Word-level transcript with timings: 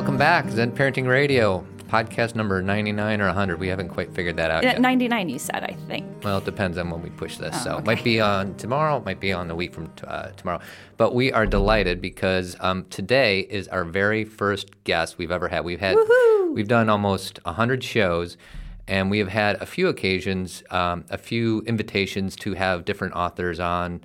Welcome 0.00 0.16
back, 0.16 0.48
Zen 0.48 0.72
Parenting 0.72 1.06
Radio, 1.06 1.62
podcast 1.88 2.34
number 2.34 2.62
99 2.62 3.20
or 3.20 3.26
100. 3.26 3.60
We 3.60 3.68
haven't 3.68 3.90
quite 3.90 4.10
figured 4.14 4.34
that 4.38 4.50
out 4.50 4.62
yet. 4.62 4.80
99, 4.80 5.28
you 5.28 5.38
said, 5.38 5.62
I 5.62 5.76
think. 5.88 6.24
Well, 6.24 6.38
it 6.38 6.46
depends 6.46 6.78
on 6.78 6.88
when 6.88 7.02
we 7.02 7.10
push 7.10 7.36
this. 7.36 7.54
Oh, 7.56 7.64
so 7.64 7.70
it 7.72 7.74
okay. 7.74 7.84
might 7.84 8.02
be 8.02 8.18
on 8.18 8.54
tomorrow, 8.54 8.96
it 8.96 9.04
might 9.04 9.20
be 9.20 9.30
on 9.30 9.46
the 9.46 9.54
week 9.54 9.74
from 9.74 9.88
t- 9.88 10.06
uh, 10.06 10.30
tomorrow. 10.30 10.60
But 10.96 11.14
we 11.14 11.34
are 11.34 11.44
delighted 11.44 12.00
because 12.00 12.56
um, 12.60 12.86
today 12.88 13.40
is 13.40 13.68
our 13.68 13.84
very 13.84 14.24
first 14.24 14.70
guest 14.84 15.18
we've 15.18 15.30
ever 15.30 15.48
had. 15.48 15.66
We've 15.66 15.80
had 15.80 15.98
we've 16.50 16.66
done 16.66 16.88
almost 16.88 17.38
100 17.44 17.84
shows. 17.84 18.38
And 18.88 19.10
we 19.10 19.18
have 19.18 19.28
had 19.28 19.60
a 19.62 19.66
few 19.66 19.86
occasions, 19.86 20.64
um, 20.70 21.04
a 21.10 21.18
few 21.18 21.60
invitations 21.60 22.34
to 22.36 22.54
have 22.54 22.86
different 22.86 23.14
authors 23.14 23.60
on 23.60 24.00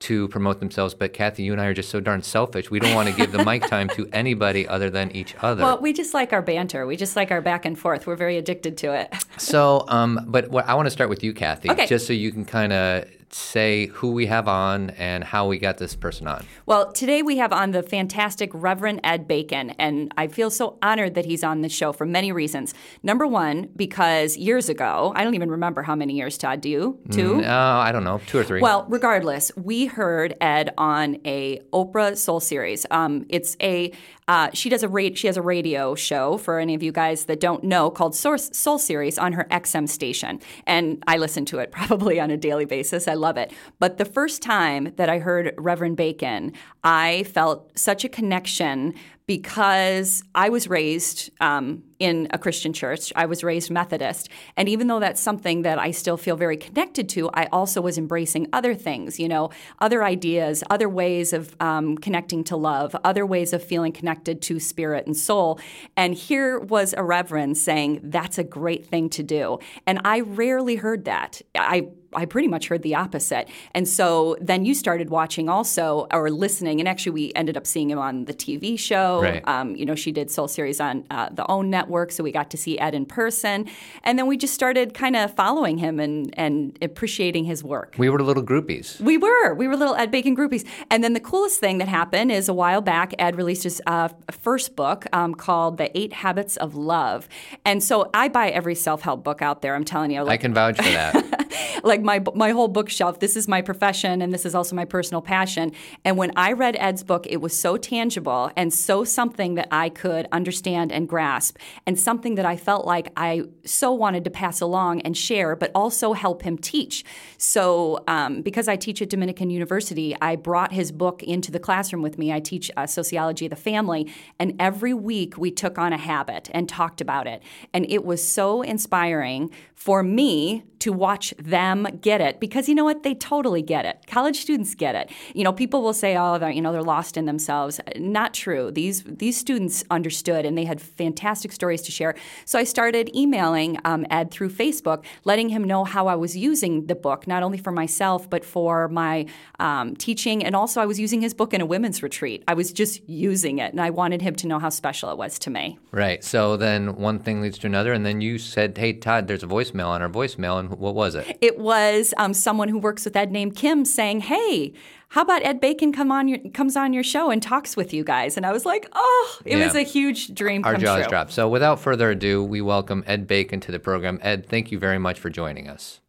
to 0.00 0.28
promote 0.28 0.60
themselves. 0.60 0.94
But 0.94 1.12
Kathy, 1.12 1.42
you 1.42 1.52
and 1.52 1.60
I 1.60 1.66
are 1.66 1.74
just 1.74 1.90
so 1.90 2.00
darn 2.00 2.22
selfish. 2.22 2.70
We 2.70 2.78
don't 2.78 2.94
want 2.94 3.08
to 3.08 3.14
give 3.14 3.32
the 3.32 3.44
mic 3.44 3.66
time 3.66 3.88
to 3.90 4.08
anybody 4.12 4.66
other 4.68 4.90
than 4.90 5.10
each 5.12 5.34
other. 5.42 5.62
Well, 5.62 5.80
we 5.80 5.92
just 5.92 6.14
like 6.14 6.32
our 6.32 6.42
banter. 6.42 6.86
We 6.86 6.96
just 6.96 7.16
like 7.16 7.30
our 7.30 7.40
back 7.40 7.64
and 7.64 7.78
forth. 7.78 8.06
We're 8.06 8.16
very 8.16 8.36
addicted 8.36 8.76
to 8.78 8.92
it. 8.94 9.12
So, 9.38 9.84
um, 9.88 10.20
but 10.28 10.50
what, 10.50 10.68
I 10.68 10.74
want 10.74 10.86
to 10.86 10.90
start 10.90 11.10
with 11.10 11.24
you, 11.24 11.32
Kathy, 11.32 11.70
Okay. 11.70 11.86
just 11.86 12.06
so 12.06 12.12
you 12.12 12.30
can 12.30 12.44
kind 12.44 12.72
of 12.72 13.08
say 13.30 13.86
who 13.86 14.12
we 14.12 14.26
have 14.26 14.48
on 14.48 14.90
and 14.90 15.24
how 15.24 15.46
we 15.46 15.58
got 15.58 15.78
this 15.78 15.94
person 15.94 16.26
on. 16.26 16.44
Well, 16.66 16.92
today 16.92 17.22
we 17.22 17.36
have 17.38 17.52
on 17.52 17.72
the 17.72 17.82
fantastic 17.82 18.50
Reverend 18.52 19.00
Ed 19.04 19.28
Bacon, 19.28 19.70
and 19.78 20.12
I 20.16 20.28
feel 20.28 20.50
so 20.50 20.78
honored 20.82 21.14
that 21.14 21.24
he's 21.24 21.44
on 21.44 21.62
the 21.62 21.68
show 21.68 21.92
for 21.92 22.06
many 22.06 22.32
reasons. 22.32 22.74
Number 23.02 23.26
one, 23.26 23.70
because 23.76 24.36
years 24.36 24.68
ago, 24.68 25.12
I 25.16 25.24
don't 25.24 25.34
even 25.34 25.50
remember 25.50 25.82
how 25.82 25.94
many 25.94 26.14
years, 26.14 26.38
Todd, 26.38 26.60
do 26.60 26.68
you? 26.68 26.98
Two? 27.10 27.42
Uh, 27.42 27.48
I 27.48 27.92
don't 27.92 28.04
know, 28.04 28.20
two 28.26 28.38
or 28.38 28.44
three. 28.44 28.60
Well, 28.60 28.86
regardless, 28.88 29.50
we 29.56 29.86
heard 29.86 30.34
Ed 30.40 30.72
on 30.78 31.18
a 31.24 31.60
Oprah 31.72 32.16
Soul 32.16 32.40
series. 32.40 32.86
Um, 32.90 33.26
it's 33.28 33.56
a 33.60 33.92
uh, 34.28 34.50
she 34.52 34.68
does 34.68 34.82
a 34.82 34.88
ra- 34.88 35.08
she 35.14 35.26
has 35.26 35.36
a 35.36 35.42
radio 35.42 35.94
show 35.94 36.36
for 36.38 36.58
any 36.58 36.74
of 36.74 36.82
you 36.82 36.92
guys 36.92 37.24
that 37.24 37.40
don't 37.40 37.64
know 37.64 37.90
called 37.90 38.14
Soul, 38.14 38.38
Soul 38.38 38.78
Series 38.78 39.18
on 39.18 39.32
her 39.32 39.44
XM 39.50 39.88
station, 39.88 40.40
and 40.66 41.02
I 41.06 41.16
listen 41.16 41.44
to 41.46 41.58
it 41.58 41.72
probably 41.72 42.20
on 42.20 42.30
a 42.30 42.36
daily 42.36 42.66
basis. 42.66 43.08
I 43.08 43.14
love 43.14 43.36
it. 43.36 43.52
But 43.78 43.96
the 43.96 44.04
first 44.04 44.42
time 44.42 44.92
that 44.96 45.08
I 45.08 45.18
heard 45.18 45.54
Reverend 45.56 45.96
Bacon, 45.96 46.52
I 46.84 47.24
felt 47.24 47.76
such 47.76 48.04
a 48.04 48.08
connection 48.08 48.94
because 49.26 50.22
I 50.34 50.48
was 50.48 50.68
raised 50.68 51.30
um, 51.40 51.82
in 51.98 52.28
a 52.30 52.38
Christian 52.38 52.72
church. 52.72 53.12
I 53.16 53.26
was 53.26 53.42
raised 53.42 53.70
Methodist. 53.70 54.28
And 54.56 54.68
even 54.68 54.86
though 54.86 55.00
that's 55.00 55.20
something 55.20 55.62
that 55.62 55.78
I 55.78 55.90
still 55.90 56.16
feel 56.16 56.36
very 56.36 56.56
connected 56.56 57.08
to, 57.10 57.30
I 57.34 57.46
also 57.46 57.80
was 57.80 57.98
embracing 57.98 58.48
other 58.52 58.74
things, 58.74 59.18
you 59.18 59.28
know, 59.28 59.50
other 59.80 60.04
ideas, 60.04 60.62
other 60.70 60.88
ways 60.88 61.32
of 61.32 61.56
um, 61.60 61.96
connecting 61.98 62.44
to 62.44 62.56
love, 62.56 62.94
other 63.04 63.26
ways 63.26 63.52
of 63.52 63.62
feeling 63.62 63.92
connected 63.92 64.40
to 64.42 64.60
spirit 64.60 65.06
and 65.06 65.16
soul. 65.16 65.58
And 65.96 66.14
here 66.14 66.58
was 66.58 66.94
a 66.96 67.02
reverend 67.02 67.58
saying, 67.58 68.00
that's 68.04 68.38
a 68.38 68.44
great 68.44 68.86
thing 68.86 69.10
to 69.10 69.22
do. 69.22 69.58
And 69.86 70.00
I 70.04 70.20
rarely 70.20 70.76
heard 70.76 71.04
that. 71.06 71.42
I 71.54 71.88
I 72.14 72.24
pretty 72.24 72.48
much 72.48 72.68
heard 72.68 72.82
the 72.82 72.94
opposite. 72.94 73.48
And 73.74 73.86
so 73.86 74.36
then 74.40 74.64
you 74.64 74.74
started 74.74 75.10
watching 75.10 75.48
also 75.48 76.06
or 76.12 76.30
listening, 76.30 76.80
and 76.80 76.88
actually 76.88 77.12
we 77.12 77.32
ended 77.34 77.56
up 77.56 77.66
seeing 77.66 77.90
him 77.90 77.98
on 77.98 78.24
the 78.24 78.34
TV 78.34 78.78
show. 78.78 79.20
Right. 79.22 79.46
Um, 79.46 79.76
you 79.76 79.84
know, 79.84 79.94
she 79.94 80.12
did 80.12 80.30
Soul 80.30 80.48
Series 80.48 80.80
on 80.80 81.04
uh, 81.10 81.28
the 81.30 81.44
OWN 81.46 81.70
network, 81.70 81.87
so 82.12 82.22
we 82.22 82.32
got 82.32 82.50
to 82.50 82.56
see 82.56 82.78
Ed 82.78 82.94
in 82.94 83.06
person. 83.06 83.68
And 84.04 84.18
then 84.18 84.26
we 84.26 84.36
just 84.36 84.54
started 84.54 84.94
kind 84.94 85.16
of 85.16 85.34
following 85.34 85.78
him 85.78 85.98
and, 85.98 86.32
and 86.38 86.78
appreciating 86.82 87.44
his 87.44 87.64
work. 87.64 87.94
we 87.98 88.08
were 88.08 88.22
little 88.22 88.42
groupies. 88.42 89.00
We 89.00 89.18
were. 89.18 89.54
We 89.54 89.68
were 89.68 89.76
little 89.76 89.94
Ed 89.94 90.10
Bacon 90.10 90.36
groupies. 90.36 90.66
And 90.90 91.02
then 91.02 91.12
the 91.14 91.20
coolest 91.20 91.60
thing 91.60 91.78
that 91.78 91.88
happened 91.88 92.30
is 92.32 92.48
a 92.48 92.54
while 92.54 92.80
back, 92.80 93.14
Ed 93.18 93.36
released 93.36 93.64
his 93.64 93.80
uh, 93.86 94.08
first 94.30 94.76
book 94.76 95.06
um, 95.12 95.34
called 95.34 95.78
The 95.78 95.96
Eight 95.98 96.12
Habits 96.12 96.56
of 96.56 96.74
Love. 96.74 97.28
And 97.64 97.82
so 97.82 98.10
I 98.14 98.28
buy 98.28 98.50
every 98.50 98.74
self 98.74 99.02
help 99.02 99.24
book 99.24 99.42
out 99.42 99.62
there, 99.62 99.74
I'm 99.74 99.84
telling 99.84 100.10
you. 100.10 100.26
I 100.26 100.36
can 100.36 100.54
vouch 100.54 100.76
for 100.76 100.82
that. 100.82 101.24
like 101.82 102.02
my 102.02 102.22
my 102.34 102.50
whole 102.50 102.68
bookshelf. 102.68 103.20
This 103.20 103.36
is 103.36 103.48
my 103.48 103.62
profession, 103.62 104.22
and 104.22 104.32
this 104.32 104.44
is 104.44 104.54
also 104.54 104.74
my 104.76 104.84
personal 104.84 105.22
passion. 105.22 105.72
And 106.04 106.16
when 106.16 106.32
I 106.36 106.52
read 106.52 106.76
Ed's 106.78 107.02
book, 107.02 107.26
it 107.28 107.38
was 107.38 107.58
so 107.58 107.76
tangible 107.76 108.50
and 108.56 108.72
so 108.72 109.04
something 109.04 109.54
that 109.54 109.68
I 109.70 109.88
could 109.88 110.28
understand 110.32 110.92
and 110.92 111.08
grasp, 111.08 111.56
and 111.86 111.98
something 111.98 112.34
that 112.36 112.46
I 112.46 112.56
felt 112.56 112.86
like 112.86 113.12
I 113.16 113.44
so 113.64 113.92
wanted 113.92 114.24
to 114.24 114.30
pass 114.30 114.60
along 114.60 115.00
and 115.02 115.16
share, 115.16 115.56
but 115.56 115.70
also 115.74 116.12
help 116.12 116.42
him 116.42 116.58
teach. 116.58 117.04
So, 117.36 118.04
um, 118.08 118.42
because 118.42 118.68
I 118.68 118.76
teach 118.76 119.02
at 119.02 119.10
Dominican 119.10 119.50
University, 119.50 120.16
I 120.20 120.36
brought 120.36 120.72
his 120.72 120.92
book 120.92 121.22
into 121.22 121.50
the 121.50 121.60
classroom 121.60 122.02
with 122.02 122.18
me. 122.18 122.32
I 122.32 122.40
teach 122.40 122.70
uh, 122.76 122.86
sociology 122.86 123.46
of 123.46 123.50
the 123.50 123.56
family, 123.56 124.12
and 124.38 124.54
every 124.58 124.94
week 124.94 125.38
we 125.38 125.50
took 125.50 125.78
on 125.78 125.92
a 125.92 125.98
habit 125.98 126.50
and 126.52 126.68
talked 126.68 127.00
about 127.00 127.26
it, 127.26 127.42
and 127.72 127.86
it 127.88 128.04
was 128.04 128.26
so 128.26 128.62
inspiring 128.62 129.50
for 129.74 130.02
me 130.02 130.64
to 130.80 130.92
watch 130.92 131.34
them 131.38 131.86
get 132.00 132.20
it 132.20 132.40
because 132.40 132.68
you 132.68 132.74
know 132.74 132.84
what 132.84 133.02
they 133.02 133.14
totally 133.14 133.62
get 133.62 133.84
it 133.84 134.04
college 134.06 134.40
students 134.40 134.74
get 134.74 134.94
it 134.94 135.10
you 135.34 135.44
know 135.44 135.52
people 135.52 135.82
will 135.82 135.92
say 135.92 136.16
oh 136.16 136.38
they're 136.38 136.50
you 136.50 136.60
know 136.60 136.72
they're 136.72 136.82
lost 136.82 137.16
in 137.16 137.26
themselves 137.26 137.80
not 137.96 138.34
true 138.34 138.70
these 138.70 139.02
these 139.04 139.36
students 139.36 139.84
understood 139.90 140.44
and 140.44 140.56
they 140.56 140.64
had 140.64 140.80
fantastic 140.80 141.52
stories 141.52 141.82
to 141.82 141.90
share 141.90 142.14
so 142.44 142.58
i 142.58 142.64
started 142.64 143.14
emailing 143.14 143.78
um, 143.84 144.06
ed 144.10 144.30
through 144.30 144.50
facebook 144.50 145.04
letting 145.24 145.48
him 145.48 145.64
know 145.64 145.84
how 145.84 146.06
i 146.06 146.14
was 146.14 146.36
using 146.36 146.86
the 146.86 146.94
book 146.94 147.26
not 147.26 147.42
only 147.42 147.58
for 147.58 147.72
myself 147.72 148.28
but 148.28 148.44
for 148.44 148.88
my 148.88 149.26
um, 149.58 149.96
teaching 149.96 150.44
and 150.44 150.54
also 150.54 150.80
i 150.80 150.86
was 150.86 150.98
using 151.00 151.20
his 151.20 151.34
book 151.34 151.52
in 151.52 151.60
a 151.60 151.66
women's 151.66 152.02
retreat 152.02 152.42
i 152.48 152.54
was 152.54 152.72
just 152.72 153.06
using 153.08 153.58
it 153.58 153.72
and 153.72 153.80
i 153.80 153.90
wanted 153.90 154.22
him 154.22 154.34
to 154.34 154.46
know 154.46 154.58
how 154.58 154.68
special 154.68 155.10
it 155.10 155.18
was 155.18 155.38
to 155.38 155.50
me 155.50 155.78
right. 155.90 156.22
So 156.24 156.56
then 156.56 156.96
one 156.96 157.18
thing 157.18 157.40
leads 157.40 157.58
to 157.58 157.66
another. 157.66 157.92
And 157.92 158.04
then 158.04 158.20
you 158.20 158.38
said, 158.38 158.76
hey, 158.76 158.92
Todd, 158.92 159.26
there's 159.26 159.42
a 159.42 159.46
voicemail 159.46 159.88
on 159.88 160.02
our 160.02 160.08
voicemail. 160.08 160.58
And 160.58 160.67
what 160.70 160.94
was 160.94 161.14
it? 161.14 161.38
it 161.40 161.58
was 161.58 162.14
um, 162.16 162.34
someone 162.34 162.68
who 162.68 162.78
works 162.78 163.04
with 163.04 163.16
Ed 163.16 163.32
named 163.32 163.56
Kim 163.56 163.84
saying, 163.84 164.20
"Hey, 164.20 164.72
how 165.08 165.22
about 165.22 165.42
Ed 165.44 165.60
Bacon 165.60 165.92
come 165.92 166.12
on 166.12 166.28
your 166.28 166.38
comes 166.52 166.76
on 166.76 166.92
your 166.92 167.02
show 167.02 167.30
and 167.30 167.42
talks 167.42 167.76
with 167.76 167.92
you 167.92 168.04
guys?" 168.04 168.36
And 168.36 168.44
I 168.44 168.52
was 168.52 168.64
like, 168.64 168.88
"Oh, 168.92 169.38
it 169.44 169.56
was 169.56 169.74
a 169.74 169.82
huge 169.82 170.34
dream 170.34 170.64
Our 170.64 170.76
jaws 170.76 171.02
true." 171.02 171.08
dropped. 171.10 171.32
So 171.32 171.48
without 171.48 171.80
further 171.80 172.10
ado, 172.10 172.44
we 172.44 172.60
welcome 172.60 173.04
Ed 173.06 173.26
Bacon 173.26 173.60
to 173.60 173.72
the 173.72 173.78
program. 173.78 174.18
Ed, 174.22 174.46
thank 174.46 174.70
you 174.72 174.78
very 174.78 174.98
much 174.98 175.18
for 175.18 175.30
joining 175.30 175.68
us. 175.68 176.00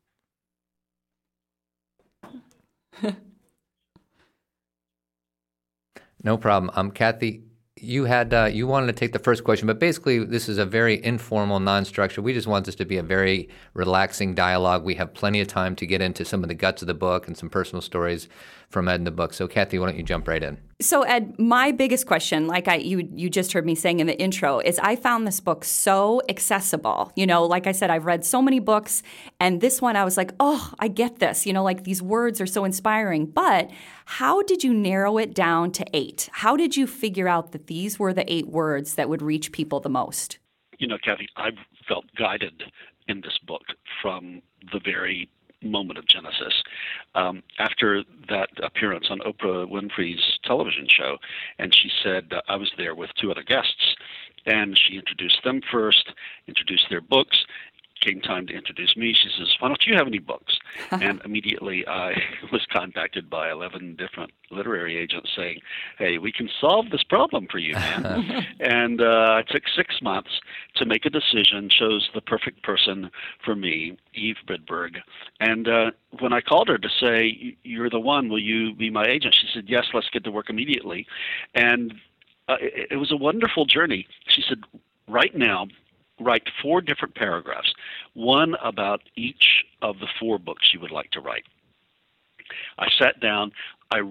No 6.24 6.38
problem. 6.38 6.70
I'm 6.74 6.88
um, 6.88 6.92
Kathy, 6.92 7.44
you 7.82 8.06
had 8.06 8.34
uh, 8.34 8.46
you 8.46 8.68
wanted 8.68 8.88
to 8.88 8.94
take 8.94 9.14
the 9.14 9.20
first 9.20 9.44
question, 9.44 9.68
but 9.68 9.80
basically 9.80 10.24
this 10.24 10.50
is 10.50 10.58
a 10.58 10.66
very 10.66 11.04
informal, 11.04 11.60
non-structured. 11.60 12.24
We 12.24 12.34
just 12.34 12.48
want 12.48 12.66
this 12.66 12.76
to 12.76 12.86
be 12.86 12.98
a 12.98 13.04
very 13.04 13.50
relaxing 13.74 14.36
dialogue. 14.36 14.84
We 14.84 14.96
have 14.96 15.14
plenty 15.14 15.42
of 15.42 15.48
time 15.48 15.76
to 15.78 15.86
get 15.86 16.02
into 16.02 16.26
some 16.26 16.44
of 16.44 16.50
the 16.50 16.56
guts 16.56 16.82
of 16.82 16.88
the 16.88 16.94
book 16.94 17.28
and 17.28 17.38
some 17.38 17.50
personal 17.50 17.82
stories 17.82 18.28
from 18.70 18.88
Ed 18.88 18.96
in 18.96 19.04
the 19.04 19.12
book. 19.12 19.34
So, 19.34 19.48
Kathy, 19.48 19.80
why 19.80 19.88
don't 19.88 19.98
you 19.98 20.04
jump 20.04 20.28
right 20.28 20.44
in? 20.44 20.58
So 20.82 21.02
Ed, 21.02 21.38
my 21.38 21.72
biggest 21.72 22.06
question, 22.06 22.48
like 22.48 22.70
I 22.70 22.76
you 22.76 23.10
you 23.14 23.30
just 23.30 23.52
heard 23.52 23.66
me 23.66 23.76
saying 23.76 24.00
in 24.00 24.08
the 24.08 24.18
intro, 24.18 24.60
is 24.60 24.80
I 24.80 24.96
found 24.96 25.28
this 25.28 25.42
book 25.42 25.66
so 25.66 26.22
accessible. 26.30 27.12
You 27.16 27.28
know, 27.28 27.44
like 27.44 27.68
I 27.68 27.74
said, 27.74 27.90
I've 27.90 28.06
read 28.06 28.24
so 28.24 28.42
many 28.42 28.60
books, 28.60 29.04
and 29.40 29.60
this 29.60 29.82
one 29.82 29.98
I 29.98 30.06
was 30.06 30.16
like, 30.16 30.32
oh, 30.40 30.74
I 30.80 30.88
get 30.88 31.20
this. 31.20 31.46
You 31.46 31.52
know, 31.52 31.64
like 31.64 31.84
these 31.84 32.02
words 32.02 32.40
are 32.40 32.46
so 32.46 32.64
inspiring. 32.64 33.26
But 33.26 33.70
how 34.06 34.42
did 34.44 34.64
you 34.64 34.74
narrow 34.74 35.18
it 35.18 35.34
down 35.34 35.72
to 35.74 35.86
eight? 35.94 36.30
How 36.32 36.56
did 36.56 36.78
you 36.78 36.88
figure 36.88 37.28
out 37.28 37.52
that 37.52 37.68
these 37.68 38.00
were 38.00 38.14
the 38.14 38.32
eight 38.32 38.48
words 38.48 38.96
that 38.96 39.10
would 39.10 39.22
reach 39.22 39.52
people 39.52 39.82
the 39.82 39.90
most? 39.90 40.40
you 40.80 40.88
know, 40.88 40.98
Kathy, 41.04 41.28
I've 41.36 41.58
felt 41.88 42.06
guided 42.18 42.64
in 43.08 43.22
this 43.22 43.38
book 43.46 43.62
from 44.02 44.42
the 44.72 44.80
very 44.84 45.30
moment 45.62 46.00
of 46.00 46.08
Genesis. 46.08 46.54
Um, 47.16 47.44
after 47.58 48.04
that 48.30 48.50
appearance 48.64 49.08
on 49.10 49.20
Oprah 49.20 49.70
Winfrey's 49.70 50.40
television 50.44 50.88
show, 50.88 51.18
and 51.58 51.74
she 51.74 51.90
said, 52.04 52.32
uh, 52.32 52.42
I 52.48 52.56
was 52.56 52.72
there 52.78 52.96
with 52.96 53.10
two 53.20 53.32
other 53.32 53.44
guests, 53.44 53.96
and 54.46 54.78
she 54.78 54.96
introduced 54.96 55.44
them 55.44 55.62
first, 55.72 56.14
introduced 56.48 56.86
their 56.90 57.02
books. 57.02 57.46
Came 58.02 58.22
time 58.22 58.48
to 58.48 58.54
introduce 58.54 58.96
me. 58.96 59.14
She 59.14 59.30
says, 59.38 59.54
"Why 59.60 59.68
don't 59.68 59.86
you 59.86 59.96
have 59.96 60.08
any 60.08 60.20
books?" 60.20 60.58
and 60.92 61.22
immediately 61.26 61.86
I 61.88 62.14
was 62.52 62.66
contacted 62.72 63.30
by 63.30 63.52
eleven 63.52 63.96
different 63.96 64.32
literary 64.52 64.98
agents 64.98 65.32
saying, 65.36 65.60
"Hey, 65.98 66.18
we 66.18 66.32
can 66.32 66.50
solve 66.62 66.92
this 66.92 67.04
problem 67.04 67.48
for 67.52 67.58
you, 67.58 67.74
man." 67.74 68.46
and 68.60 69.02
uh, 69.02 69.42
it 69.42 69.50
took 69.50 69.64
six 69.76 70.02
months 70.02 70.30
to 70.76 70.86
make 70.86 71.06
a 71.06 71.10
decision. 71.10 71.70
Chose 71.70 72.10
the 72.14 72.22
perfect 72.22 72.64
person 72.64 73.12
for 73.44 73.56
me, 73.56 73.98
Eve 74.14 74.38
Bridburg. 74.48 74.98
And 75.42 75.68
uh, 75.68 75.92
when 76.20 76.32
I 76.32 76.42
called 76.42 76.70
her 76.70 76.78
to 76.78 76.90
say, 77.02 77.58
"You're 77.64 77.90
the 77.90 78.00
one. 78.00 78.30
Will 78.30 78.40
you 78.40 78.74
be 78.74 78.90
my 78.90 79.06
agent?" 79.06 79.36
She 79.36 79.48
said, 79.54 79.66
"Yes. 79.68 79.88
Let's 79.94 80.10
get 80.10 80.24
to 80.24 80.32
work 80.32 80.50
immediately." 80.50 81.06
And 81.54 81.96
uh, 82.48 82.58
it, 82.62 82.92
it 82.92 82.96
was 82.96 83.12
a 83.12 83.18
wonderful 83.18 83.66
journey. 83.66 84.08
She 84.28 84.42
said, 84.48 84.60
"Right 85.08 85.36
now." 85.36 85.68
Write 86.20 86.50
four 86.62 86.82
different 86.82 87.16
paragraphs, 87.16 87.74
one 88.14 88.56
about 88.64 89.02
each 89.16 89.66
of 89.82 90.00
the 90.00 90.08
four 90.20 90.38
books 90.38 90.74
you 90.74 90.80
would 90.80 90.92
like 90.92 91.12
to 91.12 91.22
write. 91.22 91.46
I 92.78 92.88
sat 92.98 93.20
down, 93.20 93.52
I, 93.92 94.02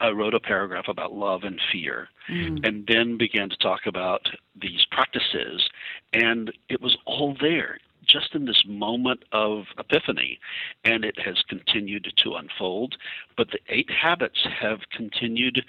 I 0.00 0.10
wrote 0.10 0.34
a 0.34 0.40
paragraph 0.40 0.88
about 0.88 1.12
love 1.12 1.44
and 1.44 1.60
fear, 1.72 2.08
mm. 2.30 2.66
and 2.66 2.86
then 2.86 3.18
began 3.18 3.48
to 3.50 3.56
talk 3.56 3.86
about 3.86 4.28
these 4.60 4.86
practices, 4.90 5.68
and 6.12 6.52
it 6.68 6.80
was 6.80 6.96
all 7.06 7.36
there 7.40 7.78
just 8.06 8.34
in 8.34 8.46
this 8.46 8.64
moment 8.66 9.24
of 9.32 9.64
epiphany, 9.78 10.38
and 10.84 11.04
it 11.04 11.18
has 11.20 11.42
continued 11.48 12.10
to 12.16 12.34
unfold. 12.34 12.96
But 13.36 13.50
the 13.50 13.60
eight 13.68 13.90
habits 13.90 14.46
have 14.60 14.80
continued 14.90 15.64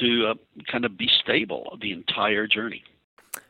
to 0.00 0.28
uh, 0.28 0.34
kind 0.70 0.84
of 0.84 0.96
be 0.96 1.08
stable 1.08 1.76
the 1.80 1.92
entire 1.92 2.46
journey. 2.46 2.84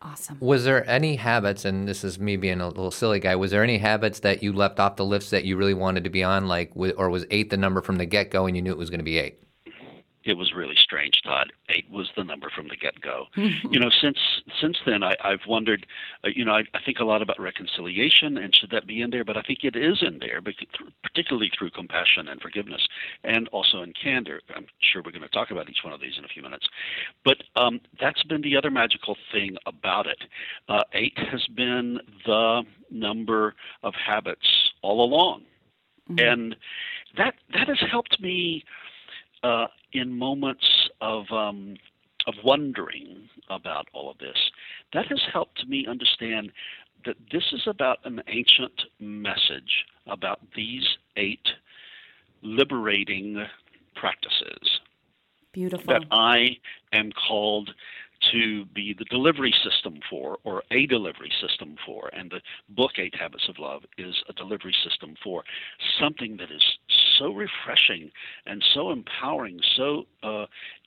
Awesome. 0.01 0.37
Was 0.41 0.65
there 0.65 0.89
any 0.89 1.17
habits, 1.17 1.65
and 1.65 1.89
this 1.89 2.05
is 2.05 2.19
me 2.19 2.37
being 2.37 2.61
a 2.61 2.69
little 2.69 2.91
silly 2.91 3.21
guy, 3.21 3.35
was 3.37 3.51
there 3.51 3.63
any 3.63 3.79
habits 3.79 4.21
that 4.21 4.43
you 4.43 4.53
left 4.53 4.79
off 4.79 4.97
the 4.97 5.05
list 5.05 5.31
that 5.31 5.45
you 5.45 5.57
really 5.57 5.75
wanted 5.75 6.05
to 6.05 6.11
be 6.11 6.23
on, 6.23 6.47
like, 6.49 6.73
or 6.75 7.11
was 7.11 7.25
eight 7.31 7.51
the 7.51 7.57
number 7.57 7.81
from 7.81 7.97
the 7.97 8.07
get 8.07 8.31
go 8.31 8.47
and 8.47 8.57
you 8.57 8.63
knew 8.63 8.73
it 8.73 8.79
was 8.79 8.91
going 8.91 9.01
to 9.01 9.05
be 9.05 9.19
eight? 9.19 9.43
It 10.25 10.35
was 10.35 10.53
really 10.55 10.77
strange, 10.77 11.21
Todd. 11.23 11.53
Eight 11.69 11.91
was 11.91 12.11
the 12.17 12.25
number 12.25 12.51
from 12.55 12.69
the 12.69 12.77
get-go. 12.77 13.27
you 13.37 13.81
know, 13.81 13.91
since 13.91 14.19
since 14.61 14.77
then, 14.87 15.03
I, 15.03 15.17
I've 15.23 15.47
wondered. 15.47 15.87
Uh, 16.25 16.29
you 16.35 16.45
know, 16.45 16.53
I, 16.53 16.63
I 16.75 16.81
think 16.85 17.01
a 17.01 17.05
lot 17.05 17.23
about 17.23 17.41
reconciliation, 17.41 18.39
and 18.39 18.55
should 18.55 18.71
that 18.71 18.87
be 18.87 19.03
in 19.03 19.11
there? 19.11 19.25
But 19.25 19.37
I 19.37 19.43
think 19.43 19.61
it 19.65 19.77
is 19.77 20.03
in 20.03 20.19
there, 20.19 20.41
because, 20.41 20.67
particularly 21.03 21.51
through 21.57 21.71
compassion 21.71 22.29
and 22.29 22.41
forgiveness, 22.41 22.87
and 23.25 23.49
also 23.49 23.83
in 23.83 23.93
candor. 23.93 24.41
I'm 24.55 24.67
sure 24.81 25.03
we're 25.05 25.11
going 25.13 25.23
to 25.23 25.29
talk 25.29 25.51
about 25.51 25.69
each 25.69 25.81
one 25.83 25.93
of 25.93 26.01
these 26.01 26.15
in 26.19 26.25
a 26.25 26.29
few 26.29 26.43
minutes. 26.43 26.69
But 27.25 27.39
um, 27.57 27.81
that's 28.01 28.23
been 28.25 28.43
the 28.43 28.57
other 28.57 28.71
magical 28.71 29.17
thing 29.33 29.57
about 29.67 30.07
it. 30.07 30.19
Uh, 30.69 30.83
eight 30.93 31.19
has 31.19 31.47
been 31.55 31.99
the 32.27 32.63
number 32.91 33.55
of 33.83 33.95
habits 33.95 34.47
all 34.83 35.05
along, 35.05 35.43
mm-hmm. 36.11 36.27
and 36.27 36.57
that 37.17 37.35
that 37.53 37.69
has 37.69 37.79
helped 37.91 38.21
me 38.21 38.65
uh, 39.43 39.67
in 39.93 40.17
moments 40.19 40.67
of 41.01 41.25
um, 41.31 41.77
of 42.27 42.35
wondering 42.45 43.29
about 43.51 43.89
all 43.93 44.11
of 44.11 44.19
this, 44.19 44.37
that 44.93 45.07
has 45.09 45.21
helped 45.33 45.67
me 45.67 45.87
understand 45.89 46.53
that 47.05 47.17
this 47.33 47.43
is 47.53 47.63
about 47.67 47.99
an 48.05 48.23
ancient 48.29 48.81
message 49.01 49.85
about 50.07 50.41
these 50.55 50.87
eight 51.17 51.47
liberating 52.43 53.45
practices. 53.97 54.81
Beautiful. 55.53 55.93
That 55.93 56.05
I 56.11 56.57
am 56.93 57.11
called 57.29 57.71
to 58.31 58.65
be 58.67 58.95
the 58.97 59.05
delivery 59.07 59.53
system 59.65 59.99
for, 60.09 60.39
or 60.45 60.63
a 60.71 60.87
delivery 60.87 61.33
system 61.41 61.77
for. 61.85 62.09
And 62.13 62.31
the 62.31 62.41
book, 62.69 62.93
Eight 62.99 63.15
Habits 63.19 63.49
of 63.49 63.59
Love, 63.59 63.83
is 63.99 64.15
a 64.29 64.33
delivery 64.33 64.75
system 64.89 65.17
for 65.23 65.43
something 66.01 66.37
that 66.37 66.51
is 66.53 66.63
so 67.23 67.33
refreshing 67.33 68.11
and 68.47 68.63
so 68.75 68.91
empowering, 68.91 69.61
so 69.77 70.05
uh, 70.23 70.47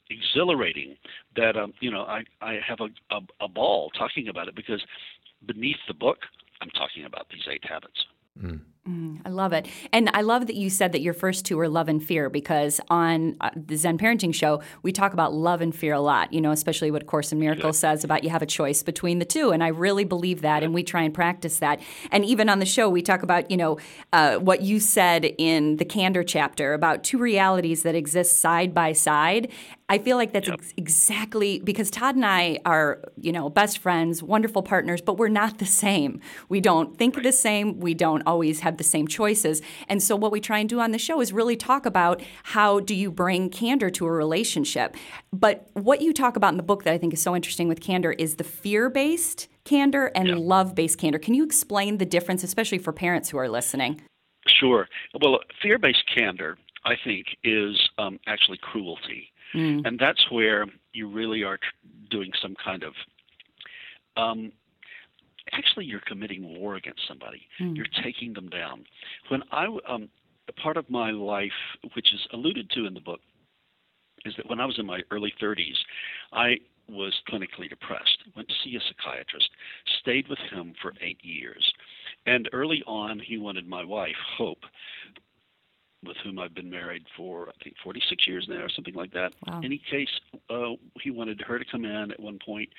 exhilarating 0.09 0.95
that 1.35 1.55
um, 1.55 1.73
you 1.79 1.91
know 1.91 2.01
I, 2.01 2.23
I 2.41 2.59
have 2.65 2.79
a, 2.81 3.15
a, 3.15 3.19
a 3.41 3.47
ball 3.47 3.91
talking 3.97 4.27
about 4.27 4.47
it 4.47 4.55
because 4.55 4.81
beneath 5.45 5.77
the 5.87 5.93
book, 5.93 6.17
I'm 6.61 6.69
talking 6.71 7.05
about 7.05 7.27
these 7.29 7.43
eight 7.51 7.63
habits. 7.65 8.05
Mm. 8.41 8.59
Mm, 8.87 9.19
I 9.25 9.29
love 9.29 9.51
it. 9.51 9.67
And 9.91 10.11
I 10.13 10.21
love 10.21 10.45
that 10.45 10.55
you 10.55 10.69
said 10.69 10.91
that 10.91 11.01
your 11.01 11.15
first 11.15 11.43
two 11.43 11.57
were 11.57 11.67
love 11.67 11.89
and 11.89 12.03
fear 12.03 12.29
because 12.29 12.79
on 12.87 13.35
uh, 13.41 13.49
the 13.55 13.77
Zen 13.77 13.97
Parenting 13.97 14.31
Show, 14.31 14.61
we 14.83 14.91
talk 14.91 15.11
about 15.11 15.33
love 15.33 15.61
and 15.61 15.75
fear 15.75 15.93
a 15.93 15.99
lot, 15.99 16.31
you 16.31 16.39
know, 16.39 16.51
especially 16.51 16.91
what 16.91 17.07
Course 17.07 17.31
in 17.31 17.39
Miracles 17.39 17.79
says 17.79 18.03
about 18.03 18.23
you 18.23 18.29
have 18.29 18.43
a 18.43 18.45
choice 18.45 18.83
between 18.83 19.17
the 19.17 19.25
two. 19.25 19.49
And 19.49 19.63
I 19.63 19.69
really 19.69 20.03
believe 20.03 20.41
that, 20.41 20.61
and 20.61 20.71
we 20.71 20.83
try 20.83 21.01
and 21.01 21.11
practice 21.11 21.57
that. 21.59 21.81
And 22.11 22.23
even 22.25 22.47
on 22.47 22.59
the 22.59 22.65
show, 22.67 22.87
we 22.87 23.01
talk 23.01 23.23
about, 23.23 23.49
you 23.49 23.57
know, 23.57 23.79
uh, 24.13 24.35
what 24.35 24.61
you 24.61 24.79
said 24.79 25.33
in 25.39 25.77
the 25.77 25.85
Candor 25.85 26.23
chapter 26.23 26.75
about 26.75 27.03
two 27.03 27.17
realities 27.17 27.81
that 27.81 27.95
exist 27.95 28.39
side 28.39 28.71
by 28.71 28.93
side. 28.93 29.51
I 29.87 29.99
feel 29.99 30.17
like 30.17 30.33
that's 30.33 30.47
yep. 30.47 30.59
ex- 30.59 30.73
exactly 30.77 31.59
because 31.59 31.91
Todd 31.91 32.15
and 32.15 32.25
I 32.25 32.57
are, 32.65 33.03
you 33.21 33.31
know, 33.31 33.49
best 33.49 33.77
friends, 33.77 34.23
wonderful 34.23 34.63
partners, 34.63 34.99
but 34.99 35.17
we're 35.17 35.27
not 35.27 35.59
the 35.59 35.65
same. 35.65 36.21
We 36.49 36.59
don't 36.59 36.97
think 36.97 37.15
right. 37.15 37.23
the 37.23 37.31
same. 37.31 37.79
We 37.79 37.93
don't 37.93 38.23
always 38.25 38.61
have 38.61 38.77
the 38.77 38.83
same 38.83 39.07
choices. 39.07 39.61
And 39.87 40.01
so 40.01 40.15
what 40.15 40.31
we 40.31 40.41
try 40.41 40.57
and 40.57 40.67
do 40.67 40.79
on 40.79 40.91
the 40.91 40.97
show 40.97 41.21
is 41.21 41.31
really 41.31 41.55
talk 41.55 41.85
about 41.85 42.23
how 42.43 42.79
do 42.79 42.95
you 42.95 43.11
bring 43.11 43.51
candor 43.51 43.91
to 43.91 44.07
a 44.07 44.11
relationship. 44.11 44.95
But 45.31 45.69
what 45.73 46.01
you 46.01 46.13
talk 46.13 46.35
about 46.35 46.53
in 46.53 46.57
the 46.57 46.63
book 46.63 46.83
that 46.83 46.93
I 46.93 46.97
think 46.97 47.13
is 47.13 47.21
so 47.21 47.35
interesting 47.35 47.67
with 47.67 47.79
candor 47.79 48.13
is 48.13 48.37
the 48.37 48.43
fear-based 48.43 49.47
candor 49.65 50.07
and 50.15 50.29
yeah. 50.29 50.35
love-based 50.35 50.97
candor. 50.97 51.19
Can 51.19 51.35
you 51.35 51.43
explain 51.43 51.99
the 51.99 52.05
difference 52.05 52.43
especially 52.43 52.79
for 52.79 52.91
parents 52.91 53.29
who 53.29 53.37
are 53.37 53.49
listening? 53.49 54.01
Sure. 54.47 54.87
Well, 55.21 55.39
fear-based 55.61 56.05
candor 56.13 56.57
I 56.85 56.95
think 57.03 57.25
is 57.43 57.89
um, 57.97 58.19
actually 58.27 58.59
cruelty. 58.61 59.31
Mm. 59.55 59.87
And 59.87 59.99
that's 59.99 60.23
where 60.29 60.65
you 60.93 61.09
really 61.09 61.43
are 61.43 61.59
doing 62.09 62.31
some 62.41 62.55
kind 62.63 62.83
of 62.83 62.93
um, 64.17 64.51
actually 65.53 65.85
you're 65.85 66.01
committing 66.01 66.59
war 66.59 66.75
against 66.75 67.01
somebody. 67.07 67.41
Mm. 67.59 67.75
You're 67.75 67.85
taking 68.03 68.33
them 68.33 68.49
down. 68.49 68.83
When 69.29 69.43
I 69.51 69.67
um, 69.87 70.09
part 70.61 70.77
of 70.77 70.89
my 70.89 71.11
life, 71.11 71.51
which 71.93 72.13
is 72.13 72.19
alluded 72.33 72.69
to 72.71 72.85
in 72.85 72.93
the 72.93 72.99
book, 72.99 73.19
is 74.25 74.33
that 74.37 74.49
when 74.49 74.59
I 74.59 74.65
was 74.65 74.77
in 74.79 74.85
my 74.85 75.01
early 75.11 75.33
30s, 75.41 75.75
I 76.33 76.57
was 76.89 77.13
clinically 77.29 77.69
depressed. 77.69 78.17
Went 78.35 78.47
to 78.47 78.53
see 78.63 78.75
a 78.75 78.79
psychiatrist, 78.79 79.49
stayed 80.01 80.27
with 80.27 80.39
him 80.51 80.73
for 80.81 80.93
eight 81.01 81.19
years, 81.23 81.73
and 82.25 82.49
early 82.53 82.83
on 82.85 83.19
he 83.19 83.37
wanted 83.37 83.67
my 83.67 83.83
wife, 83.83 84.15
Hope, 84.37 84.63
with 86.05 86.17
whom 86.23 86.39
I've 86.39 86.53
been 86.53 86.69
married 86.69 87.05
for 87.15 87.49
I 87.49 87.63
think 87.63 87.75
46 87.83 88.27
years 88.27 88.45
now, 88.47 88.63
or 88.63 88.69
something 88.69 88.93
like 88.93 89.11
that. 89.13 89.33
Wow. 89.47 89.59
In 89.59 89.65
any 89.65 89.81
case, 89.89 90.09
uh, 90.49 90.71
he 91.01 91.11
wanted 91.11 91.41
her 91.41 91.59
to 91.59 91.65
come 91.65 91.85
in 91.85 92.11
at 92.11 92.19
one 92.19 92.39
point, 92.43 92.69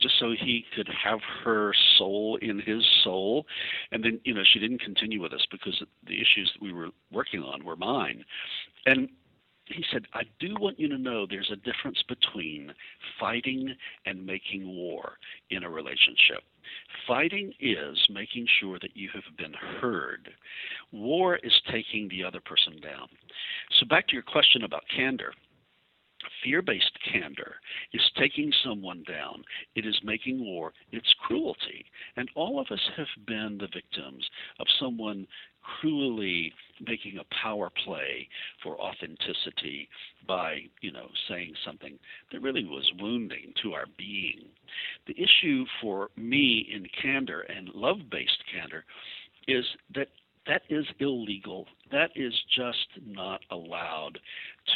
just 0.00 0.18
so 0.18 0.32
he 0.32 0.64
could 0.74 0.88
have 0.88 1.20
her 1.44 1.74
soul 1.98 2.38
in 2.40 2.60
his 2.60 2.84
soul, 3.04 3.46
and 3.90 4.04
then 4.04 4.20
you 4.24 4.34
know 4.34 4.42
she 4.44 4.58
didn't 4.58 4.80
continue 4.80 5.20
with 5.20 5.32
us 5.32 5.46
because 5.50 5.82
the 6.06 6.14
issues 6.20 6.50
that 6.54 6.62
we 6.62 6.72
were 6.72 6.90
working 7.10 7.42
on 7.42 7.64
were 7.64 7.76
mine, 7.76 8.24
and 8.86 9.08
he 9.66 9.84
said, 9.92 10.06
I 10.14 10.22
do 10.40 10.54
want 10.58 10.78
you 10.78 10.88
to 10.88 10.98
know 10.98 11.26
there's 11.26 11.52
a 11.52 11.56
difference 11.56 12.02
between 12.08 12.72
fighting 13.18 13.74
and 14.06 14.24
making 14.24 14.66
war 14.66 15.18
in 15.50 15.64
a 15.64 15.70
relationship. 15.70 16.42
Fighting 17.06 17.52
is 17.60 17.98
making 18.10 18.46
sure 18.60 18.78
that 18.80 18.96
you 18.96 19.08
have 19.14 19.36
been 19.36 19.52
heard. 19.80 20.30
War 20.90 21.36
is 21.36 21.52
taking 21.70 22.08
the 22.08 22.24
other 22.24 22.40
person 22.40 22.80
down. 22.80 23.08
So, 23.78 23.86
back 23.86 24.08
to 24.08 24.14
your 24.14 24.22
question 24.22 24.64
about 24.64 24.82
candor. 24.94 25.32
Fear 26.42 26.62
based 26.62 26.98
candor 27.10 27.56
is 27.92 28.02
taking 28.18 28.52
someone 28.64 29.04
down. 29.08 29.44
It 29.74 29.86
is 29.86 29.98
making 30.04 30.44
war. 30.44 30.72
It's 30.90 31.14
cruelty. 31.26 31.84
And 32.16 32.28
all 32.34 32.60
of 32.60 32.66
us 32.70 32.80
have 32.96 33.06
been 33.26 33.58
the 33.58 33.68
victims 33.72 34.28
of 34.58 34.66
someone 34.78 35.26
cruelly 35.80 36.52
making 36.84 37.18
a 37.18 37.34
power 37.42 37.70
play 37.84 38.28
for 38.62 38.80
authenticity 38.80 39.88
by, 40.26 40.58
you 40.80 40.92
know, 40.92 41.06
saying 41.28 41.54
something 41.64 41.98
that 42.32 42.42
really 42.42 42.64
was 42.64 42.90
wounding 43.00 43.52
to 43.62 43.72
our 43.72 43.86
being. 43.96 44.40
The 45.06 45.14
issue 45.14 45.64
for 45.80 46.10
me 46.16 46.68
in 46.72 46.86
candor 47.00 47.40
and 47.42 47.68
love 47.74 47.98
based 48.10 48.42
candor 48.52 48.84
is 49.46 49.64
that 49.94 50.08
that 50.46 50.62
is 50.68 50.84
illegal. 50.98 51.66
That 51.90 52.10
is 52.16 52.34
just 52.56 52.88
not 53.06 53.40
allowed 53.50 54.18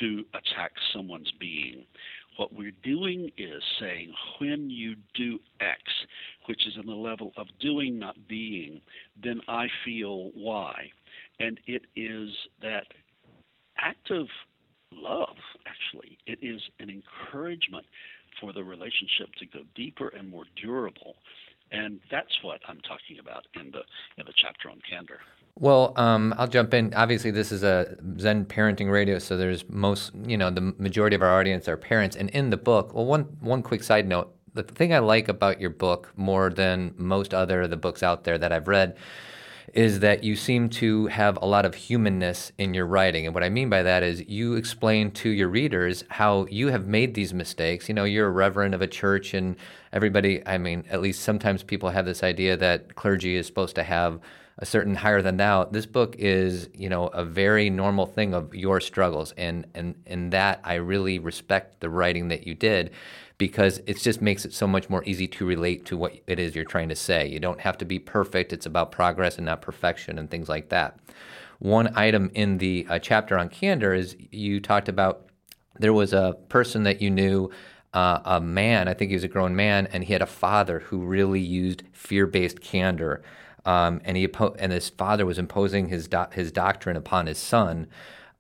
to 0.01 0.25
attack 0.35 0.73
someone's 0.93 1.33
being. 1.41 1.85
What 2.37 2.53
we're 2.53 2.73
doing 2.83 3.31
is 3.39 3.63
saying 3.81 4.13
when 4.39 4.69
you 4.69 4.95
do 5.15 5.39
X, 5.61 5.81
which 6.47 6.67
is 6.67 6.75
in 6.79 6.87
the 6.87 6.95
level 6.95 7.33
of 7.37 7.47
doing, 7.61 7.99
not 7.99 8.17
being, 8.29 8.81
then 9.23 9.41
I 9.49 9.67
feel 9.85 10.31
Y. 10.37 10.91
And 11.41 11.59
it 11.67 11.83
is 11.97 12.31
that 12.61 12.85
act 13.79 14.11
of 14.11 14.27
love, 14.93 15.37
actually. 15.67 16.19
It 16.27 16.39
is 16.43 16.61
an 16.79 16.91
encouragement 16.91 17.87
for 18.41 18.53
the 18.53 18.63
relationship 18.63 19.35
to 19.39 19.47
go 19.47 19.61
deeper 19.75 20.09
and 20.09 20.29
more 20.29 20.45
durable. 20.63 21.17
And 21.73 22.01
that's 22.11 22.39
what 22.43 22.61
I'm 22.69 22.81
talking 22.81 23.19
about 23.19 23.47
in 23.55 23.71
the 23.73 23.81
in 24.19 24.27
the 24.27 24.33
chapter 24.37 24.71
on 24.71 24.81
candor. 24.89 25.21
Well, 25.59 25.95
um, 25.97 26.35
I'll 26.37 26.49
jump 26.49 26.75
in. 26.75 26.93
Obviously, 26.93 27.31
this 27.31 27.51
is 27.51 27.63
a 27.63 27.97
Zen 28.21 28.45
parenting 28.45 28.91
radio, 28.91 29.19
so 29.19 29.39
there's 29.39 29.65
most, 29.71 30.13
you 30.27 30.37
know, 30.37 30.51
the 30.51 30.61
majority 30.61 31.17
of 31.17 31.23
our 31.23 31.41
audience 31.41 31.67
are 31.67 31.79
parents. 31.79 32.15
And 32.15 32.29
in 32.31 32.51
the 32.51 32.59
book, 32.59 32.93
well, 32.93 33.07
one 33.07 33.23
one 33.41 33.63
quick 33.63 33.83
side 33.83 34.07
note: 34.07 34.35
the 34.53 34.63
thing 34.63 34.93
I 34.93 34.99
like 34.99 35.29
about 35.29 35.59
your 35.61 35.71
book 35.71 36.13
more 36.15 36.51
than 36.51 36.93
most 36.99 37.33
other 37.33 37.63
of 37.63 37.71
the 37.71 37.77
books 37.79 38.03
out 38.03 38.25
there 38.25 38.37
that 38.37 38.53
I've 38.53 38.69
read 38.69 38.97
is 39.75 40.01
that 40.01 40.23
you 40.23 40.37
seem 40.37 40.69
to 40.69 41.07
have 41.09 41.39
a 41.43 41.47
lot 41.47 41.65
of 41.65 41.75
humanness 41.75 42.53
in 42.59 42.73
your 42.73 42.87
writing. 42.87 43.27
And 43.27 43.35
what 43.35 43.43
I 43.43 43.49
mean 43.49 43.69
by 43.69 43.83
that 43.83 44.03
is 44.03 44.23
you 44.29 44.55
explain 44.55 45.11
to 45.13 45.29
your 45.31 45.49
readers 45.49 46.05
how 46.09 46.47
you 46.51 46.69
have 46.69 46.87
made 46.87 47.15
these 47.15 47.35
mistakes. 47.35 47.89
You 47.89 47.95
know, 47.95 48.05
you're 48.05 48.29
a 48.29 48.31
reverend 48.31 48.75
of 48.75 48.83
a 48.83 48.87
church, 48.87 49.33
and 49.35 49.57
everybody, 49.93 50.47
I 50.47 50.59
mean, 50.59 50.85
at 50.91 51.01
least 51.01 51.23
sometimes 51.23 51.63
people 51.63 51.91
have 51.91 52.05
this 52.05 52.23
idea 52.23 52.57
that 52.59 52.95
clergy 52.95 53.37
is 53.37 53.47
supposed 53.47 53.75
to 53.77 53.83
have 53.83 54.21
a 54.59 54.67
certain 54.67 54.95
higher 54.95 55.21
than 55.21 55.37
thou. 55.37 55.65
This 55.65 55.87
book 55.87 56.17
is, 56.19 56.69
you 56.73 56.89
know, 56.89 57.09
a 57.09 57.25
very 57.25 57.69
normal 57.69 58.07
thing 58.07 58.35
of 58.35 58.55
your 58.55 58.81
struggles, 58.81 59.33
and 59.37 59.67
and 59.75 59.95
and 60.07 60.33
that 60.33 60.61
I 60.65 60.75
really 60.75 61.19
respect 61.19 61.81
the 61.81 61.91
writing 61.91 62.29
that 62.29 62.47
you 62.47 62.55
did, 62.55 62.91
because 63.39 63.81
it 63.87 63.99
just 63.99 64.23
makes 64.23 64.45
it 64.45 64.55
so 64.55 64.67
much 64.67 64.89
more 64.89 65.05
easy 65.05 65.29
to 65.29 65.45
relate 65.45 65.85
to 65.87 65.97
what 65.97 66.19
it 66.27 66.39
is 66.39 66.55
you're 66.55 66.65
trying 66.65 66.89
to 66.89 66.97
say. 66.97 67.29
You 67.29 67.39
don't 67.39 67.61
have 67.61 67.77
to 67.79 67.85
be 67.85 67.99
perfect. 67.99 68.53
It's 68.53 68.67
about 68.67 68.93
progress 68.93 69.37
and 69.37 69.45
not 69.47 69.61
perfection 69.61 70.19
and 70.19 70.31
things 70.31 70.49
like 70.49 70.71
that. 70.71 70.99
One 71.59 71.97
item 71.97 72.31
in 72.35 72.59
the 72.59 72.87
uh, 72.89 72.99
chapter 72.99 73.39
on 73.39 73.49
candor 73.49 73.95
is 73.95 74.17
you 74.31 74.61
talked 74.61 74.89
about 74.89 75.29
there 75.79 75.93
was 75.93 76.13
a 76.13 76.37
person 76.49 76.85
that 76.85 77.03
you 77.03 77.11
knew 77.11 77.51
uh, 77.93 78.21
a 78.25 78.41
man, 78.41 78.89
I 78.89 78.95
think 78.95 79.11
he 79.11 79.17
was 79.17 79.25
a 79.25 79.29
grown 79.29 79.57
man, 79.57 79.87
and 79.93 80.05
he 80.05 80.13
had 80.13 80.23
a 80.23 80.27
father 80.27 80.81
who 80.81 80.99
really 80.99 81.41
used 81.41 81.83
fear-based 81.93 82.61
candor, 82.61 83.23
um, 83.67 84.01
and 84.05 84.17
he 84.17 84.29
and 84.59 84.73
his 84.73 84.89
father 84.89 85.27
was 85.27 85.39
imposing 85.39 85.89
his 85.89 86.09
do- 86.09 86.27
his 86.33 86.51
doctrine 86.53 86.97
upon 86.97 87.27
his 87.27 87.37
son. 87.37 87.89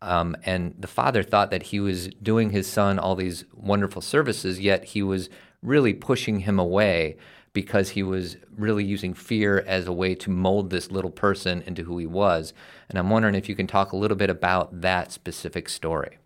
Um, 0.00 0.36
and 0.44 0.74
the 0.78 0.86
father 0.86 1.22
thought 1.22 1.50
that 1.50 1.64
he 1.64 1.80
was 1.80 2.08
doing 2.22 2.50
his 2.50 2.66
son 2.66 2.98
all 2.98 3.16
these 3.16 3.44
wonderful 3.52 4.00
services, 4.00 4.60
yet 4.60 4.84
he 4.84 5.02
was 5.02 5.28
really 5.62 5.94
pushing 5.94 6.40
him 6.40 6.58
away 6.58 7.16
because 7.52 7.90
he 7.90 8.02
was 8.02 8.36
really 8.56 8.84
using 8.84 9.14
fear 9.14 9.64
as 9.66 9.86
a 9.86 9.92
way 9.92 10.14
to 10.14 10.30
mold 10.30 10.70
this 10.70 10.90
little 10.90 11.10
person 11.10 11.62
into 11.62 11.82
who 11.82 11.98
he 11.98 12.06
was. 12.06 12.52
And 12.88 12.98
I'm 12.98 13.10
wondering 13.10 13.34
if 13.34 13.48
you 13.48 13.56
can 13.56 13.66
talk 13.66 13.92
a 13.92 13.96
little 13.96 14.16
bit 14.16 14.30
about 14.30 14.82
that 14.82 15.10
specific 15.10 15.68
story. 15.68 16.18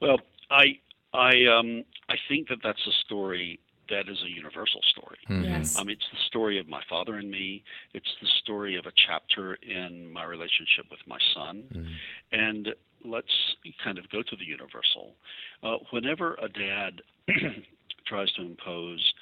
Well, 0.00 0.20
I 0.50 0.78
I 1.12 1.46
um 1.46 1.84
I 2.08 2.14
think 2.28 2.48
that 2.48 2.58
that's 2.62 2.86
a 2.86 2.92
story 3.04 3.58
that 3.90 4.08
is 4.08 4.18
a 4.24 4.28
universal 4.28 4.80
story. 4.90 5.18
Mm-hmm. 5.28 5.44
Yes. 5.44 5.76
Um, 5.76 5.88
it's 5.88 6.04
the 6.12 6.18
story 6.26 6.58
of 6.58 6.68
my 6.68 6.82
father 6.88 7.16
and 7.16 7.30
me. 7.30 7.62
It's 7.94 8.10
the 8.20 8.28
story 8.42 8.76
of 8.76 8.86
a 8.86 8.92
chapter 9.06 9.54
in 9.54 10.12
my 10.12 10.24
relationship 10.24 10.86
with 10.90 11.00
my 11.06 11.18
son. 11.34 11.64
Mm-hmm. 11.72 12.38
And 12.38 12.68
let's 13.04 13.32
kind 13.82 13.98
of 13.98 14.08
go 14.10 14.22
to 14.22 14.36
the 14.36 14.44
universal. 14.44 15.14
Uh, 15.62 15.76
whenever 15.90 16.34
a 16.34 16.48
dad 16.48 17.02
tries 18.06 18.32
to 18.32 18.42
impose 18.42 19.12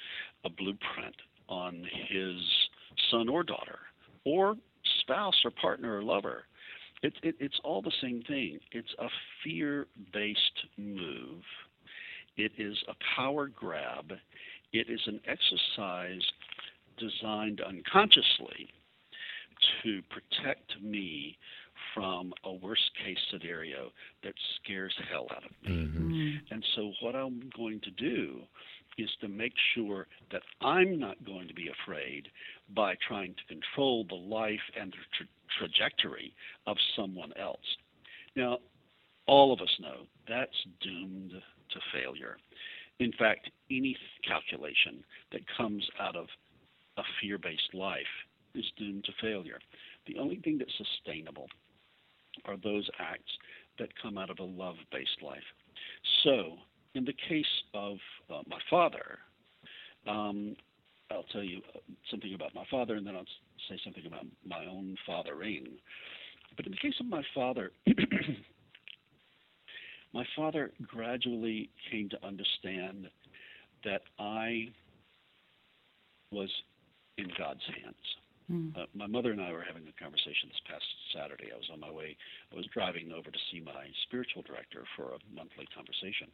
a 0.43 0.49
blueprint 0.49 1.15
on 1.47 1.85
his 2.09 2.35
son 3.11 3.29
or 3.29 3.43
daughter, 3.43 3.79
or 4.25 4.55
spouse 5.01 5.35
or 5.43 5.51
partner 5.51 5.97
or 5.97 6.03
lover, 6.03 6.43
it, 7.03 7.13
it, 7.21 7.35
it's 7.39 7.59
all 7.63 7.81
the 7.81 7.91
same 8.01 8.23
thing. 8.27 8.59
It's 8.71 8.93
a 8.97 9.07
fear 9.43 9.85
based 10.11 10.39
move 10.77 11.43
it 12.37 12.51
is 12.57 12.77
a 12.87 12.93
power 13.15 13.47
grab. 13.47 14.11
It 14.75 14.89
is 14.89 14.99
an 15.05 15.21
exercise 15.25 16.21
designed 16.97 17.61
unconsciously 17.61 18.69
to 19.83 20.01
protect 20.09 20.73
me 20.81 21.37
from 21.93 22.33
a 22.43 22.53
worst 22.53 22.91
case 23.01 23.17
scenario 23.31 23.91
that 24.23 24.33
scares 24.61 24.93
hell 25.09 25.27
out 25.31 25.45
of 25.45 25.51
me. 25.63 25.77
Mm-hmm. 25.77 26.11
Mm-hmm. 26.11 26.53
And 26.53 26.65
so, 26.75 26.91
what 27.01 27.15
I'm 27.15 27.49
going 27.55 27.79
to 27.81 27.91
do 27.91 28.41
is 28.97 29.09
to 29.21 29.29
make 29.29 29.53
sure 29.73 30.07
that 30.33 30.41
I'm 30.59 30.99
not 30.99 31.23
going 31.25 31.47
to 31.47 31.53
be 31.53 31.69
afraid 31.69 32.27
by 32.75 32.95
trying 33.07 33.33
to 33.33 33.53
control 33.53 34.05
the 34.09 34.15
life 34.15 34.59
and 34.79 34.91
the 34.91 34.97
tra- 35.17 35.67
trajectory 35.67 36.33
of 36.67 36.75
someone 36.97 37.31
else. 37.39 37.77
Now, 38.35 38.57
all 39.25 39.53
of 39.53 39.61
us 39.61 39.79
know 39.79 40.05
that's 40.27 40.51
doomed 40.81 41.31
to 41.31 41.79
failure. 41.93 42.37
In 42.99 43.11
fact, 43.19 43.49
any 43.69 43.97
calculation 44.27 45.03
that 45.31 45.41
comes 45.57 45.85
out 45.99 46.15
of 46.15 46.27
a 46.97 47.03
fear 47.21 47.37
based 47.37 47.73
life 47.73 48.01
is 48.53 48.65
doomed 48.77 49.03
to 49.05 49.11
failure. 49.21 49.59
The 50.07 50.17
only 50.17 50.37
thing 50.37 50.57
that's 50.57 50.71
sustainable 50.77 51.47
are 52.45 52.57
those 52.57 52.89
acts 52.99 53.31
that 53.79 53.89
come 54.01 54.17
out 54.17 54.29
of 54.29 54.39
a 54.39 54.43
love 54.43 54.75
based 54.91 55.21
life. 55.21 55.43
So, 56.23 56.53
in 56.93 57.03
the 57.03 57.15
case 57.27 57.45
of 57.73 57.97
uh, 58.29 58.41
my 58.47 58.59
father, 58.69 59.19
um, 60.07 60.55
I'll 61.11 61.25
tell 61.31 61.43
you 61.43 61.61
uh, 61.75 61.79
something 62.09 62.33
about 62.33 62.55
my 62.55 62.65
father 62.71 62.95
and 62.95 63.05
then 63.05 63.15
I'll 63.15 63.25
say 63.69 63.79
something 63.83 64.05
about 64.05 64.25
my 64.45 64.65
own 64.65 64.95
fathering. 65.05 65.67
But 66.55 66.65
in 66.65 66.71
the 66.71 66.77
case 66.77 66.95
of 66.99 67.07
my 67.07 67.23
father, 67.33 67.71
my 70.15 70.25
father 70.33 70.71
gradually 70.87 71.69
came 71.91 72.07
to 72.07 72.25
understand 72.25 73.09
that 73.83 74.01
I 74.17 74.69
was 76.31 76.49
in 77.17 77.27
God's 77.37 77.61
hands. 77.67 78.05
Mm. 78.49 78.77
Uh, 78.77 78.85
my 78.93 79.07
mother 79.07 79.31
and 79.31 79.41
I 79.41 79.51
were 79.51 79.65
having 79.67 79.83
a 79.83 80.01
conversation 80.01 80.47
this 80.47 80.61
past 80.71 80.85
Saturday. 81.13 81.51
I 81.53 81.57
was 81.57 81.69
on 81.71 81.81
my 81.81 81.91
way, 81.91 82.15
I 82.51 82.55
was 82.55 82.65
driving 82.73 83.11
over 83.11 83.29
to 83.29 83.39
see 83.51 83.59
my 83.59 83.87
spiritual 84.07 84.41
director 84.43 84.85
for 84.95 85.11
a 85.11 85.35
monthly 85.35 85.67
conversation. 85.75 86.31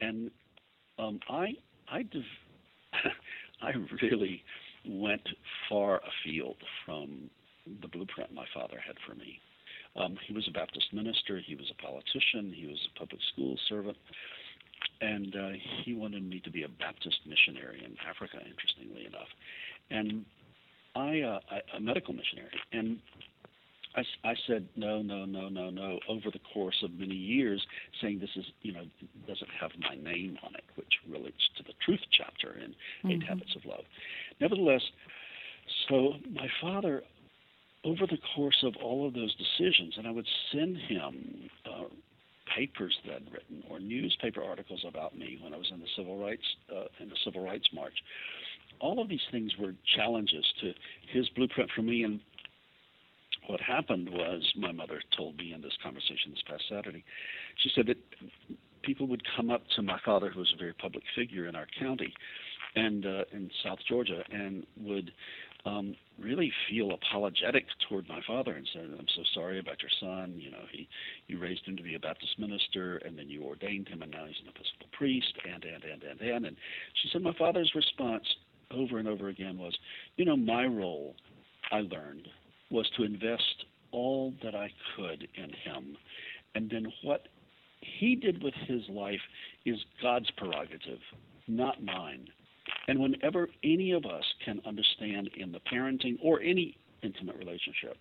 And 0.00 0.30
um, 0.98 1.20
I, 1.28 1.52
I, 1.92 2.02
div- 2.04 2.22
I 3.62 3.72
really 4.00 4.42
went 4.88 5.28
far 5.68 6.00
afield 6.00 6.56
from 6.86 7.28
the 7.82 7.88
blueprint 7.88 8.32
my 8.32 8.46
father 8.54 8.80
had 8.84 8.96
for 9.06 9.14
me. 9.14 9.38
Um, 9.96 10.16
he 10.26 10.32
was 10.32 10.46
a 10.48 10.52
Baptist 10.52 10.92
minister. 10.92 11.40
He 11.44 11.54
was 11.54 11.70
a 11.70 11.82
politician. 11.82 12.52
He 12.54 12.66
was 12.66 12.78
a 12.94 12.98
public 12.98 13.20
school 13.32 13.56
servant. 13.68 13.96
And 15.00 15.34
uh, 15.36 15.50
he 15.84 15.94
wanted 15.94 16.28
me 16.28 16.40
to 16.40 16.50
be 16.50 16.62
a 16.62 16.68
Baptist 16.68 17.18
missionary 17.26 17.84
in 17.84 17.96
Africa, 18.08 18.38
interestingly 18.38 19.06
enough. 19.06 19.28
And 19.90 20.24
I, 20.94 21.20
uh, 21.20 21.40
I 21.50 21.76
a 21.76 21.80
medical 21.80 22.14
missionary. 22.14 22.50
And 22.72 22.98
I, 23.94 24.02
I 24.24 24.34
said 24.46 24.66
no, 24.76 25.02
no, 25.02 25.24
no, 25.24 25.48
no, 25.48 25.70
no 25.70 25.98
over 26.08 26.30
the 26.32 26.40
course 26.52 26.76
of 26.82 26.92
many 26.92 27.14
years, 27.14 27.64
saying 28.00 28.20
this 28.20 28.30
is, 28.36 28.44
you 28.62 28.72
know, 28.72 28.82
doesn't 29.26 29.50
have 29.60 29.70
my 29.78 29.94
name 29.94 30.38
on 30.44 30.54
it, 30.54 30.64
which 30.76 30.92
relates 31.08 31.42
to 31.58 31.62
the 31.62 31.72
truth 31.84 32.00
chapter 32.16 32.58
in 32.58 32.70
mm-hmm. 32.70 33.10
Eight 33.10 33.22
Habits 33.28 33.54
of 33.56 33.64
Love. 33.64 33.84
Nevertheless, 34.40 34.82
so 35.88 36.14
my 36.32 36.48
father 36.60 37.02
over 37.84 38.06
the 38.06 38.18
course 38.34 38.62
of 38.62 38.74
all 38.82 39.06
of 39.06 39.14
those 39.14 39.34
decisions, 39.34 39.94
and 39.98 40.06
I 40.06 40.10
would 40.10 40.26
send 40.52 40.76
him 40.76 41.50
uh, 41.66 41.84
papers 42.54 42.96
that 43.06 43.16
I'd 43.16 43.32
written 43.32 43.62
or 43.68 43.80
newspaper 43.80 44.42
articles 44.42 44.84
about 44.86 45.16
me 45.16 45.38
when 45.42 45.54
I 45.54 45.56
was 45.56 45.70
in 45.72 45.80
the 45.80 45.86
civil 45.96 46.18
rights 46.18 46.42
uh, 46.70 46.84
in 47.00 47.08
the 47.08 47.16
civil 47.24 47.44
rights 47.44 47.68
march. 47.72 47.94
All 48.80 49.00
of 49.00 49.08
these 49.08 49.26
things 49.30 49.52
were 49.58 49.74
challenges 49.96 50.44
to 50.60 50.72
his 51.12 51.28
blueprint 51.30 51.70
for 51.74 51.82
me. 51.82 52.04
And 52.04 52.20
what 53.46 53.60
happened 53.60 54.08
was, 54.10 54.42
my 54.56 54.72
mother 54.72 55.00
told 55.16 55.36
me 55.36 55.52
in 55.52 55.60
this 55.60 55.76
conversation 55.82 56.30
this 56.30 56.42
past 56.48 56.64
Saturday, 56.68 57.04
she 57.62 57.70
said 57.74 57.86
that 57.86 57.98
people 58.82 59.06
would 59.06 59.22
come 59.36 59.50
up 59.50 59.62
to 59.76 59.82
my 59.82 59.98
father, 60.04 60.30
who 60.30 60.40
was 60.40 60.52
a 60.54 60.58
very 60.58 60.74
public 60.74 61.04
figure 61.16 61.46
in 61.46 61.54
our 61.54 61.66
county, 61.78 62.12
and 62.74 63.06
uh, 63.06 63.24
in 63.32 63.50
South 63.64 63.78
Georgia, 63.88 64.22
and 64.32 64.66
would 64.80 65.12
um, 65.64 65.94
really 66.20 66.52
feel 66.68 66.90
apologetic 66.92 67.66
toward 67.88 68.08
my 68.08 68.20
father 68.26 68.52
and 68.52 68.68
said, 68.72 68.90
"I'm 68.98 69.06
so 69.14 69.22
sorry 69.34 69.58
about 69.58 69.80
your 69.80 69.90
son. 70.00 70.34
You 70.36 70.50
know, 70.50 70.64
he 70.70 70.88
you 71.28 71.38
raised 71.38 71.64
him 71.64 71.76
to 71.76 71.82
be 71.82 71.94
a 71.94 72.00
Baptist 72.00 72.38
minister, 72.38 72.96
and 72.98 73.16
then 73.16 73.28
you 73.28 73.44
ordained 73.44 73.88
him, 73.88 74.02
and 74.02 74.10
now 74.10 74.26
he's 74.26 74.36
an 74.42 74.48
Episcopal 74.48 74.88
priest." 74.92 75.32
And 75.44 75.64
and 75.64 75.84
and 75.84 76.02
and 76.02 76.20
and. 76.20 76.46
And 76.46 76.56
she 77.00 77.08
said, 77.12 77.22
my 77.22 77.34
father's 77.38 77.72
response 77.74 78.24
over 78.70 78.98
and 78.98 79.06
over 79.06 79.28
again 79.28 79.58
was, 79.58 79.76
"You 80.16 80.24
know, 80.24 80.36
my 80.36 80.64
role, 80.66 81.14
I 81.70 81.80
learned, 81.80 82.28
was 82.70 82.88
to 82.96 83.04
invest 83.04 83.64
all 83.92 84.34
that 84.42 84.54
I 84.54 84.70
could 84.96 85.28
in 85.36 85.50
him, 85.50 85.96
and 86.54 86.68
then 86.70 86.92
what." 87.02 87.28
He 88.00 88.14
did 88.14 88.44
with 88.44 88.54
his 88.68 88.88
life 88.88 89.20
is 89.66 89.76
God's 90.00 90.30
prerogative, 90.36 91.00
not 91.48 91.82
mine. 91.82 92.28
And 92.88 92.98
whenever 92.98 93.48
any 93.62 93.92
of 93.92 94.04
us 94.04 94.24
can 94.44 94.60
understand 94.66 95.30
in 95.36 95.52
the 95.52 95.60
parenting 95.72 96.18
or 96.22 96.40
any 96.40 96.76
intimate 97.02 97.36
relationship 97.36 97.96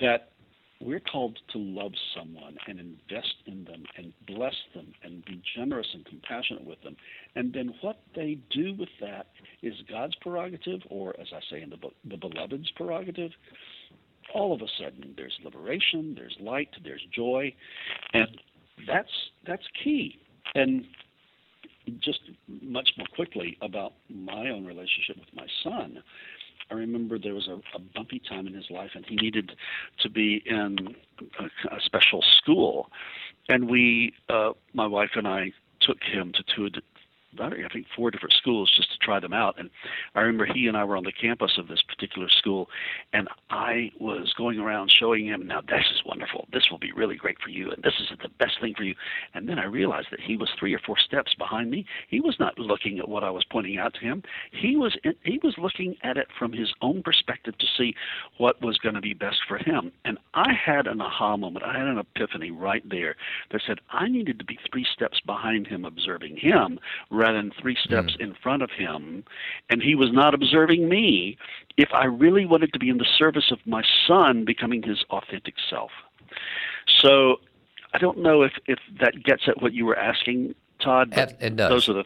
that 0.00 0.32
we're 0.80 1.00
called 1.00 1.38
to 1.52 1.58
love 1.58 1.92
someone 2.16 2.56
and 2.66 2.80
invest 2.80 3.34
in 3.46 3.64
them 3.64 3.84
and 3.96 4.12
bless 4.26 4.54
them 4.74 4.92
and 5.04 5.24
be 5.24 5.40
generous 5.56 5.86
and 5.94 6.04
compassionate 6.04 6.64
with 6.66 6.82
them. 6.82 6.96
And 7.36 7.52
then 7.52 7.74
what 7.82 8.00
they 8.16 8.38
do 8.50 8.74
with 8.74 8.88
that 9.00 9.28
is 9.62 9.74
God's 9.88 10.14
prerogative, 10.16 10.80
or 10.90 11.14
as 11.20 11.28
I 11.32 11.40
say 11.50 11.62
in 11.62 11.70
the 11.70 11.76
book, 11.76 11.94
the 12.04 12.16
beloved's 12.16 12.70
prerogative. 12.72 13.30
All 14.34 14.52
of 14.52 14.62
a 14.62 14.66
sudden, 14.78 15.14
there's 15.16 15.36
liberation, 15.44 16.14
there's 16.16 16.36
light, 16.40 16.70
there's 16.84 17.04
joy, 17.14 17.52
and 18.14 18.28
that's 18.86 19.10
that's 19.46 19.64
key. 19.84 20.18
And 20.54 20.84
just 22.00 22.20
much 22.48 22.90
more 22.96 23.06
quickly 23.14 23.56
about 23.60 23.92
my 24.08 24.48
own 24.48 24.64
relationship 24.64 25.16
with 25.16 25.32
my 25.34 25.46
son. 25.62 26.02
I 26.70 26.74
remember 26.74 27.18
there 27.18 27.34
was 27.34 27.48
a, 27.48 27.60
a 27.76 27.80
bumpy 27.94 28.20
time 28.28 28.46
in 28.46 28.54
his 28.54 28.70
life, 28.70 28.90
and 28.94 29.04
he 29.06 29.16
needed 29.16 29.52
to 30.00 30.08
be 30.08 30.42
in 30.46 30.94
a, 31.38 31.76
a 31.76 31.80
special 31.84 32.22
school. 32.38 32.90
And 33.48 33.68
we, 33.68 34.14
uh, 34.28 34.52
my 34.72 34.86
wife 34.86 35.10
and 35.16 35.26
I, 35.26 35.52
took 35.80 36.02
him 36.04 36.32
to 36.32 36.44
two 36.54 36.70
I 37.40 37.50
think 37.72 37.86
four 37.96 38.10
different 38.10 38.34
schools 38.34 38.70
just 38.76 38.92
to 38.92 38.98
try 38.98 39.20
them 39.20 39.32
out. 39.32 39.58
And 39.58 39.70
I 40.14 40.20
remember 40.20 40.46
he 40.46 40.66
and 40.66 40.76
I 40.76 40.84
were 40.84 40.96
on 40.96 41.04
the 41.04 41.12
campus 41.12 41.52
of 41.58 41.68
this 41.68 41.82
particular 41.82 42.28
school, 42.28 42.68
and 43.12 43.28
I 43.50 43.90
was 43.98 44.32
going 44.36 44.58
around 44.58 44.90
showing 44.90 45.26
him, 45.26 45.46
now 45.46 45.60
this 45.60 45.84
is 45.92 46.02
wonderful. 46.04 46.46
This 46.52 46.64
will 46.70 46.78
be 46.78 46.92
really 46.92 47.16
great 47.16 47.40
for 47.42 47.50
you, 47.50 47.70
and 47.70 47.82
this 47.82 47.94
is 48.00 48.08
the 48.22 48.28
best 48.38 48.60
thing 48.60 48.74
for 48.76 48.84
you. 48.84 48.94
And 49.34 49.48
then 49.48 49.58
I 49.58 49.64
realized 49.64 50.08
that 50.10 50.20
he 50.20 50.36
was 50.36 50.50
three 50.58 50.74
or 50.74 50.80
four 50.84 50.96
steps 50.98 51.34
behind 51.34 51.70
me. 51.70 51.86
He 52.08 52.20
was 52.20 52.36
not 52.38 52.58
looking 52.58 52.98
at 52.98 53.08
what 53.08 53.24
I 53.24 53.30
was 53.30 53.44
pointing 53.44 53.78
out 53.78 53.94
to 53.94 54.00
him. 54.00 54.22
He 54.50 54.76
was 54.76 54.96
he 55.24 55.40
was 55.42 55.54
looking 55.58 55.96
at 56.02 56.16
it 56.16 56.28
from 56.38 56.52
his 56.52 56.72
own 56.82 57.02
perspective 57.02 57.56
to 57.58 57.66
see 57.76 57.94
what 58.38 58.60
was 58.62 58.78
going 58.78 58.94
to 58.94 59.00
be 59.00 59.14
best 59.14 59.38
for 59.48 59.58
him. 59.58 59.92
And 60.04 60.18
I 60.34 60.52
had 60.52 60.86
an 60.86 61.00
aha 61.00 61.36
moment. 61.36 61.64
I 61.64 61.78
had 61.78 61.86
an 61.86 61.98
epiphany 61.98 62.50
right 62.50 62.86
there 62.88 63.16
that 63.50 63.62
said 63.66 63.78
I 63.90 64.08
needed 64.08 64.38
to 64.38 64.44
be 64.44 64.58
three 64.70 64.86
steps 64.92 65.20
behind 65.20 65.66
him, 65.66 65.84
observing 65.84 66.36
him 66.36 66.78
than 67.30 67.52
three 67.60 67.76
steps 67.76 68.14
mm. 68.14 68.20
in 68.20 68.34
front 68.42 68.62
of 68.62 68.70
him, 68.70 69.22
and 69.68 69.82
he 69.82 69.94
was 69.94 70.10
not 70.12 70.32
observing 70.32 70.88
me, 70.88 71.36
if 71.76 71.90
I 71.92 72.06
really 72.06 72.46
wanted 72.46 72.72
to 72.72 72.78
be 72.78 72.88
in 72.88 72.98
the 72.98 73.06
service 73.18 73.50
of 73.50 73.58
my 73.66 73.82
son 74.06 74.44
becoming 74.44 74.82
his 74.82 75.04
authentic 75.10 75.54
self. 75.68 75.90
So 76.86 77.36
I 77.94 77.98
don't 77.98 78.18
know 78.18 78.42
if, 78.42 78.52
if 78.66 78.78
that 79.00 79.22
gets 79.22 79.42
at 79.46 79.60
what 79.60 79.72
you 79.74 79.84
were 79.84 79.98
asking, 79.98 80.54
Todd. 80.80 81.12
But 81.14 81.36
it 81.40 81.56
does. 81.56 81.68
Those 81.68 81.88
are 81.88 81.92
the 81.92 82.04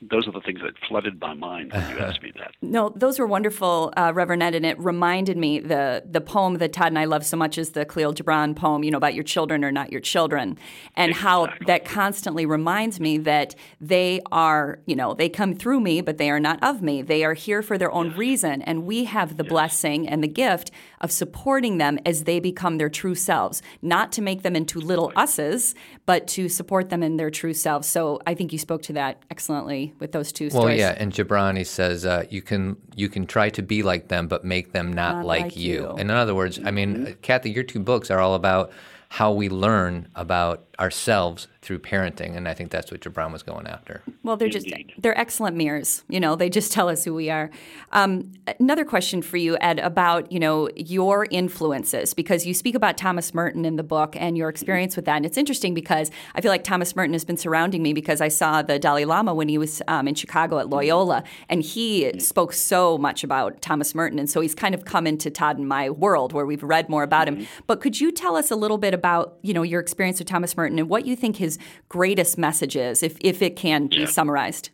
those 0.00 0.28
are 0.28 0.32
the 0.32 0.40
things 0.40 0.60
that 0.60 0.74
flooded 0.88 1.20
my 1.20 1.34
mind 1.34 1.72
when 1.72 1.90
you 1.90 1.98
asked 1.98 2.22
me 2.22 2.32
that. 2.36 2.52
No, 2.62 2.90
those 2.94 3.18
were 3.18 3.26
wonderful, 3.26 3.92
uh, 3.96 4.12
Reverend 4.14 4.42
Ed, 4.42 4.54
and 4.54 4.64
it 4.64 4.78
reminded 4.78 5.36
me 5.36 5.58
the 5.58 6.04
the 6.08 6.20
poem 6.20 6.58
that 6.58 6.72
Todd 6.72 6.88
and 6.88 6.98
I 6.98 7.04
love 7.04 7.26
so 7.26 7.36
much 7.36 7.58
is 7.58 7.70
the 7.70 7.84
Kahlil 7.84 8.14
Gibran 8.14 8.54
poem, 8.54 8.84
you 8.84 8.90
know, 8.90 8.96
about 8.96 9.14
your 9.14 9.24
children 9.24 9.64
or 9.64 9.72
not 9.72 9.90
your 9.90 10.00
children, 10.00 10.56
and 10.94 11.10
exactly. 11.10 11.28
how 11.28 11.48
that 11.66 11.84
constantly 11.84 12.46
reminds 12.46 13.00
me 13.00 13.18
that 13.18 13.54
they 13.80 14.20
are, 14.30 14.78
you 14.86 14.94
know, 14.94 15.14
they 15.14 15.28
come 15.28 15.54
through 15.54 15.80
me, 15.80 16.00
but 16.00 16.18
they 16.18 16.30
are 16.30 16.40
not 16.40 16.62
of 16.62 16.80
me. 16.80 17.02
They 17.02 17.24
are 17.24 17.34
here 17.34 17.62
for 17.62 17.76
their 17.76 17.92
own 17.92 18.10
yes. 18.10 18.16
reason, 18.16 18.62
and 18.62 18.86
we 18.86 19.04
have 19.04 19.36
the 19.36 19.44
yes. 19.44 19.50
blessing 19.50 20.08
and 20.08 20.22
the 20.22 20.28
gift 20.28 20.70
of 21.00 21.10
supporting 21.10 21.78
them 21.78 21.98
as 22.06 22.24
they 22.24 22.40
become 22.40 22.78
their 22.78 22.88
true 22.88 23.14
selves, 23.14 23.62
not 23.82 24.12
to 24.12 24.22
make 24.22 24.42
them 24.42 24.54
into 24.54 24.80
little 24.80 25.12
us's, 25.16 25.74
but 26.06 26.26
to 26.28 26.48
support 26.48 26.90
them 26.90 27.02
in 27.02 27.16
their 27.16 27.30
true 27.30 27.54
selves. 27.54 27.88
So 27.88 28.20
I 28.26 28.34
think 28.34 28.52
you 28.52 28.58
spoke 28.58 28.82
to 28.82 28.92
that 28.94 29.22
excellently 29.30 29.87
with 29.98 30.12
those 30.12 30.32
two 30.32 30.50
stories. 30.50 30.64
Well, 30.64 30.76
yeah, 30.76 30.94
and 30.96 31.12
Gibrani 31.12 31.66
says 31.66 32.04
uh, 32.04 32.24
you 32.30 32.42
can 32.42 32.76
you 32.94 33.08
can 33.08 33.26
try 33.26 33.50
to 33.50 33.62
be 33.62 33.82
like 33.82 34.08
them, 34.08 34.28
but 34.28 34.44
make 34.44 34.72
them 34.72 34.92
not, 34.92 35.16
not 35.16 35.26
like, 35.26 35.42
like 35.42 35.56
you. 35.56 35.72
you. 35.72 35.88
And 35.90 36.10
in 36.10 36.10
other 36.10 36.34
words, 36.34 36.60
I 36.64 36.70
mean, 36.70 36.96
mm-hmm. 36.96 37.12
Kathy, 37.22 37.50
your 37.50 37.64
two 37.64 37.80
books 37.80 38.10
are 38.10 38.20
all 38.20 38.34
about 38.34 38.70
how 39.08 39.32
we 39.32 39.48
learn 39.48 40.08
about 40.14 40.67
ourselves 40.80 41.48
through 41.60 41.80
parenting, 41.80 42.36
and 42.36 42.46
I 42.46 42.54
think 42.54 42.70
that's 42.70 42.90
what 42.90 43.00
Gibran 43.00 43.32
was 43.32 43.42
going 43.42 43.66
after. 43.66 44.00
Well, 44.22 44.36
they're 44.36 44.48
just 44.48 44.72
they're 44.96 45.18
excellent 45.18 45.56
mirrors. 45.56 46.04
You 46.08 46.20
know, 46.20 46.36
they 46.36 46.48
just 46.48 46.72
tell 46.76 46.88
us 46.88 47.04
who 47.04 47.12
we 47.14 47.30
are. 47.30 47.50
Um, 47.92 48.32
another 48.60 48.84
question 48.84 49.20
for 49.20 49.36
you, 49.36 49.58
Ed, 49.60 49.80
about 49.80 50.30
you 50.30 50.38
know 50.38 50.70
your 50.76 51.26
influences 51.30 52.14
because 52.14 52.46
you 52.46 52.54
speak 52.54 52.74
about 52.74 52.96
Thomas 52.96 53.34
Merton 53.34 53.64
in 53.64 53.76
the 53.76 53.82
book 53.82 54.14
and 54.16 54.38
your 54.38 54.48
experience 54.48 54.94
with 54.94 55.04
that, 55.06 55.16
and 55.16 55.26
it's 55.26 55.36
interesting 55.36 55.74
because 55.74 56.10
I 56.34 56.40
feel 56.40 56.50
like 56.50 56.64
Thomas 56.64 56.94
Merton 56.94 57.12
has 57.12 57.24
been 57.24 57.36
surrounding 57.36 57.82
me 57.82 57.92
because 57.92 58.20
I 58.20 58.28
saw 58.28 58.62
the 58.62 58.78
Dalai 58.78 59.04
Lama 59.04 59.34
when 59.34 59.48
he 59.48 59.58
was 59.58 59.82
um, 59.88 60.06
in 60.06 60.14
Chicago 60.14 60.58
at 60.58 60.70
Loyola, 60.70 61.24
and 61.48 61.62
he 61.62 62.18
spoke 62.20 62.52
so 62.52 62.96
much 62.96 63.24
about 63.24 63.60
Thomas 63.60 63.96
Merton, 63.96 64.20
and 64.20 64.30
so 64.30 64.40
he's 64.40 64.54
kind 64.54 64.76
of 64.76 64.84
come 64.84 65.08
into 65.08 65.28
Todd 65.28 65.58
and 65.58 65.68
my 65.68 65.90
world 65.90 66.32
where 66.32 66.46
we've 66.46 66.62
read 66.62 66.88
more 66.88 67.02
about 67.02 67.26
him. 67.26 67.36
Mm-hmm. 67.36 67.62
But 67.66 67.80
could 67.80 68.00
you 68.00 68.12
tell 68.12 68.36
us 68.36 68.52
a 68.52 68.56
little 68.56 68.78
bit 68.78 68.94
about 68.94 69.38
you 69.42 69.52
know 69.52 69.62
your 69.62 69.80
experience 69.80 70.20
with 70.20 70.28
Thomas 70.28 70.56
Merton? 70.56 70.67
And 70.72 70.88
what 70.88 71.06
you 71.06 71.16
think 71.16 71.36
his 71.36 71.58
greatest 71.88 72.38
message 72.38 72.76
is, 72.76 73.02
if, 73.02 73.16
if 73.20 73.42
it 73.42 73.56
can 73.56 73.86
be 73.88 73.98
yeah. 73.98 74.06
summarized. 74.06 74.70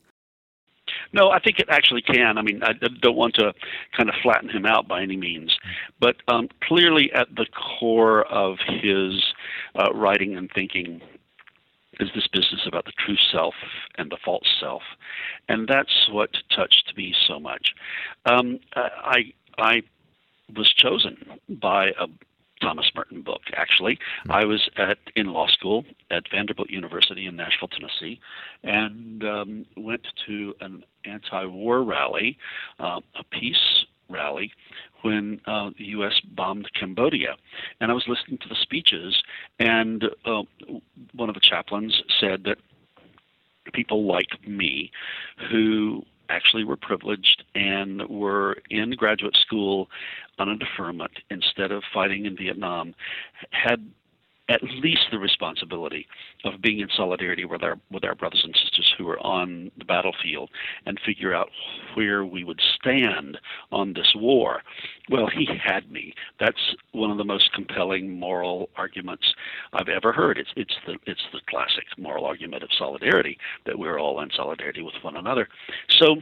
No, 1.13 1.31
I 1.31 1.39
think 1.39 1.59
it 1.59 1.69
actually 1.71 2.03
can. 2.03 2.37
I 2.39 2.43
mean, 2.43 2.63
I 2.63 2.73
don't 3.01 3.17
want 3.17 3.35
to 3.37 3.55
kind 3.97 4.09
of 4.09 4.15
flatten 4.23 4.51
him 4.51 4.67
out 4.67 4.87
by 4.87 5.03
any 5.03 5.17
means, 5.17 5.57
but 6.01 6.17
um, 6.29 6.49
clearly 6.63 7.11
at 7.13 7.29
the 7.35 7.47
core 7.79 8.25
of 8.27 8.59
his 8.67 9.23
uh, 9.77 9.93
writing 9.95 10.37
and 10.37 10.51
thinking 10.55 11.01
is 12.01 12.11
this 12.15 12.27
business 12.27 12.63
about 12.67 12.85
the 12.85 12.93
true 12.99 13.17
self 13.33 13.55
and 13.97 14.11
the 14.11 14.19
false 14.25 14.49
self, 14.61 14.83
and 15.49 15.69
that's 15.69 16.09
what 16.11 16.31
touched 16.55 16.93
me 16.97 17.15
so 17.27 17.39
much. 17.39 17.75
Um, 18.27 18.59
I 18.75 19.33
I 19.57 19.83
was 20.57 20.73
chosen 20.73 21.17
by 21.49 21.93
a 21.99 22.09
Thomas 22.65 22.91
Merton 22.95 23.23
book. 23.23 23.43
Actually. 23.55 23.99
I 24.31 24.45
was 24.45 24.69
at 24.77 24.99
in 25.15 25.27
law 25.27 25.47
school 25.49 25.85
at 26.11 26.25
Vanderbilt 26.31 26.71
University 26.71 27.27
in 27.27 27.37
Nashville, 27.37 27.69
Tennessee, 27.69 28.21
and 28.63 29.25
um, 29.25 29.67
went 29.77 30.07
to 30.27 30.55
an 30.61 30.85
anti-war 31.05 31.83
rally, 31.83 32.39
uh, 32.79 33.01
a 33.19 33.25
peace 33.31 33.85
rally, 34.09 34.53
when 35.03 35.41
uh, 35.47 35.71
the 35.79 35.85
U.S. 35.87 36.21
bombed 36.35 36.71
Cambodia, 36.79 37.37
and 37.81 37.91
I 37.91 37.95
was 37.95 38.05
listening 38.07 38.39
to 38.39 38.49
the 38.49 38.57
speeches, 38.61 39.23
and 39.59 40.05
uh, 40.25 40.43
one 41.15 41.29
of 41.29 41.35
the 41.35 41.41
chaplains 41.41 42.03
said 42.21 42.45
that 42.45 42.59
people 43.73 44.07
like 44.07 44.47
me 44.47 44.91
who 45.51 46.03
actually 46.29 46.65
were 46.65 46.77
privileged 46.77 47.45
and 47.55 48.07
were 48.09 48.57
in 48.71 48.91
graduate 48.93 49.37
school 49.37 49.89
on 50.39 50.49
a 50.49 50.57
deferment 50.57 51.13
instead 51.31 51.71
of 51.71 51.83
fighting 51.93 52.27
in 52.27 52.37
Vietnam 52.37 52.95
had 53.51 53.87
at 54.49 54.63
least 54.63 55.07
the 55.11 55.19
responsibility 55.19 56.07
of 56.45 56.61
being 56.61 56.81
in 56.81 56.89
solidarity 56.95 57.45
with 57.45 57.63
our 57.63 57.79
with 57.91 58.05
our 58.05 58.15
brothers 58.15 58.43
and 58.45 58.55
sisters 58.55 58.95
who 58.99 59.09
are 59.09 59.19
on 59.21 59.71
the 59.79 59.85
battlefield 59.85 60.51
and 60.85 61.01
figure 61.05 61.35
out 61.35 61.51
where 61.95 62.25
we 62.27 62.45
would 62.45 62.61
stand 62.75 63.39
on 63.73 63.95
this 63.95 64.13
war. 64.15 64.63
Well, 65.09 65.29
he 65.29 65.47
had 65.47 65.91
me. 65.91 66.15
That's 66.39 66.75
one 66.93 67.11
of 67.11 67.17
the 67.17 67.25
most 67.25 67.53
compelling 67.53 68.19
moral 68.19 68.69
arguments 68.77 69.35
I've 69.73 69.89
ever 69.89 70.13
heard. 70.13 70.37
It's 70.37 70.51
it's 70.57 70.77
the 70.87 70.99
it's 71.07 71.25
the 71.33 71.41
classic 71.49 71.85
moral 71.97 72.27
argument 72.27 72.63
of 72.63 72.71
solidarity 72.77 73.39
that 73.65 73.79
we're 73.79 73.99
all 73.99 74.21
in 74.21 74.31
solidarity 74.31 74.83
with 74.83 74.95
one 75.03 75.17
another. 75.17 75.49
So 75.89 76.17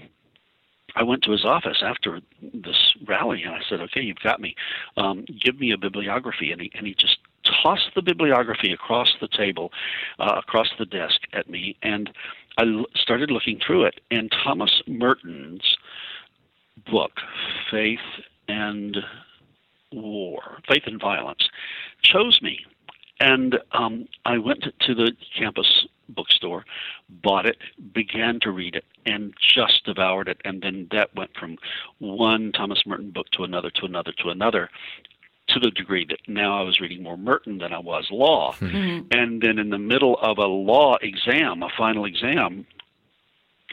I 0.95 1.03
went 1.03 1.23
to 1.25 1.33
his 1.33 1.45
office 1.45 1.83
after 1.83 2.21
this 2.41 2.95
rally 3.07 3.43
and 3.43 3.55
I 3.55 3.61
said, 3.69 3.81
"Okay, 3.81 4.03
you've 4.03 4.21
got 4.23 4.41
me. 4.41 4.55
Um, 4.97 5.25
give 5.41 5.59
me 5.59 5.73
a 5.73 5.79
bibliography." 5.79 6.53
And 6.53 6.61
he 6.61 6.71
and 6.75 6.87
he 6.87 6.95
just 6.95 7.19
tossed 7.63 7.91
the 7.95 8.03
bibliography 8.03 8.73
across 8.73 9.15
the 9.21 9.29
table, 9.29 9.73
uh, 10.19 10.35
across 10.39 10.69
the 10.79 10.87
desk 10.87 11.21
at 11.33 11.49
me, 11.49 11.77
and 11.83 12.11
I 12.59 12.63
l- 12.63 12.87
started 12.95 13.31
looking 13.31 13.61
through 13.65 13.85
it. 13.85 14.01
And 14.11 14.31
Thomas 14.45 14.83
Merton's 14.87 15.77
book, 16.91 17.13
Faith 17.71 17.99
and 18.49 18.99
War, 19.93 20.59
Faith 20.69 20.85
and 20.87 21.01
Violence, 21.01 21.49
chose 22.03 22.41
me. 22.43 22.65
And 23.21 23.59
um, 23.73 24.09
I 24.25 24.39
went 24.39 24.67
to 24.81 24.95
the 24.95 25.13
campus 25.39 25.87
bookstore, 26.09 26.65
bought 27.09 27.47
it, 27.47 27.57
began 27.93 28.41
to 28.41 28.51
read 28.51 28.75
it, 28.75 28.85
and 29.07 29.33
just 29.41 29.85
devoured 29.85 30.29
it. 30.29 30.41
And 30.45 30.61
then 30.63 30.89
that 30.91 31.15
went 31.15 31.31
from 31.39 31.57
one 31.99 32.53
Thomas 32.53 32.83
Merton 32.85 33.11
book 33.11 33.31
to 33.33 33.45
another, 33.45 33.71
to 33.71 33.87
another, 33.87 34.13
to 34.19 34.31
another 34.31 34.71
to 35.53 35.61
the 35.61 35.71
degree 35.71 36.07
that 36.09 36.19
now 36.29 36.59
I 36.59 36.63
was 36.63 36.81
reading 36.81 37.03
more 37.03 37.17
Merton 37.17 37.59
than 37.59 37.73
I 37.73 37.79
was 37.79 38.09
law. 38.11 38.53
Hmm. 38.55 38.67
Mm-hmm. 38.67 39.07
And 39.11 39.43
then 39.43 39.59
in 39.59 39.71
the 39.71 39.79
middle 39.79 40.19
of 40.21 40.39
a 40.39 40.47
law 40.47 40.97
exam, 41.03 41.63
a 41.63 41.69
final 41.77 42.05
exam, 42.05 42.67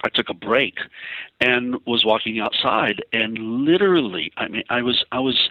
I 0.04 0.10
took 0.10 0.30
a 0.30 0.34
break 0.34 0.76
and 1.42 1.76
was 1.86 2.06
walking 2.06 2.40
outside 2.40 3.04
and 3.12 3.38
literally 3.38 4.32
I 4.38 4.48
mean 4.48 4.64
I 4.70 4.82
was 4.82 5.04
I 5.12 5.20
was 5.20 5.50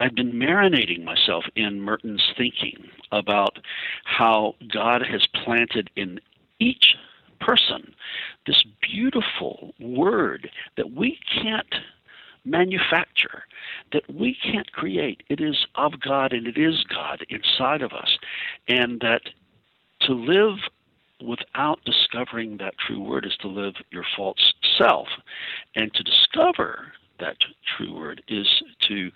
I'd 0.00 0.14
been 0.14 0.32
marinating 0.32 1.04
myself 1.04 1.44
in 1.54 1.80
Merton's 1.80 2.32
thinking 2.36 2.88
about 3.12 3.58
how 4.04 4.54
God 4.72 5.02
has 5.02 5.26
planted 5.44 5.90
in 5.96 6.20
each 6.58 6.96
person 7.40 7.94
this 8.46 8.64
beautiful 8.80 9.74
word 9.80 10.50
that 10.76 10.92
we 10.92 11.18
can't 11.32 11.74
manufacture 12.44 13.44
that 13.92 14.02
we 14.12 14.36
can't 14.42 14.70
create. 14.72 15.22
It 15.28 15.40
is 15.40 15.66
of 15.74 16.00
God 16.00 16.32
and 16.32 16.46
it 16.46 16.58
is 16.58 16.84
God 16.84 17.24
inside 17.28 17.82
of 17.82 17.92
us. 17.92 18.18
And 18.68 19.00
that 19.00 19.22
to 20.02 20.12
live 20.12 20.58
without 21.24 21.78
discovering 21.84 22.56
that 22.56 22.74
true 22.84 23.00
word 23.00 23.24
is 23.24 23.36
to 23.40 23.48
live 23.48 23.74
your 23.90 24.04
false 24.16 24.52
self. 24.76 25.08
And 25.76 25.92
to 25.94 26.02
discover 26.02 26.92
that 27.20 27.36
true 27.76 27.94
word 27.94 28.22
is 28.28 28.46
to 28.88 29.10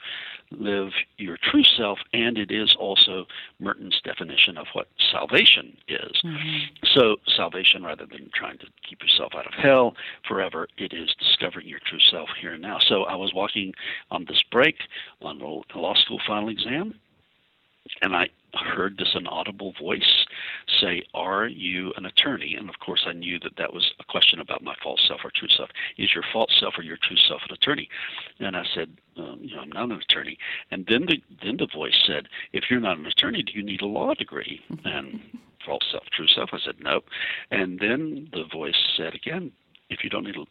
live 0.51 0.91
your 1.19 1.37
true 1.43 1.65
self, 1.65 1.99
and 2.13 2.39
it 2.39 2.51
is 2.51 2.75
also 2.79 3.27
Merton's 3.59 4.01
definition 4.05 4.57
of 4.57 4.67
what 4.73 4.89
salvation 5.11 5.77
is. 5.89 6.13
Mm-hmm. 6.25 6.87
So, 6.95 7.17
salvation, 7.37 7.83
rather 7.83 8.07
than 8.07 8.31
trying 8.35 8.59
to 8.59 8.67
keep 8.89 9.03
yourself 9.03 9.33
out 9.37 9.47
of 9.47 9.55
hell 9.55 9.95
forever, 10.27 10.69
it 10.79 10.93
is 10.93 11.15
discovering 11.19 11.67
your 11.67 11.81
true 11.87 12.01
self 12.11 12.29
here 12.41 12.55
and 12.55 12.63
now. 12.63 12.79
So, 12.79 13.05
I 13.05 13.17
was 13.17 13.33
walking 13.35 13.73
on 14.11 14.25
this 14.29 14.43
break 14.51 14.77
on 15.21 15.39
the 15.39 15.79
law 15.79 15.95
school 15.95 16.21
final 16.27 16.49
exam, 16.49 16.95
and 18.03 18.15
I 18.15 18.29
heard 18.65 18.97
this 18.97 19.15
inaudible 19.15 19.75
voice 19.81 20.27
say, 20.81 21.03
Are 21.15 21.47
you 21.47 21.93
an 21.97 22.07
attorney? 22.07 22.55
And 22.59 22.69
of 22.69 22.79
course, 22.79 23.05
I 23.07 23.13
knew 23.13 23.39
that 23.41 23.57
that 23.59 23.73
was 23.73 23.93
a 23.99 24.05
question 24.05 24.41
about 24.41 24.63
my 24.63 24.75
false 24.83 25.01
self 25.07 25.21
or 25.25 25.31
true 25.35 25.49
self. 25.57 25.71
Is 25.99 26.11
your 26.15 26.25
false 26.33 26.55
self 26.59 26.75
or 26.79 26.83
your 26.83 26.99
true 27.03 27.17
self 27.29 27.43
an 27.49 27.55
attorney? 27.55 27.89
And 28.41 28.57
I 28.57 28.65
said, 28.75 28.97
um, 29.17 29.41
You 29.43 29.57
know, 29.57 29.63
I'm 29.63 29.71
not 29.71 29.91
an 29.91 30.01
attorney. 30.11 30.39
And 30.71 30.87
then 30.89 31.07
the, 31.07 31.23
then 31.45 31.57
the 31.57 31.69
voice 31.73 31.97
said, 32.07 32.29
If 32.53 32.65
you're 32.71 32.81
not 32.81 32.99
an 32.99 33.07
attorney, 33.07 33.43
do 33.43 33.53
you 33.53 33.63
need 33.63 33.83
a 33.83 33.87
law 33.87 34.15
degree? 34.15 34.61
And 34.85 35.21
false 35.65 35.85
self, 35.91 36.05
true 36.13 36.29
self, 36.29 36.51
I 36.53 36.59
said, 36.65 36.77
Nope. 36.81 37.05
And 37.51 37.79
then 37.79 38.29
the 38.33 38.45
voice 38.53 38.77
said 38.97 39.15
again, 39.15 39.53
If 39.91 40.05
you 40.05 40.11
don't 40.11 40.25
need 40.25 40.37
a 40.37 40.45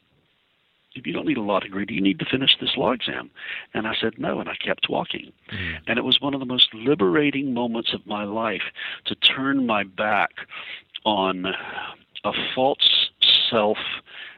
you 1.04 1.14
don't 1.14 1.28
need 1.28 1.38
a 1.38 1.42
law 1.42 1.60
degree, 1.60 1.86
do 1.86 1.94
you 1.94 2.02
need 2.02 2.20
to 2.20 2.26
finish 2.26 2.58
this 2.60 2.78
law 2.78 2.92
exam? 2.92 3.30
And 3.74 3.88
I 3.88 3.94
said, 4.00 4.18
no, 4.18 4.40
and 4.40 4.50
I 4.50 4.56
kept 4.56 4.90
walking. 4.90 5.32
Mm. 5.52 5.78
And 5.88 6.00
it 6.00 6.04
was 6.04 6.22
one 6.22 6.34
of 6.34 6.40
the 6.40 6.46
most 6.46 6.74
liberating 6.74 7.54
moments 7.54 7.94
of 7.94 8.06
my 8.06 8.24
life 8.24 8.64
to 9.06 9.16
turn 9.16 9.66
my 9.66 9.84
back 9.84 10.32
on 11.06 11.46
a 12.24 12.32
false 12.54 13.10
self 13.50 13.78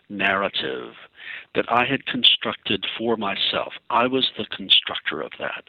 narrative 0.10 0.94
that 1.58 1.66
I 1.72 1.86
had 1.86 2.06
constructed 2.06 2.86
for 3.00 3.18
myself. 3.18 3.74
I 3.90 4.06
was 4.06 4.30
the 4.38 4.46
constructor 4.46 5.22
of 5.22 5.32
that. 5.40 5.64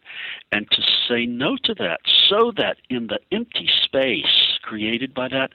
And 0.52 0.70
to 0.70 0.82
say 1.08 1.24
no 1.24 1.56
to 1.64 1.74
that 1.76 2.00
so 2.28 2.52
that 2.58 2.76
in 2.90 3.06
the 3.06 3.18
empty 3.32 3.70
space 3.84 4.58
created 4.60 5.14
by 5.14 5.28
that, 5.28 5.50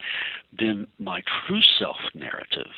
then 0.58 0.88
my 0.98 1.22
true 1.46 1.62
self 1.62 1.98
narrative 2.16 2.72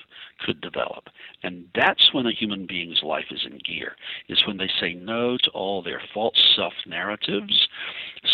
could 0.46 0.60
develop. 0.60 1.06
And 1.44 1.66
that's 1.74 2.14
when 2.14 2.26
a 2.26 2.34
human 2.34 2.66
being's 2.66 3.02
life 3.02 3.32
is 3.32 3.46
in 3.50 3.60
gear, 3.60 3.96
is 4.28 4.46
when 4.46 4.58
they 4.58 4.70
say 4.82 4.94
no 4.94 5.38
to 5.38 5.50
all 5.52 5.82
their 5.82 6.02
false 6.14 6.54
self 6.58 6.74
narratives 6.86 7.70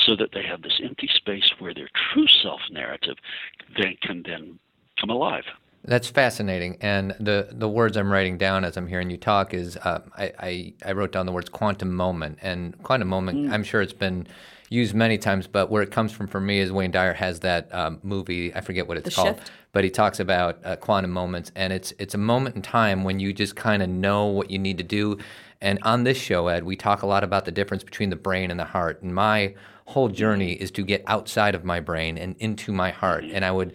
so 0.04 0.16
that 0.16 0.32
they 0.34 0.44
have 0.44 0.64
this 0.64 0.82
empty 0.84 1.10
space 1.14 1.54
where 1.60 1.76
their 1.76 1.90
true 2.12 2.28
self 2.28 2.62
narrative 2.72 3.18
then 3.78 3.98
can 4.02 4.24
then 4.26 4.58
come 5.00 5.12
alive. 5.12 5.44
That's 5.84 6.08
fascinating. 6.08 6.78
And 6.82 7.16
the, 7.20 7.48
the 7.52 7.68
words 7.68 7.98
I'm 7.98 8.12
writing 8.12 8.38
down 8.38 8.64
as 8.64 8.78
I'm 8.78 8.88
hearing 8.88 9.10
you 9.10 9.18
talk 9.18 9.54
is 9.54 9.78
uh, 9.78 10.02
I, 10.16 10.34
I, 10.40 10.74
I, 10.86 10.92
wrote 10.92 11.12
down 11.12 11.26
the 11.26 11.32
words 11.32 11.50
quantum 11.50 11.94
moment. 11.96 12.38
And 12.42 12.82
quantum 12.84 13.08
moment, 13.08 13.40
mm. 13.40 13.52
I'm 13.52 13.64
sure 13.64 13.82
it's 13.82 13.92
been 13.92 14.28
used 14.70 14.94
many 14.94 15.18
times, 15.18 15.48
but 15.48 15.72
where 15.72 15.82
it 15.82 15.90
comes 15.90 16.12
from 16.12 16.28
for 16.28 16.40
me 16.40 16.60
is 16.60 16.72
Wayne 16.72 16.92
Dyer 16.92 17.14
has 17.14 17.40
that 17.40 17.74
um, 17.74 18.00
movie, 18.04 18.54
I 18.54 18.62
forget 18.62 18.88
what 18.88 18.98
it's 18.98 19.10
the 19.10 19.16
called, 19.16 19.38
shift? 19.38 19.52
but 19.72 19.84
he 19.84 19.90
talks 19.90 20.20
about 20.20 20.64
uh, 20.64 20.76
quantum 20.76 21.12
moments. 21.12 21.52
And 21.56 21.74
it's, 21.74 21.94
it's 21.98 22.14
a 22.14 22.20
moment 22.20 22.56
in 22.56 22.62
time 22.62 23.04
when 23.04 23.20
you 23.20 23.34
just 23.34 23.56
kind 23.56 23.82
of 23.82 23.90
know 23.90 24.28
what 24.28 24.52
you 24.52 24.60
need 24.60 24.78
to 24.78 24.84
do. 24.84 25.18
And 25.62 25.80
on 25.82 26.04
this 26.04 26.18
show, 26.18 26.48
Ed, 26.48 26.64
we 26.64 26.76
talk 26.76 27.02
a 27.02 27.08
lot 27.08 27.24
about 27.24 27.46
the 27.46 27.52
difference 27.52 27.84
between 27.84 28.12
the 28.12 28.16
brain 28.16 28.52
and 28.52 28.60
the 28.60 28.66
heart. 28.66 29.02
And 29.02 29.16
my 29.16 29.56
whole 29.86 30.10
journey 30.10 30.54
is 30.54 30.70
to 30.72 30.84
get 30.84 31.04
outside 31.08 31.56
of 31.56 31.66
my 31.66 31.80
brain 31.80 32.18
and 32.18 32.36
into 32.38 32.72
my 32.72 32.92
heart. 32.92 33.26
And 33.26 33.44
I 33.44 33.52
would 33.52 33.74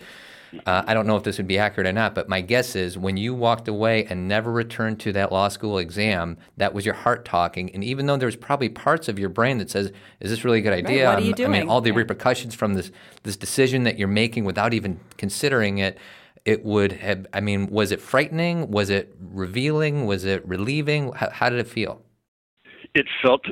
uh, 0.66 0.82
I 0.86 0.94
don't 0.94 1.06
know 1.06 1.16
if 1.16 1.22
this 1.22 1.38
would 1.38 1.46
be 1.46 1.58
accurate 1.58 1.86
or 1.86 1.92
not, 1.92 2.14
but 2.14 2.28
my 2.28 2.40
guess 2.40 2.76
is 2.76 2.96
when 2.96 3.16
you 3.16 3.34
walked 3.34 3.68
away 3.68 4.04
and 4.06 4.28
never 4.28 4.50
returned 4.50 5.00
to 5.00 5.12
that 5.12 5.32
law 5.32 5.48
school 5.48 5.78
exam, 5.78 6.38
that 6.56 6.72
was 6.72 6.84
your 6.84 6.94
heart 6.94 7.24
talking. 7.24 7.72
And 7.74 7.84
even 7.84 8.06
though 8.06 8.16
there's 8.16 8.36
probably 8.36 8.68
parts 8.68 9.08
of 9.08 9.18
your 9.18 9.28
brain 9.28 9.58
that 9.58 9.70
says, 9.70 9.92
"Is 10.20 10.30
this 10.30 10.44
really 10.44 10.58
a 10.58 10.62
good 10.62 10.72
idea?" 10.72 11.06
Right, 11.06 11.14
what 11.14 11.22
are 11.22 11.26
you 11.26 11.34
doing? 11.34 11.54
I 11.54 11.60
mean, 11.60 11.68
all 11.68 11.80
the 11.80 11.90
yeah. 11.90 11.96
repercussions 11.96 12.54
from 12.54 12.74
this 12.74 12.90
this 13.22 13.36
decision 13.36 13.84
that 13.84 13.98
you're 13.98 14.08
making 14.08 14.44
without 14.44 14.74
even 14.74 15.00
considering 15.16 15.78
it. 15.78 15.98
It 16.44 16.64
would 16.64 16.92
have. 16.92 17.26
I 17.32 17.40
mean, 17.40 17.68
was 17.70 17.90
it 17.90 18.00
frightening? 18.00 18.70
Was 18.70 18.88
it 18.88 19.16
revealing? 19.20 20.06
Was 20.06 20.24
it 20.24 20.46
relieving? 20.46 21.12
How, 21.12 21.30
how 21.30 21.50
did 21.50 21.58
it 21.58 21.66
feel? 21.66 22.02
It 22.94 23.06
felt 23.20 23.46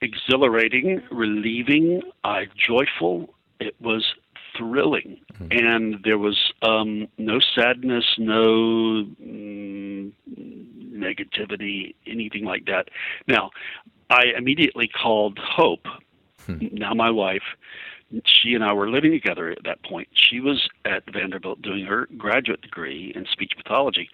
exhilarating, 0.00 1.02
relieving, 1.10 2.02
uh, 2.24 2.42
joyful. 2.56 3.34
It 3.60 3.74
was 3.80 4.14
thrilling, 4.58 5.20
mm-hmm. 5.34 5.46
and 5.50 5.96
there 6.04 6.18
was 6.18 6.52
um, 6.62 7.08
no 7.16 7.38
sadness, 7.40 8.04
no 8.18 9.04
mm, 9.22 10.12
negativity, 10.92 11.94
anything 12.06 12.44
like 12.44 12.66
that. 12.66 12.88
Now, 13.26 13.50
I 14.10 14.24
immediately 14.36 14.88
called 14.88 15.38
Hope, 15.38 15.86
hmm. 16.46 16.58
now 16.72 16.94
my 16.94 17.10
wife. 17.10 17.42
She 18.24 18.54
and 18.54 18.64
I 18.64 18.72
were 18.72 18.88
living 18.88 19.10
together 19.10 19.50
at 19.50 19.64
that 19.64 19.82
point. 19.82 20.08
She 20.14 20.40
was 20.40 20.66
at 20.86 21.02
Vanderbilt 21.12 21.60
doing 21.60 21.84
her 21.84 22.08
graduate 22.16 22.62
degree 22.62 23.12
in 23.14 23.26
speech 23.30 23.52
pathology, 23.54 24.08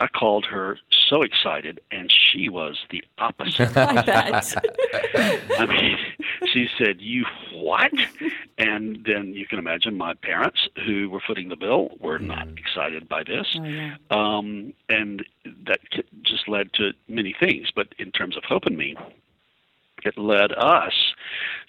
I 0.00 0.08
called 0.08 0.44
her 0.46 0.78
so 1.08 1.22
excited, 1.22 1.80
and 1.90 2.10
she 2.10 2.48
was 2.48 2.78
the 2.90 3.04
opposite. 3.18 3.76
I 3.76 4.02
bet. 4.02 4.54
I 5.58 5.66
mean, 5.66 5.98
she 6.52 6.68
said, 6.76 7.00
"You 7.00 7.24
what?" 7.52 7.92
And 8.58 9.04
then 9.06 9.34
you 9.34 9.46
can 9.46 9.58
imagine 9.58 9.96
my 9.96 10.14
parents, 10.14 10.68
who 10.84 11.10
were 11.10 11.20
footing 11.24 11.48
the 11.48 11.56
bill, 11.56 11.90
were 12.00 12.18
mm. 12.18 12.26
not 12.26 12.48
excited 12.58 13.08
by 13.08 13.22
this. 13.22 13.46
Oh, 13.58 13.64
yeah. 13.64 13.94
um, 14.10 14.72
and 14.88 15.24
that 15.66 15.80
just 16.22 16.48
led 16.48 16.72
to 16.74 16.92
many 17.08 17.34
things. 17.38 17.68
But 17.74 17.88
in 17.98 18.10
terms 18.10 18.36
of 18.36 18.44
Hope 18.44 18.66
and 18.66 18.76
me, 18.76 18.96
it 20.04 20.18
led 20.18 20.52
us 20.52 21.14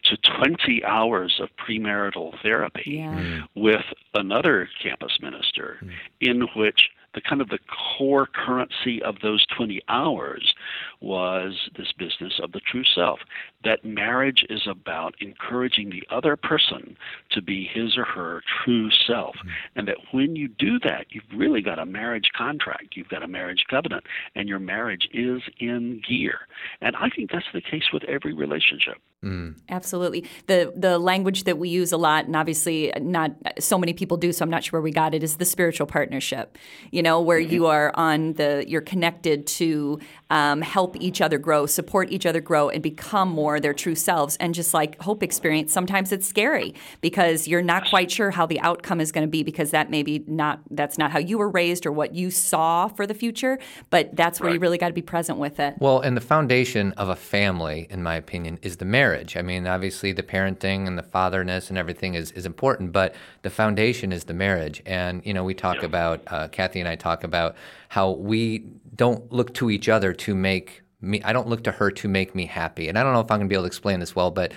to 0.10 0.18
20 0.18 0.84
hours 0.86 1.39
of 1.41 1.50
premarital 1.58 2.34
therapy 2.41 2.98
yeah. 3.00 3.13
mm. 3.13 3.44
with 3.56 3.86
another 4.13 4.70
campus 4.82 5.18
minister, 5.22 5.78
mm. 5.84 5.91
in 6.22 6.48
which 6.56 6.89
the 7.15 7.22
kind 7.22 7.41
of 7.41 7.50
the 7.50 7.60
core 7.98 8.28
currency 8.28 9.02
of 9.02 9.15
those 9.24 9.46
20 9.58 9.82
hours 9.88 10.54
was 11.02 11.70
this 11.78 11.91
business 11.98 12.39
of 12.44 12.52
the 12.52 12.60
true 12.60 12.84
self. 12.84 13.20
That 13.63 13.84
marriage 13.84 14.46
is 14.50 14.68
about 14.68 15.15
encouraging 15.22 15.89
the 15.89 16.04
other 16.13 16.36
person 16.36 16.98
to 17.32 17.41
be 17.41 17.68
his 17.74 17.98
or 17.98 18.04
her 18.04 18.44
true 18.63 18.91
self. 18.91 19.36
Mm-hmm. 19.38 19.50
And 19.78 19.88
that 19.88 19.98
when 20.12 20.36
you 20.36 20.50
do 20.50 20.78
that, 20.80 21.08
you've 21.10 21.24
really 21.34 21.62
got 21.62 21.80
a 21.80 21.86
marriage 21.86 22.30
contract, 22.38 22.96
you've 22.96 23.10
got 23.10 23.24
a 23.24 23.28
marriage 23.28 23.63
covenant, 23.70 24.04
and 24.36 24.50
your 24.50 24.60
marriage 24.60 25.08
is 25.13 25.41
in 25.60 26.02
gear. 26.08 26.39
And 26.82 26.96
I 26.98 27.10
think 27.10 27.32
that's 27.32 27.46
the 27.54 27.62
case 27.62 27.86
with 27.94 28.04
every 28.04 28.34
relationship. 28.34 28.98
Mm. 29.26 29.56
Absolutely. 29.70 30.24
The 30.46 30.72
the 30.76 31.00
language 31.00 31.46
that 31.46 31.58
we 31.58 31.70
use 31.70 31.92
a 31.92 31.98
lot, 31.98 32.26
and 32.26 32.36
obviously 32.36 32.94
not 33.02 33.32
so 33.60 33.76
many 33.76 33.92
people 33.92 34.18
do, 34.18 34.32
so 34.32 34.44
I'm 34.44 34.52
not 34.52 34.64
sure 34.64 34.80
where 34.80 34.84
we 34.84 34.92
got 34.92 35.16
it, 35.16 35.24
is 35.24 35.38
the 35.38 35.46
spiritual 35.46 35.88
partnership. 35.88 36.60
You 36.92 37.02
know, 37.02 37.20
where 37.20 37.40
mm-hmm. 37.40 37.52
you 37.52 37.66
are 37.66 37.92
on 37.96 38.34
the 38.34 38.64
you're 38.68 38.82
connected 38.82 39.48
to 39.48 40.00
um, 40.30 40.62
help 40.62 40.96
each 41.00 41.22
other 41.22 41.40
grow, 41.40 41.66
support 41.66 42.12
each 42.12 42.28
other 42.28 42.40
grow, 42.40 42.70
and 42.70 42.84
become 42.84 43.30
more 43.30 43.60
their 43.60 43.74
true 43.74 43.96
selves. 43.96 44.38
And 44.38 44.54
just 44.54 44.76
like 44.76 45.02
Hope 45.02 45.24
experience, 45.24 45.74
sometimes 45.74 46.12
it's 46.12 46.28
scary 46.28 46.76
because 47.02 47.48
you're 47.48 47.64
not 47.64 47.90
quite 47.90 48.12
sure 48.12 48.30
how 48.30 48.46
the 48.46 48.60
outcome 48.60 49.02
is 49.02 49.12
going 49.12 49.26
to 49.26 49.32
be 49.32 49.42
because 49.42 49.72
that 49.72 49.90
maybe 49.90 50.24
not 50.28 50.60
that's 50.70 51.00
not 51.00 51.10
how 51.10 51.20
you 51.20 51.40
were 51.40 51.50
raised 51.50 51.88
or 51.88 51.92
what 51.92 52.14
you 52.14 52.30
saw 52.30 52.88
for 52.90 53.08
the 53.08 53.16
future. 53.16 53.58
But 53.90 54.16
that's 54.16 54.40
where 54.40 54.50
right. 54.50 54.54
you 54.54 54.60
really 54.60 54.78
got 54.78 54.90
to 54.90 54.94
be 54.94 55.02
present 55.02 55.40
with 55.40 55.60
it. 55.60 55.78
Well, 55.80 56.02
and 56.02 56.16
the 56.16 56.22
foundation 56.22 56.92
of 56.94 57.10
a 57.10 57.16
family, 57.16 57.88
in 57.90 58.04
my 58.04 58.14
opinion, 58.14 58.60
is 58.62 58.78
the 58.78 58.86
marriage 58.86 59.14
marriage. 59.15 59.38
I 59.38 59.41
mean, 59.41 59.65
obviously 59.65 60.12
the 60.12 60.23
parenting 60.23 60.88
and 60.88 60.97
the 60.97 61.04
fatherness 61.04 61.69
and 61.69 61.78
everything 61.78 62.15
is, 62.15 62.32
is 62.32 62.45
important, 62.45 62.91
but 62.91 63.15
the 63.43 63.49
foundation 63.49 64.12
is 64.12 64.25
the 64.25 64.34
marriage. 64.34 64.82
And, 64.86 65.25
you 65.25 65.34
know, 65.34 65.43
we 65.43 65.54
talk 65.54 65.78
yeah. 65.78 65.86
about, 65.86 66.21
uh, 66.28 66.47
Kathy 66.49 66.80
and 66.80 66.89
I 66.89 66.95
talk 66.95 67.23
about 67.23 67.56
how 67.89 68.12
we 68.12 68.65
don't 68.95 69.32
look 69.32 69.54
to 69.56 69.69
each 69.69 69.88
other 69.89 70.13
to 70.13 70.36
make 70.36 70.82
me, 71.01 71.21
I 71.23 71.34
don't 71.34 71.47
look 71.47 71.63
to 71.63 71.71
her 71.71 71.91
to 71.91 72.08
make 72.08 72.36
me 72.36 72.45
happy. 72.45 72.89
And 72.89 72.97
I 72.97 73.04
don't 73.04 73.13
know 73.13 73.21
if 73.21 73.32
I'm 73.32 73.39
going 73.39 73.47
to 73.47 73.54
be 73.54 73.56
able 73.56 73.63
to 73.63 73.67
explain 73.67 73.99
this 73.99 74.15
well, 74.15 74.32
but 74.32 74.54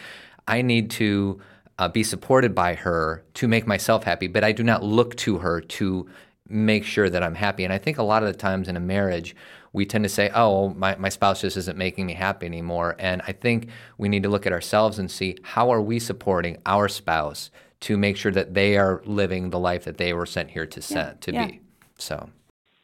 I 0.47 0.63
need 0.63 0.91
to 0.93 1.41
uh, 1.79 1.89
be 1.89 2.03
supported 2.03 2.55
by 2.55 2.75
her 2.75 3.23
to 3.35 3.47
make 3.47 3.67
myself 3.67 4.03
happy, 4.03 4.27
but 4.27 4.43
I 4.43 4.53
do 4.53 4.65
not 4.65 4.83
look 4.83 5.15
to 5.17 5.39
her 5.39 5.61
to 5.61 6.09
make 6.49 6.85
sure 6.85 7.11
that 7.11 7.23
I'm 7.23 7.35
happy. 7.35 7.65
And 7.65 7.73
I 7.73 7.79
think 7.79 7.99
a 7.99 8.03
lot 8.03 8.23
of 8.23 8.33
the 8.33 8.39
times 8.39 8.69
in 8.69 8.77
a 8.77 8.81
marriage, 8.81 9.37
we 9.73 9.87
tend 9.87 10.05
to 10.05 10.09
say, 10.09 10.31
oh, 10.35 10.71
my, 10.71 10.97
my 10.97 11.09
spouse 11.09 11.41
just 11.41 11.57
isn't 11.57 11.77
making 11.77 12.07
me 12.07 12.15
happy 12.15 12.47
anymore. 12.47 12.97
And 12.99 13.23
I 13.27 13.33
think 13.33 13.69
we 13.99 14.09
need 14.09 14.23
to 14.23 14.29
look 14.29 14.47
at 14.47 14.53
ourselves 14.53 14.99
and 14.99 15.11
see 15.11 15.37
how 15.43 15.71
are 15.71 15.81
we 15.81 15.99
supporting 15.99 16.59
our 16.67 16.89
spouse 16.89 17.51
to 17.81 17.97
make 17.97 18.17
sure 18.17 18.33
that 18.33 18.55
they 18.55 18.77
are 18.77 19.03
living 19.05 19.51
the 19.51 19.59
life 19.59 19.85
that 19.85 19.99
they 19.99 20.13
were 20.13 20.27
sent 20.27 20.51
here 20.51 20.67
to, 20.67 20.95
yeah. 20.95 21.13
to 21.21 21.33
yeah. 21.33 21.47
be. 21.47 21.61
So. 21.99 22.31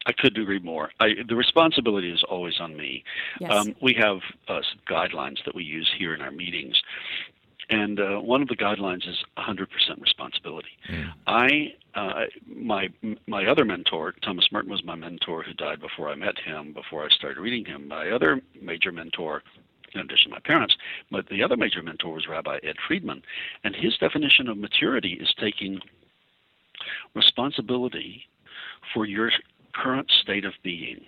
I 0.07 0.12
couldn't 0.12 0.42
agree 0.42 0.59
more. 0.59 0.90
I, 1.01 1.14
the 1.27 1.35
responsibility 1.35 2.12
is 2.12 2.23
always 2.29 2.61
on 2.61 2.77
me. 2.77 3.05
Yes. 3.40 3.53
Um, 3.53 3.75
we 3.81 3.94
have 3.94 4.18
uh, 4.49 4.61
guidelines 4.88 5.42
that 5.47 5.55
we 5.55 5.64
use 5.64 5.90
here 5.99 6.14
in 6.14 6.20
our 6.20 6.31
meetings, 6.31 6.81
and 7.70 8.00
uh, 8.00 8.18
one 8.18 8.42
of 8.42 8.48
the 8.48 8.57
guidelines 8.57 9.09
is 9.09 9.16
100% 9.38 9.66
responsibility. 10.00 10.68
Mm. 10.90 11.09
I, 11.27 11.74
uh, 11.94 12.24
my 12.46 12.88
my 13.27 13.46
other 13.46 13.64
mentor, 13.64 14.14
Thomas 14.22 14.48
Merton, 14.53 14.70
was 14.70 14.85
my 14.85 14.94
mentor 14.94 15.42
who 15.42 15.55
died 15.55 15.81
before 15.81 16.09
I 16.09 16.14
met 16.14 16.38
him, 16.38 16.72
before 16.72 17.05
I 17.05 17.09
started 17.11 17.40
reading 17.40 17.64
him. 17.64 17.88
My 17.88 18.11
other 18.11 18.40
major 18.61 18.92
mentor, 18.92 19.42
in 19.94 20.00
addition 20.00 20.31
to 20.31 20.35
my 20.37 20.40
parents, 20.40 20.77
but 21.11 21.29
the 21.29 21.42
other 21.42 21.57
major 21.57 21.83
mentor 21.83 22.12
was 22.12 22.27
Rabbi 22.29 22.59
Ed 22.62 22.77
Friedman, 22.87 23.22
and 23.62 23.74
his 23.74 23.96
definition 23.98 24.48
of 24.48 24.59
maturity 24.59 25.14
is 25.14 25.33
taking 25.38 25.81
responsibility 27.14 28.24
for 28.92 29.07
your 29.07 29.31
current 29.74 30.11
state 30.22 30.44
of 30.44 30.53
being. 30.62 31.00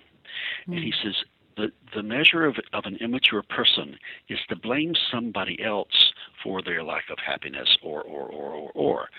Mm. 0.67 0.75
And 0.75 0.83
he 0.83 0.93
says 1.03 1.15
the, 1.57 1.71
the 1.95 2.03
measure 2.03 2.45
of, 2.45 2.55
of 2.73 2.85
an 2.85 2.97
immature 2.97 3.43
person 3.43 3.97
is 4.29 4.39
to 4.49 4.55
blame 4.55 4.93
somebody 5.11 5.61
else 5.63 6.13
for 6.43 6.61
their 6.61 6.83
lack 6.83 7.09
of 7.09 7.17
happiness 7.25 7.77
or, 7.83 8.01
or, 8.03 8.27
or, 8.27 8.51
or, 8.51 8.71
or. 8.75 9.09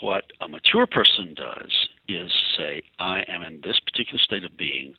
What 0.00 0.24
a 0.40 0.48
mature 0.48 0.86
person 0.86 1.34
does 1.34 1.70
is 2.08 2.32
say, 2.56 2.82
I 2.98 3.22
am 3.28 3.42
in 3.42 3.60
this 3.62 3.78
particular 3.80 4.18
state 4.18 4.44
of 4.44 4.56
being. 4.56 4.94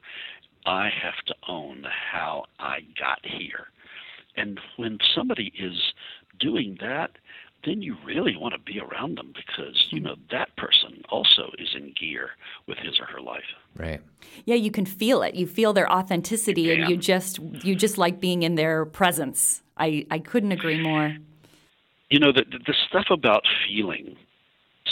I 0.65 0.89
have 0.89 1.25
to 1.27 1.35
own 1.47 1.85
how 2.11 2.45
I 2.59 2.79
got 2.99 3.19
here. 3.23 3.67
And 4.37 4.59
when 4.77 4.99
somebody 5.15 5.53
is 5.57 5.93
doing 6.39 6.77
that, 6.81 7.11
then 7.65 7.81
you 7.81 7.95
really 8.05 8.35
want 8.37 8.53
to 8.53 8.59
be 8.59 8.79
around 8.79 9.17
them 9.17 9.33
because 9.35 9.87
you 9.89 9.99
hmm. 9.99 10.07
know 10.07 10.15
that 10.31 10.55
person 10.55 11.01
also 11.09 11.44
gear 11.99 12.31
with 12.67 12.77
his 12.77 12.99
or 12.99 13.05
her 13.05 13.21
life. 13.21 13.43
Right. 13.75 14.01
Yeah, 14.45 14.55
you 14.55 14.71
can 14.71 14.85
feel 14.85 15.21
it. 15.21 15.35
You 15.35 15.47
feel 15.47 15.73
their 15.73 15.91
authenticity, 15.91 16.63
You 16.63 16.73
and 16.73 16.89
you 16.89 16.97
just 16.97 17.39
you 17.39 17.75
just 17.75 17.97
like 17.97 18.19
being 18.19 18.43
in 18.43 18.55
their 18.55 18.85
presence. 18.85 19.61
I 19.77 20.05
I 20.11 20.19
couldn't 20.19 20.51
agree 20.51 20.81
more. 20.81 21.15
You 22.09 22.19
know, 22.19 22.31
the, 22.31 22.43
the 22.43 22.75
stuff 22.87 23.07
about 23.09 23.43
feeling 23.67 24.15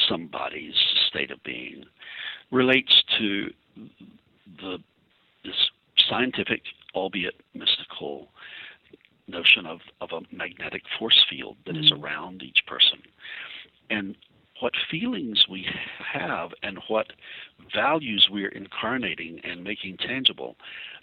somebody's 0.09 0.73
state 1.07 1.31
of 1.31 1.41
being 1.43 1.85
relates 2.51 3.03
to 3.19 3.51
the 4.57 4.77
this 5.43 5.69
scientific, 6.09 6.61
albeit 6.95 7.35
mystical, 7.53 8.29
notion 9.27 9.65
of, 9.65 9.79
of 10.01 10.09
a 10.11 10.35
magnetic 10.35 10.83
force 10.99 11.25
field 11.29 11.57
that 11.65 11.77
is 11.77 11.91
mm-hmm. 11.91 12.03
around 12.03 12.41
each 12.43 12.65
person. 12.67 12.99
And 13.89 14.15
what 14.63 14.73
feelings 14.89 15.45
we 15.49 15.67
have 16.13 16.51
and 16.63 16.79
what 16.87 17.07
values 17.75 18.29
we're 18.31 18.47
incarnating 18.47 19.41
and 19.43 19.61
making 19.61 19.97
tangible 19.97 20.55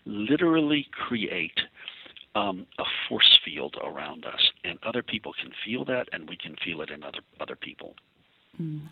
literally 0.06 0.88
create 0.92 1.60
um, 2.34 2.66
a 2.78 2.84
force 3.06 3.38
field 3.44 3.76
around 3.84 4.24
us, 4.24 4.50
and 4.64 4.78
other 4.82 5.02
people 5.02 5.34
can 5.38 5.50
feel 5.62 5.84
that, 5.84 6.08
and 6.12 6.26
we 6.26 6.38
can 6.38 6.56
feel 6.64 6.80
it 6.80 6.88
in 6.88 7.02
other 7.02 7.18
other 7.38 7.56
people. 7.56 7.94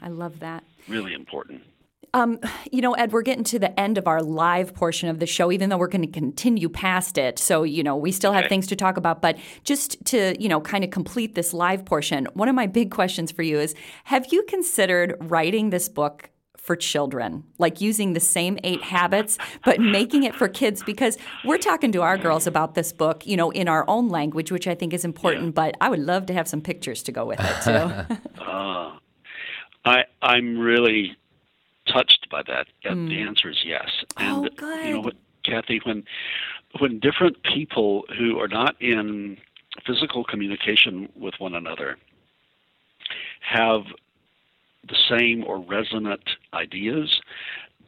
I 0.02 0.08
love 0.08 0.38
that. 0.40 0.64
Really 0.86 1.14
important. 1.14 1.62
Um, 2.14 2.38
you 2.72 2.80
know, 2.80 2.94
Ed, 2.94 3.12
we're 3.12 3.22
getting 3.22 3.44
to 3.44 3.58
the 3.58 3.78
end 3.78 3.98
of 3.98 4.06
our 4.06 4.22
live 4.22 4.74
portion 4.74 5.08
of 5.08 5.18
the 5.18 5.26
show, 5.26 5.52
even 5.52 5.68
though 5.68 5.76
we're 5.76 5.88
going 5.88 6.06
to 6.06 6.10
continue 6.10 6.68
past 6.68 7.18
it. 7.18 7.38
So, 7.38 7.62
you 7.62 7.82
know, 7.82 7.96
we 7.96 8.12
still 8.12 8.32
have 8.32 8.44
Okay. 8.44 8.48
things 8.48 8.66
to 8.68 8.76
talk 8.76 8.96
about. 8.96 9.20
But 9.20 9.38
just 9.64 10.02
to, 10.06 10.34
you 10.42 10.48
know, 10.48 10.60
kind 10.60 10.84
of 10.84 10.90
complete 10.90 11.34
this 11.34 11.52
live 11.52 11.84
portion, 11.84 12.26
one 12.34 12.48
of 12.48 12.54
my 12.54 12.66
big 12.66 12.90
questions 12.90 13.30
for 13.30 13.42
you 13.42 13.58
is 13.58 13.74
Have 14.04 14.32
you 14.32 14.42
considered 14.44 15.16
writing 15.20 15.70
this 15.70 15.88
book? 15.88 16.30
For 16.56 16.76
children, 16.76 17.44
like 17.56 17.80
using 17.80 18.12
the 18.12 18.20
same 18.20 18.58
eight 18.62 18.82
habits, 18.82 19.38
but 19.64 19.80
making 19.80 20.24
it 20.24 20.34
for 20.36 20.48
kids 20.48 20.82
because 20.82 21.16
we're 21.42 21.56
talking 21.56 21.92
to 21.92 22.02
our 22.02 22.18
girls 22.18 22.46
about 22.46 22.74
this 22.74 22.92
book, 22.92 23.26
you 23.26 23.38
know, 23.38 23.48
in 23.50 23.68
our 23.68 23.86
own 23.88 24.10
language, 24.10 24.52
which 24.52 24.66
I 24.68 24.74
think 24.74 24.92
is 24.92 25.02
important. 25.02 25.54
But 25.54 25.76
I 25.80 25.88
would 25.88 26.00
love 26.00 26.26
to 26.26 26.34
have 26.34 26.46
some 26.46 26.60
pictures 26.60 27.02
to 27.04 27.12
go 27.12 27.24
with 27.24 27.40
it 27.42 27.62
too. 27.62 28.16
Uh, 28.46 28.98
I 29.86 30.04
I'm 30.20 30.58
really 30.58 31.16
touched 31.92 32.28
by 32.30 32.42
that. 32.46 32.66
And 32.84 33.10
The 33.10 33.20
answer 33.20 33.50
is 33.50 33.58
yes. 33.64 33.88
Oh, 34.18 34.42
And 34.44 34.56
good. 34.56 34.84
you 34.86 34.92
know 34.94 35.00
what, 35.00 35.14
Kathy, 35.44 35.80
when 35.84 36.04
when 36.80 36.98
different 37.00 37.42
people 37.42 38.04
who 38.18 38.38
are 38.38 38.48
not 38.48 38.80
in 38.80 39.38
physical 39.86 40.22
communication 40.24 41.08
with 41.16 41.34
one 41.38 41.54
another 41.54 41.96
have 43.40 43.82
the 44.86 44.96
same 45.08 45.44
or 45.44 45.58
resonant 45.60 46.22
ideas, 46.52 47.20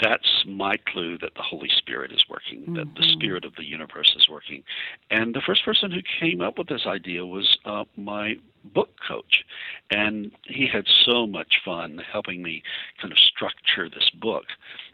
that's 0.00 0.44
my 0.46 0.76
clue 0.76 1.18
that 1.18 1.34
the 1.34 1.42
Holy 1.42 1.68
Spirit 1.76 2.10
is 2.10 2.24
working, 2.28 2.72
that 2.74 2.94
the 2.94 3.06
Spirit 3.08 3.44
of 3.44 3.54
the 3.56 3.64
universe 3.64 4.14
is 4.16 4.28
working. 4.30 4.62
And 5.10 5.34
the 5.34 5.42
first 5.44 5.62
person 5.64 5.90
who 5.90 6.00
came 6.20 6.40
up 6.40 6.56
with 6.56 6.68
this 6.68 6.86
idea 6.86 7.26
was 7.26 7.58
uh, 7.66 7.84
my 7.96 8.36
book 8.64 8.90
coach. 9.06 9.44
And 9.90 10.30
he 10.44 10.66
had 10.66 10.86
so 11.04 11.26
much 11.26 11.60
fun 11.64 12.00
helping 12.12 12.42
me 12.42 12.62
kind 13.00 13.12
of 13.12 13.18
structure 13.18 13.88
this 13.88 14.10
book. 14.10 14.44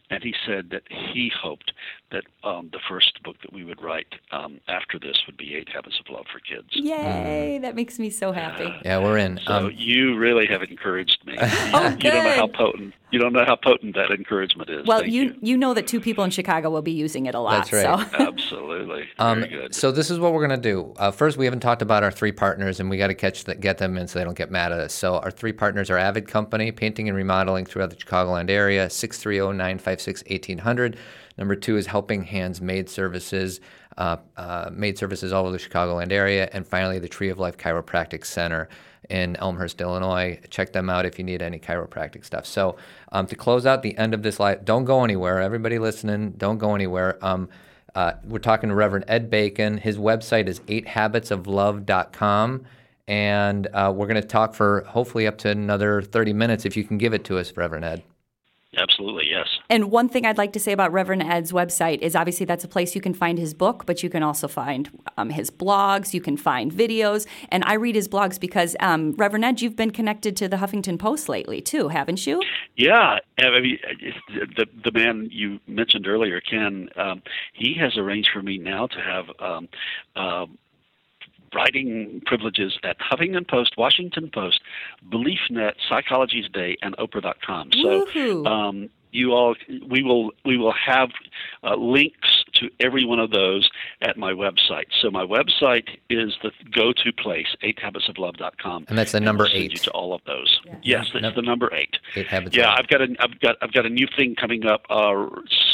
And 0.09 0.23
he 0.23 0.35
said 0.47 0.71
that 0.71 0.83
he 0.89 1.33
hoped 1.37 1.73
that 2.13 2.23
um, 2.45 2.69
the 2.73 2.79
first 2.89 3.21
book 3.25 3.37
that 3.43 3.53
we 3.53 3.65
would 3.65 3.83
write 3.83 4.15
um, 4.31 4.61
after 4.69 5.01
this 5.01 5.21
would 5.27 5.37
be 5.37 5.57
Eight 5.57 5.69
Habits 5.69 5.99
of 5.99 6.09
Love 6.15 6.27
for 6.33 6.39
Kids. 6.39 6.69
Yay! 6.75 7.59
That 7.61 7.75
makes 7.75 7.99
me 7.99 8.09
so 8.11 8.31
happy. 8.31 8.73
Yeah, 8.85 9.01
we're 9.01 9.19
in. 9.19 9.41
So 9.45 9.53
Um, 9.53 9.73
you 9.75 10.17
really 10.17 10.47
have 10.47 10.63
encouraged 10.63 11.27
me. 11.27 11.33
You, 11.33 11.39
Oh, 11.43 11.89
you 11.89 12.11
don't 12.11 12.25
know 12.25 12.37
how 12.37 12.47
potent 12.47 12.95
you 13.17 13.23
don't 13.23 13.33
know 13.33 13.47
how 13.47 13.57
potent 13.57 13.95
that 13.95 14.11
encouragement 14.11 14.69
is. 14.69 14.87
Well, 14.87 15.01
Thank 15.01 15.13
you, 15.13 15.35
you 15.41 15.57
know 15.57 15.73
that 15.73 15.87
two 15.87 16.01
people 16.01 16.23
in 16.23 16.31
Chicago 16.31 16.69
will 16.69 16.83
be 16.83 16.93
using 16.93 17.25
it 17.25 17.35
a 17.35 17.41
lot. 17.41 17.67
That's 17.67 17.73
right. 17.73 18.11
So. 18.11 18.17
Absolutely. 18.29 19.05
Um, 19.19 19.41
Very 19.41 19.51
good. 19.51 19.75
so 19.75 19.91
this 19.91 20.11
is 20.11 20.19
what 20.19 20.35
we're 20.35 20.47
gonna 20.47 20.61
do. 20.61 20.93
Uh, 20.99 21.11
first, 21.11 21.39
we 21.39 21.47
haven't 21.47 21.61
talked 21.61 21.81
about 21.81 22.03
our 22.03 22.11
three 22.11 22.33
partners, 22.33 22.81
and 22.81 22.91
we 22.91 22.99
got 22.99 23.07
to 23.07 23.15
catch 23.15 23.45
the, 23.45 23.55
get 23.55 23.79
them 23.79 23.97
in 23.97 24.07
so 24.07 24.19
they 24.19 24.25
don't 24.25 24.37
get 24.37 24.51
mad 24.51 24.73
at 24.73 24.81
us. 24.81 24.93
So 24.93 25.17
our 25.19 25.31
three 25.31 25.53
partners 25.53 25.89
are 25.89 25.97
Avid 25.97 26.29
Company, 26.29 26.71
painting 26.71 27.09
and 27.09 27.17
remodeling 27.17 27.65
throughout 27.65 27.89
the 27.91 27.97
Chicagoland 27.97 28.51
area. 28.51 28.85
oh, 28.85 28.89
630-956-1800. 28.89 30.97
Number 31.39 31.57
two 31.57 31.77
is 31.77 31.87
Helping 31.87 32.25
Hands 32.25 32.61
Maid 32.61 32.91
Services, 32.91 33.61
uh, 33.97 34.17
uh, 34.37 34.69
maid 34.73 34.99
services 34.99 35.33
all 35.33 35.47
over 35.47 35.57
the 35.57 35.63
Chicagoland 35.63 36.13
area, 36.13 36.51
and 36.53 36.67
finally 36.67 36.99
the 36.99 37.09
Tree 37.09 37.31
of 37.31 37.39
Life 37.39 37.57
Chiropractic 37.57 38.27
Center 38.27 38.69
in 39.11 39.37
Elmhurst, 39.37 39.81
Illinois. 39.81 40.41
Check 40.51 40.73
them 40.73 40.91
out 40.91 41.07
if 41.07 41.19
you 41.19 41.25
need 41.25 41.43
any 41.43 41.59
chiropractic 41.59 42.25
stuff. 42.25 42.47
So 42.47 42.77
um, 43.13 43.27
to 43.27 43.35
close 43.35 43.67
out 43.67 43.83
the 43.83 43.97
end 43.97 44.15
of 44.15 44.23
this 44.23 44.41
live, 44.41 44.65
don't 44.65 44.85
go 44.85 45.05
anywhere. 45.05 45.41
Everybody 45.41 45.79
listening, 45.79 46.33
don't 46.33 46.59
go 46.59 46.75
anywhere. 46.75 47.19
Um, 47.23 47.49
uh, 47.95 48.13
we're 48.25 48.39
talking 48.39 48.69
to 48.69 48.75
Reverend 48.75 49.07
Ed 49.09 49.31
Bacon. 49.31 49.79
His 49.79 49.97
website 49.97 50.49
is 50.49 50.61
eighthabitsoflove.com. 50.61 52.65
And 53.09 53.69
uh, 53.73 53.93
we're 53.95 54.09
going 54.09 54.21
to 54.21 54.27
talk 54.27 54.55
for 54.55 54.83
hopefully 54.83 55.27
up 55.27 55.39
to 55.39 55.49
another 55.49 56.03
30 56.03 56.33
minutes 56.33 56.65
if 56.65 56.77
you 56.77 56.85
can 56.85 56.99
give 56.99 57.15
it 57.15 57.25
to 57.25 57.39
us, 57.39 57.57
Reverend 57.57 57.85
Ed. 57.85 58.03
Absolutely, 58.77 59.27
yes. 59.31 59.49
And 59.71 59.91
one 59.91 60.09
thing 60.09 60.27
I'd 60.27 60.39
like 60.39 60.53
to 60.53 60.61
say 60.61 60.73
about 60.73 60.93
Reverend 60.93 61.23
Ed's 61.23 61.53
website 61.53 62.01
is 62.01 62.15
obviously 62.15 62.45
that's 62.47 62.65
a 62.65 62.69
place 62.69 62.95
you 62.95 63.01
can 63.01 63.15
find 63.15 63.39
his 63.39 63.55
book, 63.55 63.87
but 63.87 64.03
you 64.03 64.11
can 64.11 64.23
also 64.23 64.49
find 64.49 64.91
um, 65.17 65.31
his 65.31 65.51
blogs, 65.51 66.13
you 66.13 66.21
can 66.21 66.37
find 66.37 66.71
videos. 66.73 67.27
And 67.49 67.65
I 67.65 67.75
read 67.75 67.95
his 67.95 68.09
blogs 68.09 68.39
because, 68.39 68.77
um, 68.81 69.13
Reverend 69.13 69.45
Ed, 69.45 69.61
you've 69.63 69.77
been 69.77 69.91
connected 69.91 70.37
to 70.37 70.49
the 70.49 70.57
Huffington 70.57 70.99
Post 70.99 71.29
lately, 71.29 71.61
too, 71.61 71.89
haven't 71.89 72.27
you? 72.27 72.43
Yeah, 72.77 73.19
I 73.39 73.61
mean, 73.61 73.79
the 74.57 74.67
the 74.85 74.93
man 74.93 75.29
you 75.31 75.61
mentioned 75.67 76.07
earlier, 76.07 76.41
Ken, 76.41 76.89
um, 76.97 77.23
he 77.55 77.75
has 77.81 77.97
arranged 77.97 78.31
for 78.33 78.43
me 78.43 78.59
now 78.59 78.87
to 78.87 79.01
have 79.01 79.25
um, 79.41 79.69
uh, 80.15 80.47
writing 81.55 82.23
privileges 82.27 82.79
at 82.83 82.97
Huffington 82.99 83.49
Post, 83.49 83.75
Washington 83.77 84.31
Post, 84.33 84.61
BeliefNet, 85.11 85.75
Psychology 85.89 86.43
Today, 86.43 86.77
and 86.83 86.97
Oprah.com. 86.97 87.71
So 87.73 88.07
um, 88.47 88.91
you 89.13 89.33
all, 89.33 89.55
we 89.89 90.03
will 90.03 90.33
we 90.45 90.57
will 90.59 90.75
have 90.75 91.11
uh, 91.63 91.77
links 91.77 92.36
to 92.61 92.71
every 92.81 93.05
one 93.05 93.19
of 93.19 93.31
those 93.31 93.69
at 94.03 94.17
my 94.17 94.33
website. 94.33 94.87
So 95.01 95.11
my 95.11 95.25
website 95.25 95.89
is 96.11 96.35
the 96.43 96.51
go-to 96.71 97.13
place, 97.13 97.49
eighthabitsoflove.com. 97.63 98.87
And 98.89 98.99
that's 98.99 99.13
the 99.13 99.19
And 99.19 99.25
number 99.25 99.45
we'll 99.45 99.53
send 99.53 99.63
eight. 99.65 99.73
You 99.73 99.79
to 99.79 99.91
all 99.93 100.15
of 100.15 100.21
those. 100.27 100.61
Yes, 100.83 101.07
it's 101.15 101.23
Num- 101.23 101.35
the 101.35 101.43
number 101.43 101.73
eight. 101.75 101.97
Eight 102.15 102.27
Habits 102.27 102.57
Yeah, 102.57 102.75
I've 102.77 102.89
got 102.89 103.01
a 103.03 103.09
I've 103.21 103.39
got 103.41 103.57
I've 103.63 103.73
got 103.73 103.87
a 103.87 103.91
new 103.91 104.07
thing 104.17 104.35
coming 104.35 104.67
up 104.67 104.83
uh, 104.91 105.27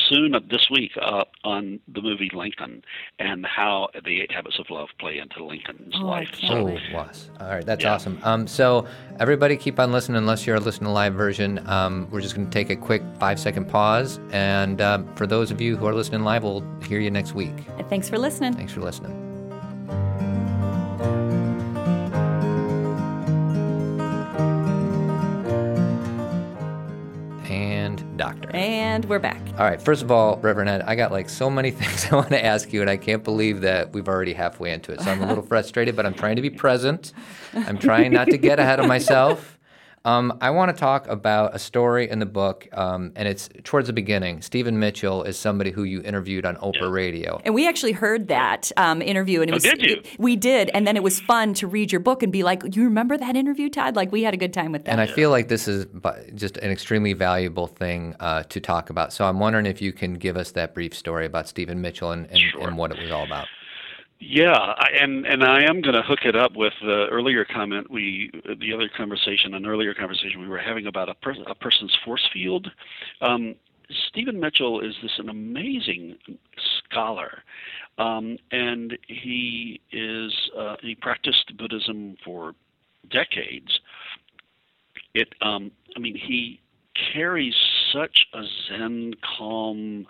soon 0.08 0.34
uh, 0.34 0.40
this 0.50 0.68
week 0.70 0.92
uh, 1.00 1.24
on 1.44 1.80
the 1.88 2.00
movie 2.02 2.30
Lincoln 2.32 2.82
and 3.18 3.44
how 3.46 3.88
the 4.04 4.20
Eight 4.22 4.32
Habits 4.32 4.58
of 4.58 4.66
Love 4.70 4.88
play 4.98 5.18
into 5.18 5.44
Lincoln's 5.44 5.94
Oh, 5.96 6.08
I 6.08 6.20
life. 6.20 6.28
can't 6.32 6.52
Oh, 6.52 6.78
was. 6.94 7.30
All 7.40 7.48
right, 7.48 7.64
that's 7.64 7.82
Yeah. 7.84 7.94
awesome. 7.94 8.18
Um, 8.22 8.46
so 8.46 8.86
everybody 9.20 9.56
keep 9.56 9.78
on 9.78 9.92
listening 9.92 10.18
unless 10.18 10.46
you're 10.46 10.60
listening 10.60 10.86
to 10.88 10.92
live 10.92 11.14
version. 11.14 11.66
Um, 11.68 12.08
we're 12.10 12.20
just 12.20 12.34
going 12.34 12.48
to 12.48 12.52
take 12.52 12.70
a 12.70 12.76
quick 12.76 13.02
five 13.18 13.38
second 13.38 13.66
pause. 13.68 14.18
And 14.32 14.80
um, 14.80 15.12
for 15.14 15.26
those 15.26 15.50
of 15.50 15.60
you 15.60 15.76
who 15.76 15.86
are 15.86 15.94
listening 15.94 16.22
live, 16.24 16.42
we'll 16.42 16.64
hear 16.82 17.00
you 17.00 17.10
next 17.10 17.34
week. 17.34 17.54
And 17.78 17.88
thanks 17.88 18.08
for 18.08 18.18
listening. 18.18 18.54
Thanks 18.54 18.72
for 18.72 18.80
listening. 18.80 19.18
And 27.44 28.16
doctor. 28.16 28.50
And 28.54 29.04
we're 29.06 29.18
back. 29.18 29.40
All 29.58 29.64
right. 29.64 29.80
First 29.80 30.02
of 30.02 30.10
all, 30.10 30.38
Reverend 30.38 30.70
Ed, 30.70 30.82
I 30.82 30.94
got 30.94 31.12
like 31.12 31.28
so 31.28 31.50
many 31.50 31.70
things 31.72 32.06
I 32.10 32.16
want 32.16 32.30
to 32.30 32.44
ask 32.44 32.72
you, 32.72 32.80
and 32.80 32.88
I 32.88 32.96
can't 32.96 33.24
believe 33.24 33.60
that 33.62 33.92
we've 33.92 34.08
already 34.08 34.32
halfway 34.32 34.72
into 34.72 34.92
it. 34.92 35.00
So 35.00 35.10
I'm 35.10 35.22
a 35.22 35.26
little 35.26 35.42
frustrated, 35.46 35.96
but 35.96 36.06
I'm 36.06 36.14
trying 36.14 36.36
to 36.36 36.42
be 36.42 36.50
present. 36.50 37.12
I'm 37.54 37.78
trying 37.78 38.12
not 38.12 38.28
to 38.28 38.38
get 38.38 38.58
ahead 38.58 38.80
of 38.80 38.86
myself. 38.86 39.51
Um, 40.04 40.36
I 40.40 40.50
want 40.50 40.74
to 40.74 40.78
talk 40.78 41.06
about 41.06 41.54
a 41.54 41.60
story 41.60 42.10
in 42.10 42.18
the 42.18 42.26
book, 42.26 42.66
um, 42.72 43.12
and 43.14 43.28
it's 43.28 43.48
towards 43.62 43.86
the 43.86 43.92
beginning. 43.92 44.42
Stephen 44.42 44.80
Mitchell 44.80 45.22
is 45.22 45.38
somebody 45.38 45.70
who 45.70 45.84
you 45.84 46.02
interviewed 46.02 46.44
on 46.44 46.56
Oprah 46.56 46.90
Radio. 46.92 47.40
And 47.44 47.54
we 47.54 47.68
actually 47.68 47.92
heard 47.92 48.26
that 48.28 48.72
um, 48.76 49.00
interview, 49.00 49.42
and 49.42 49.50
it 49.50 49.52
Oh, 49.52 49.56
was 49.56 49.62
did 49.62 49.80
you? 49.82 49.96
it- 49.98 50.06
we 50.18 50.34
did, 50.34 50.70
and 50.74 50.86
then 50.88 50.96
it 50.96 51.04
was 51.04 51.20
fun 51.20 51.54
to 51.54 51.68
read 51.68 51.92
your 51.92 52.00
book 52.00 52.24
and 52.24 52.32
be 52.32 52.42
like, 52.42 52.74
"You 52.74 52.82
remember 52.84 53.16
that 53.16 53.36
interview, 53.36 53.68
Todd?" 53.68 53.94
Like 53.94 54.10
we 54.10 54.24
had 54.24 54.34
a 54.34 54.36
good 54.36 54.52
time 54.52 54.72
with 54.72 54.84
that. 54.86 54.90
And 54.90 55.00
I 55.00 55.06
feel 55.06 55.30
like 55.30 55.46
this 55.46 55.68
is 55.68 55.86
just 56.34 56.56
an 56.56 56.70
extremely 56.72 57.12
valuable 57.12 57.68
thing 57.68 58.16
uh, 58.18 58.42
to 58.44 58.58
talk 58.60 58.90
about. 58.90 59.12
So 59.12 59.24
I'm 59.24 59.38
wondering 59.38 59.66
if 59.66 59.80
you 59.80 59.92
can 59.92 60.14
give 60.14 60.36
us 60.36 60.50
that 60.52 60.74
brief 60.74 60.94
story 60.96 61.26
about 61.26 61.46
Stephen 61.46 61.80
Mitchell 61.80 62.10
and, 62.10 62.26
and, 62.30 62.40
Sure. 62.40 62.66
and 62.66 62.76
what 62.76 62.90
it 62.90 63.00
was 63.00 63.12
all 63.12 63.24
about. 63.24 63.46
Yeah, 64.24 64.52
I, 64.52 64.86
and 65.00 65.26
and 65.26 65.42
I 65.42 65.64
am 65.64 65.80
going 65.80 65.96
to 65.96 66.02
hook 66.02 66.20
it 66.24 66.36
up 66.36 66.52
with 66.54 66.72
the 66.80 67.06
earlier 67.10 67.44
comment 67.44 67.90
we, 67.90 68.30
the 68.60 68.72
other 68.72 68.88
conversation, 68.96 69.52
an 69.54 69.66
earlier 69.66 69.94
conversation 69.94 70.40
we 70.40 70.46
were 70.46 70.60
having 70.60 70.86
about 70.86 71.08
a, 71.08 71.14
per, 71.14 71.34
a 71.48 71.56
person's 71.56 71.92
force 72.04 72.22
field. 72.32 72.70
Um, 73.20 73.56
Stephen 74.08 74.38
Mitchell 74.38 74.80
is 74.80 74.94
this 75.02 75.10
an 75.18 75.28
amazing 75.28 76.16
scholar, 76.78 77.42
um, 77.98 78.38
and 78.52 78.96
he 79.08 79.80
is 79.90 80.32
uh, 80.56 80.76
he 80.80 80.94
practiced 80.94 81.56
Buddhism 81.58 82.16
for 82.24 82.54
decades. 83.10 83.80
It, 85.14 85.34
um, 85.42 85.72
I 85.96 85.98
mean, 85.98 86.14
he 86.14 86.60
carries 87.12 87.56
such 87.92 88.26
a 88.34 88.42
Zen 88.68 89.14
calm 89.36 90.06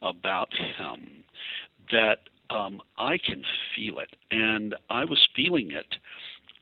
about 0.00 0.48
him 0.54 1.24
that 1.92 2.20
um, 2.50 2.80
I 2.98 3.18
can 3.18 3.42
feel 3.74 3.98
it, 3.98 4.10
and 4.30 4.74
I 4.90 5.04
was 5.04 5.18
feeling 5.34 5.70
it 5.70 5.94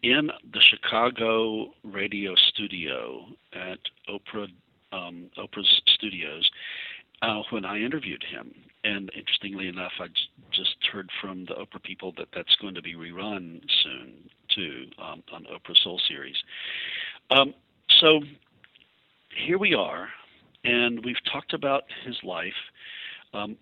in 0.02 0.30
the 0.52 0.60
Chicago 0.60 1.72
radio 1.82 2.34
studio 2.34 3.26
at 3.52 3.78
Oprah 4.08 4.48
um, 4.92 5.30
Oprah's 5.36 5.82
studios 5.86 6.48
uh, 7.22 7.42
when 7.50 7.64
I 7.64 7.78
interviewed 7.78 8.22
him. 8.22 8.54
And 8.84 9.10
interestingly 9.14 9.66
enough, 9.66 9.92
I 9.98 10.06
just 10.52 10.76
heard 10.92 11.10
from 11.20 11.44
the 11.46 11.54
Oprah 11.54 11.82
people 11.82 12.14
that 12.16 12.28
that's 12.34 12.54
going 12.60 12.74
to 12.74 12.82
be 12.82 12.94
rerun 12.94 13.60
soon 13.82 14.30
too 14.54 14.86
um, 15.02 15.22
on 15.32 15.44
Oprah 15.44 15.76
Soul 15.82 16.00
Series. 16.08 16.36
Um, 17.30 17.54
so 17.98 18.20
here 19.44 19.58
we 19.58 19.74
are, 19.74 20.08
and 20.64 21.04
we've 21.04 21.22
talked 21.30 21.52
about 21.54 21.84
his 22.06 22.16
life. 22.22 22.52
Um, 23.34 23.56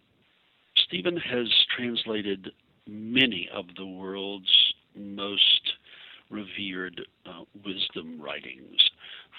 Stephen 0.86 1.16
has 1.16 1.48
translated 1.76 2.50
many 2.86 3.48
of 3.52 3.64
the 3.76 3.86
world's 3.86 4.74
most 4.94 5.72
revered 6.30 7.00
uh, 7.26 7.42
wisdom 7.64 8.20
writings, 8.20 8.80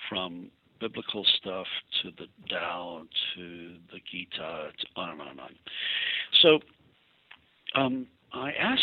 from 0.09 0.49
biblical 0.79 1.25
stuff 1.39 1.65
to 2.01 2.11
the 2.17 2.27
Tao 2.49 3.01
to 3.35 3.75
the 3.91 3.99
Gita, 4.11 4.71
to 4.77 4.87
on 4.95 5.09
and 5.11 5.21
on 5.21 5.27
and 5.29 5.39
on. 5.39 5.55
So 6.41 6.59
um, 7.75 8.07
I 8.33 8.51
asked 8.51 8.81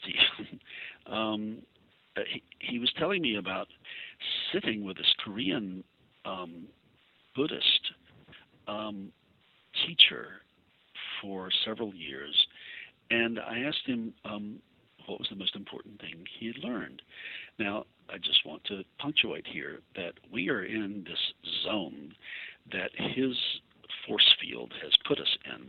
Stephen, 0.00 0.60
um, 1.10 1.58
he, 2.32 2.42
he, 2.58 2.78
was 2.78 2.90
telling 2.98 3.22
me 3.22 3.36
about 3.36 3.68
sitting 4.52 4.84
with 4.84 4.96
this 4.96 5.14
Korean 5.24 5.84
um, 6.24 6.66
Buddhist 7.34 7.92
um, 8.66 9.12
teacher 9.86 10.40
for 11.20 11.48
several 11.64 11.94
years, 11.94 12.46
and 13.10 13.38
I 13.38 13.60
asked 13.60 13.86
him 13.86 14.12
um, 14.24 14.58
what 15.06 15.18
was 15.18 15.28
the 15.30 15.36
most 15.36 15.56
important 15.56 16.00
thing 16.00 16.24
he 16.38 16.46
had 16.48 16.58
learned. 16.58 17.02
Now, 17.58 17.84
I 18.08 18.18
just 18.18 18.44
want 18.44 18.64
to 18.64 18.82
punctuate 18.98 19.46
here 19.46 19.80
that 19.94 20.12
we 20.32 20.48
are 20.48 20.64
in 20.64 21.04
this 21.04 21.52
zone 21.64 22.12
that 22.72 22.90
his 22.94 23.36
force 24.06 24.34
field 24.40 24.72
has 24.82 24.92
put 25.06 25.20
us 25.20 25.38
in. 25.44 25.68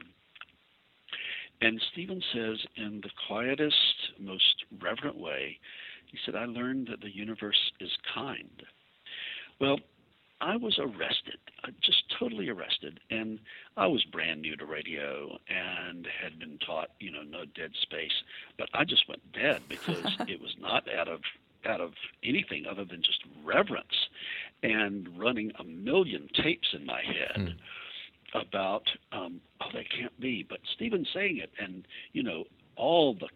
And 1.61 1.81
Stephen 1.91 2.21
says, 2.33 2.57
in 2.75 3.01
the 3.01 3.09
quietest, 3.27 3.75
most 4.19 4.65
reverent 4.79 5.17
way, 5.17 5.59
he 6.05 6.17
said, 6.25 6.35
I 6.35 6.45
learned 6.45 6.87
that 6.91 7.01
the 7.01 7.13
universe 7.13 7.71
is 7.79 7.89
kind. 8.13 8.63
Well, 9.59 9.79
I 10.39 10.55
was 10.55 10.77
arrested, 10.77 11.39
uh, 11.63 11.71
just 11.81 12.03
totally 12.19 12.49
arrested, 12.49 12.99
and 13.09 13.39
I 13.75 13.87
was 13.87 14.03
brand 14.03 14.41
new 14.41 14.55
to 14.55 14.65
radio 14.65 15.37
and 15.49 16.07
had 16.21 16.37
been 16.39 16.59
taught, 16.59 16.89
you 16.99 17.11
know, 17.11 17.23
no 17.23 17.45
dead 17.45 17.71
space. 17.81 18.23
But 18.57 18.69
I 18.73 18.83
just 18.83 19.07
went 19.09 19.31
dead 19.33 19.61
because 19.67 20.05
it 20.27 20.41
was 20.41 20.55
not 20.59 20.87
out 20.93 21.07
of 21.07 21.21
out 21.65 21.81
of 21.81 21.93
anything 22.23 22.65
other 22.69 22.85
than 22.85 23.01
just 23.01 23.23
reverence 23.43 24.09
and 24.63 25.09
running 25.17 25.51
a 25.59 25.63
million 25.63 26.29
tapes 26.41 26.69
in 26.73 26.85
my 26.85 27.01
head 27.01 27.35
mm. 27.35 28.41
about 28.41 28.87
um, 29.11 29.41
oh 29.61 29.69
they 29.73 29.83
can't 29.85 30.17
be, 30.19 30.45
but 30.47 30.59
Stephen's 30.75 31.09
saying 31.13 31.37
it, 31.37 31.51
and 31.59 31.87
you 32.13 32.23
know 32.23 32.45
all 32.75 33.15
the 33.15 33.27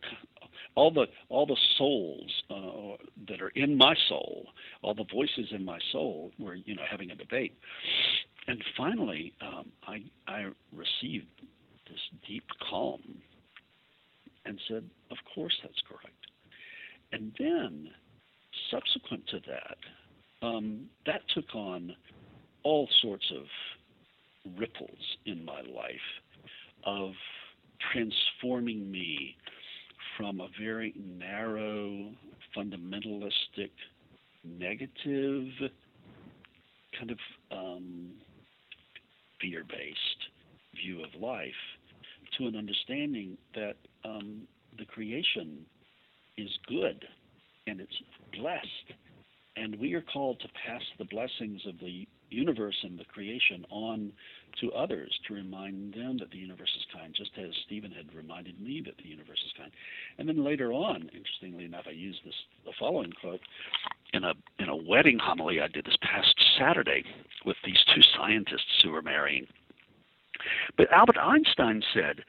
all 0.75 0.91
the 0.91 1.05
all 1.29 1.45
the 1.45 1.57
souls 1.77 2.31
uh, 2.49 3.03
that 3.27 3.41
are 3.41 3.51
in 3.55 3.77
my 3.77 3.95
soul, 4.07 4.47
all 4.81 4.93
the 4.93 5.05
voices 5.13 5.47
in 5.51 5.65
my 5.65 5.79
soul 5.91 6.31
were 6.39 6.55
you 6.55 6.75
know 6.75 6.83
having 6.89 7.11
a 7.11 7.15
debate, 7.15 7.57
and 8.47 8.63
finally 8.77 9.33
um, 9.41 9.71
I 9.87 10.03
I 10.27 10.47
received 10.73 11.27
this 11.89 11.99
deep 12.27 12.45
calm 12.69 13.01
and 14.45 14.59
said, 14.67 14.83
of 15.11 15.17
course 15.35 15.55
that's 15.61 15.81
correct, 15.87 16.15
and 17.11 17.31
then 17.37 17.89
subsequent 18.71 19.27
to 19.27 19.39
that, 19.47 20.47
um, 20.47 20.85
that 21.05 21.21
took 21.33 21.53
on 21.53 21.93
all 22.63 22.87
sorts 23.01 23.31
of 23.35 23.43
ripples 24.57 25.17
in 25.25 25.43
my 25.45 25.61
life 25.61 25.95
of 26.85 27.11
transforming 27.91 28.91
me 28.91 29.35
from 30.21 30.39
a 30.39 30.47
very 30.61 30.93
narrow, 31.17 32.11
fundamentalistic, 32.55 33.71
negative, 34.43 35.47
kind 36.97 37.09
of 37.09 37.17
um, 37.51 38.11
fear 39.41 39.63
based 39.67 39.97
view 40.75 41.03
of 41.03 41.19
life 41.19 41.51
to 42.37 42.45
an 42.45 42.55
understanding 42.55 43.35
that 43.55 43.77
um, 44.05 44.41
the 44.77 44.85
creation 44.85 45.65
is 46.37 46.49
good 46.67 47.03
and 47.65 47.81
it's 47.81 47.97
blessed. 48.31 48.93
And 49.57 49.75
we 49.79 49.93
are 49.93 50.01
called 50.01 50.39
to 50.39 50.47
pass 50.65 50.81
the 50.97 51.05
blessings 51.05 51.61
of 51.67 51.77
the 51.79 52.07
universe 52.29 52.77
and 52.83 52.97
the 52.97 53.05
creation 53.05 53.65
on 53.69 54.13
to 54.59 54.71
others 54.71 55.11
to 55.27 55.33
remind 55.33 55.93
them 55.93 56.17
that 56.19 56.31
the 56.31 56.37
universe 56.37 56.71
is 56.77 56.85
kind, 56.93 57.13
just 57.15 57.31
as 57.37 57.51
Stephen 57.65 57.91
had 57.91 58.13
reminded 58.15 58.59
me 58.61 58.81
that 58.85 58.97
the 58.97 59.09
universe 59.09 59.41
is 59.45 59.51
kind. 59.57 59.71
And 60.17 60.27
then 60.27 60.43
later 60.43 60.71
on, 60.71 61.09
interestingly 61.13 61.65
enough, 61.65 61.85
I 61.87 61.91
used 61.91 62.19
this 62.25 62.33
the 62.65 62.71
following 62.79 63.11
quote 63.19 63.41
in 64.13 64.23
a 64.23 64.33
in 64.59 64.69
a 64.69 64.75
wedding 64.75 65.19
homily 65.19 65.61
I 65.61 65.67
did 65.67 65.85
this 65.85 65.97
past 66.01 66.35
Saturday 66.57 67.03
with 67.45 67.57
these 67.65 67.83
two 67.93 68.01
scientists 68.15 68.81
who 68.83 68.91
were 68.91 69.01
marrying. 69.01 69.47
But 70.77 70.91
Albert 70.91 71.17
Einstein 71.17 71.83
said 71.93 72.23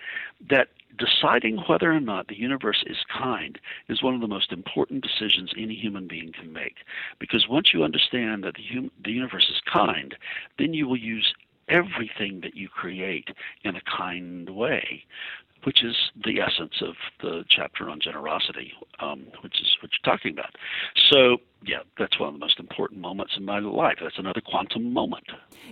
that 0.51 0.68
deciding 0.98 1.59
whether 1.68 1.92
or 1.92 2.01
not 2.01 2.29
the 2.29 2.38
universe 2.38 2.85
is 2.87 2.98
kind 3.11 3.59
is 3.88 4.03
one 4.03 4.14
of 4.14 4.20
the 4.20 4.29
most 4.29 4.53
important 4.53 5.03
decisions 5.03 5.53
any 5.57 5.75
human 5.75 6.07
being 6.07 6.33
can 6.33 6.53
make. 6.53 6.77
Because 7.18 7.48
once 7.48 7.72
you 7.72 7.83
understand 7.83 8.44
that 8.44 8.55
the, 8.55 8.64
hum- 8.72 8.90
the 9.03 9.12
universe 9.12 9.48
is 9.51 9.61
kind, 9.70 10.14
then 10.59 10.75
you 10.75 10.87
will 10.87 10.98
use 10.98 11.35
everything 11.68 12.40
that 12.42 12.57
you 12.57 12.68
create 12.68 13.29
in 13.64 13.77
a 13.77 13.81
kind 13.83 14.51
way 14.51 15.05
which 15.64 15.83
is 15.85 15.96
the 16.25 16.40
essence 16.40 16.83
of 16.83 16.94
the 17.20 17.44
chapter 17.48 17.88
on 17.88 18.01
generosity, 18.01 18.72
um, 19.01 19.27
which 19.42 19.61
is 19.61 19.77
what 19.81 19.90
you're 19.92 20.14
talking 20.14 20.33
about. 20.33 20.55
So, 21.11 21.38
yeah, 21.64 21.81
that's 21.98 22.18
one 22.18 22.29
of 22.29 22.35
the 22.35 22.40
most 22.40 22.59
important 22.59 23.01
moments 23.01 23.35
in 23.37 23.44
my 23.44 23.59
life. 23.59 23.98
That's 24.03 24.18
another 24.18 24.40
quantum 24.40 24.92
moment. 24.92 25.25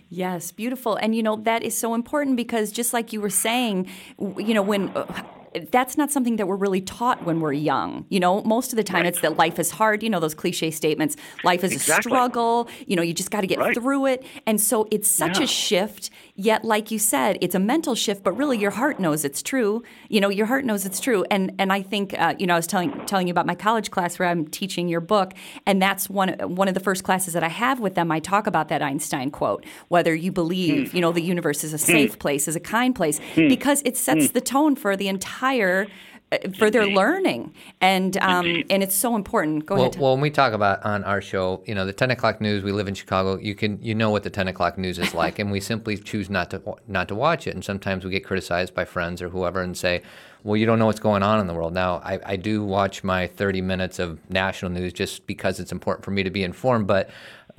Yes, 0.08 0.52
beautiful. 0.52 0.96
And, 0.96 1.14
you 1.14 1.22
know, 1.22 1.36
that 1.36 1.62
is 1.62 1.76
so 1.76 1.94
important 1.94 2.36
because 2.36 2.70
just 2.72 2.92
like 2.92 3.12
you 3.12 3.20
were 3.20 3.30
saying, 3.30 3.88
you 4.18 4.54
know, 4.54 4.62
when. 4.62 4.90
Uh, 4.90 5.24
that's 5.70 5.96
not 5.96 6.10
something 6.10 6.36
that 6.36 6.46
we're 6.46 6.56
really 6.56 6.80
taught 6.80 7.24
when 7.24 7.40
we're 7.40 7.52
young. 7.52 8.06
You 8.08 8.20
know, 8.20 8.42
most 8.42 8.72
of 8.72 8.76
the 8.76 8.84
time 8.84 9.02
right. 9.02 9.06
it's 9.06 9.20
that 9.20 9.36
life 9.36 9.58
is 9.58 9.70
hard. 9.70 10.02
You 10.02 10.10
know, 10.10 10.20
those 10.20 10.34
cliche 10.34 10.70
statements. 10.70 11.16
Life 11.44 11.64
is 11.64 11.72
exactly. 11.72 12.10
a 12.10 12.14
struggle. 12.14 12.68
You 12.86 12.96
know, 12.96 13.02
you 13.02 13.12
just 13.12 13.30
got 13.30 13.40
to 13.40 13.46
get 13.46 13.58
right. 13.58 13.74
through 13.74 14.06
it. 14.06 14.24
And 14.46 14.60
so 14.60 14.86
it's 14.90 15.10
such 15.10 15.38
yeah. 15.38 15.44
a 15.44 15.46
shift. 15.46 16.10
Yet, 16.36 16.64
like 16.64 16.90
you 16.90 16.98
said, 16.98 17.36
it's 17.40 17.54
a 17.54 17.58
mental 17.58 17.94
shift, 17.94 18.22
but 18.22 18.32
really 18.32 18.58
your 18.58 18.70
heart 18.70 19.00
knows 19.00 19.24
it's 19.24 19.42
true. 19.42 19.82
You 20.08 20.20
know, 20.20 20.28
your 20.28 20.46
heart 20.46 20.64
knows 20.64 20.86
it's 20.86 21.00
true. 21.00 21.24
And 21.30 21.52
and 21.58 21.72
I 21.72 21.82
think 21.82 22.18
uh, 22.18 22.34
you 22.38 22.46
know 22.46 22.54
I 22.54 22.56
was 22.56 22.66
telling 22.66 23.04
telling 23.06 23.26
you 23.26 23.32
about 23.32 23.46
my 23.46 23.54
college 23.54 23.90
class 23.90 24.18
where 24.18 24.28
I'm 24.28 24.46
teaching 24.46 24.88
your 24.88 25.00
book, 25.00 25.34
and 25.66 25.82
that's 25.82 26.08
one 26.08 26.30
one 26.40 26.68
of 26.68 26.74
the 26.74 26.80
first 26.80 27.04
classes 27.04 27.34
that 27.34 27.42
I 27.42 27.48
have 27.48 27.80
with 27.80 27.94
them. 27.96 28.10
I 28.12 28.20
talk 28.20 28.46
about 28.46 28.68
that 28.68 28.82
Einstein 28.82 29.30
quote, 29.30 29.66
whether 29.88 30.14
you 30.14 30.32
believe, 30.32 30.90
hmm. 30.90 30.96
you 30.96 31.00
know, 31.00 31.12
the 31.12 31.22
universe 31.22 31.64
is 31.64 31.74
a 31.74 31.78
safe 31.78 32.12
hmm. 32.12 32.18
place, 32.18 32.46
is 32.46 32.56
a 32.56 32.60
kind 32.60 32.94
place, 32.94 33.18
hmm. 33.34 33.48
because 33.48 33.82
it 33.84 33.96
sets 33.96 34.30
the 34.30 34.40
tone 34.40 34.76
for 34.76 34.96
the 34.96 35.08
entire 35.08 35.39
higher 35.40 35.86
uh, 36.32 36.38
for 36.56 36.70
their 36.70 36.86
learning, 36.86 37.52
and 37.80 38.16
um, 38.18 38.62
and 38.70 38.84
it's 38.84 38.94
so 38.94 39.16
important. 39.16 39.66
Go 39.66 39.74
well, 39.74 39.84
ahead. 39.86 39.96
Well, 40.00 40.12
when 40.12 40.20
we 40.20 40.30
talk 40.30 40.52
about 40.52 40.84
on 40.84 41.02
our 41.02 41.20
show, 41.20 41.62
you 41.66 41.74
know, 41.74 41.84
the 41.84 41.92
ten 41.92 42.12
o'clock 42.12 42.40
news. 42.40 42.62
We 42.62 42.70
live 42.70 42.86
in 42.86 42.94
Chicago. 42.94 43.36
You 43.36 43.56
can 43.56 43.82
you 43.82 43.96
know 43.96 44.10
what 44.10 44.22
the 44.22 44.30
ten 44.30 44.46
o'clock 44.46 44.78
news 44.78 44.98
is 45.00 45.12
like, 45.12 45.40
and 45.40 45.50
we 45.50 45.58
simply 45.58 45.96
choose 45.96 46.30
not 46.30 46.50
to 46.50 46.62
not 46.86 47.08
to 47.08 47.16
watch 47.16 47.48
it. 47.48 47.54
And 47.54 47.64
sometimes 47.64 48.04
we 48.04 48.12
get 48.12 48.24
criticized 48.24 48.74
by 48.74 48.84
friends 48.84 49.20
or 49.20 49.28
whoever, 49.30 49.60
and 49.60 49.76
say, 49.76 50.02
"Well, 50.44 50.56
you 50.56 50.66
don't 50.66 50.78
know 50.78 50.86
what's 50.86 51.00
going 51.00 51.24
on 51.24 51.40
in 51.40 51.48
the 51.48 51.54
world." 51.54 51.72
Now, 51.72 51.96
I, 52.04 52.20
I 52.24 52.36
do 52.36 52.62
watch 52.62 53.02
my 53.02 53.26
thirty 53.26 53.60
minutes 53.60 53.98
of 53.98 54.20
national 54.30 54.70
news 54.70 54.92
just 54.92 55.26
because 55.26 55.58
it's 55.58 55.72
important 55.72 56.04
for 56.04 56.12
me 56.12 56.22
to 56.22 56.30
be 56.30 56.44
informed, 56.44 56.86
but 56.86 57.10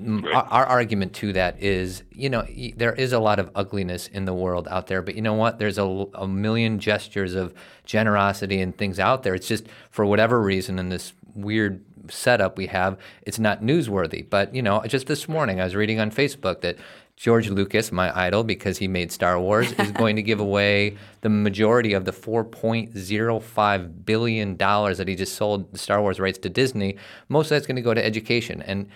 Right. 0.04 0.34
Our, 0.34 0.44
our, 0.46 0.66
argument 0.66 1.14
to 1.16 1.34
that 1.34 1.62
is, 1.62 2.04
you 2.12 2.30
know, 2.30 2.46
there 2.76 2.94
is 2.94 3.14
a 3.14 3.20
lot 3.20 3.40
of 3.40 3.52
ugliness 3.56 4.08
in 4.08 4.26
the 4.26 4.34
world 4.34 4.68
out 4.70 4.88
there, 4.88 5.02
but 5.02 5.16
you 5.16 5.22
know 5.22 5.34
what? 5.34 5.60
There's 5.60 5.78
a, 5.78 5.84
a, 6.16 6.28
million 6.28 6.80
gestures 6.80 7.36
of 7.36 7.54
generosity 7.86 8.62
and 8.62 8.76
things 8.76 9.00
out 9.00 9.24
there. 9.24 9.36
It's 9.36 9.48
just 9.48 9.68
for 9.90 10.06
whatever 10.06 10.42
reason 10.42 10.80
in 10.80 10.90
this 10.90 11.14
weird 11.36 11.84
setup 12.10 12.58
we 12.58 12.68
have, 12.68 12.98
it's 13.24 13.40
not 13.40 13.62
newsworthy. 13.62 14.28
But 14.28 14.56
you 14.56 14.62
know, 14.62 14.82
just 14.88 15.08
this 15.08 15.28
morning 15.30 15.60
I 15.62 15.66
was 15.66 15.76
reading 15.76 16.00
on 16.00 16.12
Facebook 16.12 16.62
that 16.62 16.78
George 17.22 17.50
Lucas, 17.50 17.92
my 17.92 18.18
idol, 18.20 18.44
because 18.44 18.80
he 18.80 18.88
made 18.88 19.12
Star 19.12 19.40
Wars, 19.40 19.72
is 19.74 19.92
going 19.94 20.16
to 20.16 20.24
give 20.24 20.40
away 20.40 20.98
the 21.22 21.30
majority 21.30 21.94
of 21.94 22.06
the 22.06 22.12
$4.05 22.12 24.06
billion 24.06 24.58
that 24.58 25.08
he 25.08 25.16
just 25.16 25.36
sold 25.36 25.72
the 25.72 25.78
Star 25.78 26.02
Wars 26.02 26.20
rights 26.20 26.40
to 26.40 26.50
Disney. 26.50 26.98
Most 27.30 27.46
of 27.46 27.50
that's 27.52 27.68
going 27.68 27.76
to 27.76 27.84
go 27.84 27.94
to 27.94 28.04
education. 28.04 28.64
And 28.64 28.90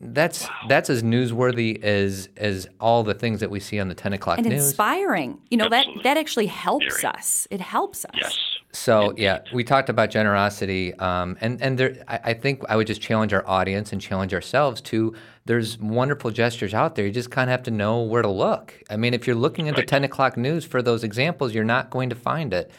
that's 0.00 0.44
wow. 0.44 0.54
that's 0.68 0.88
as 0.88 1.02
newsworthy 1.02 1.82
as 1.82 2.30
as 2.36 2.66
all 2.80 3.02
the 3.02 3.12
things 3.12 3.40
that 3.40 3.50
we 3.50 3.60
see 3.60 3.78
on 3.78 3.88
the 3.88 3.94
ten 3.94 4.12
o'clock 4.12 4.38
and 4.38 4.48
news. 4.48 4.64
inspiring. 4.64 5.38
You 5.50 5.58
know 5.58 5.66
Absolutely. 5.66 5.94
that 5.96 6.02
that 6.04 6.16
actually 6.16 6.46
helps 6.46 7.02
Very. 7.02 7.14
us. 7.14 7.46
It 7.50 7.60
helps 7.60 8.04
us. 8.06 8.12
Yes. 8.14 8.38
So 8.72 9.12
yeah, 9.16 9.40
we 9.52 9.64
talked 9.64 9.88
about 9.88 10.10
generosity, 10.10 10.94
um, 10.94 11.36
and 11.40 11.60
and 11.60 11.76
there, 11.76 11.96
I, 12.08 12.20
I, 12.24 12.34
think 12.34 12.62
I 12.68 12.76
would 12.76 12.86
just 12.86 13.00
challenge 13.00 13.34
our 13.34 13.46
audience 13.46 13.92
and 13.92 14.00
challenge 14.00 14.32
ourselves 14.32 14.80
to. 14.82 15.14
There's 15.46 15.78
wonderful 15.78 16.30
gestures 16.30 16.72
out 16.72 16.94
there. 16.94 17.06
You 17.06 17.12
just 17.12 17.30
kind 17.30 17.50
of 17.50 17.52
have 17.52 17.64
to 17.64 17.70
know 17.72 18.02
where 18.02 18.22
to 18.22 18.28
look. 18.28 18.74
I 18.88 18.96
mean, 18.96 19.14
if 19.14 19.26
you're 19.26 19.34
looking 19.34 19.68
at 19.68 19.74
right. 19.74 19.84
the 19.84 19.86
ten 19.86 20.04
o'clock 20.04 20.36
news 20.36 20.64
for 20.64 20.82
those 20.82 21.02
examples, 21.02 21.52
you're 21.52 21.64
not 21.64 21.90
going 21.90 22.08
to 22.10 22.14
find 22.14 22.54
it 22.54 22.70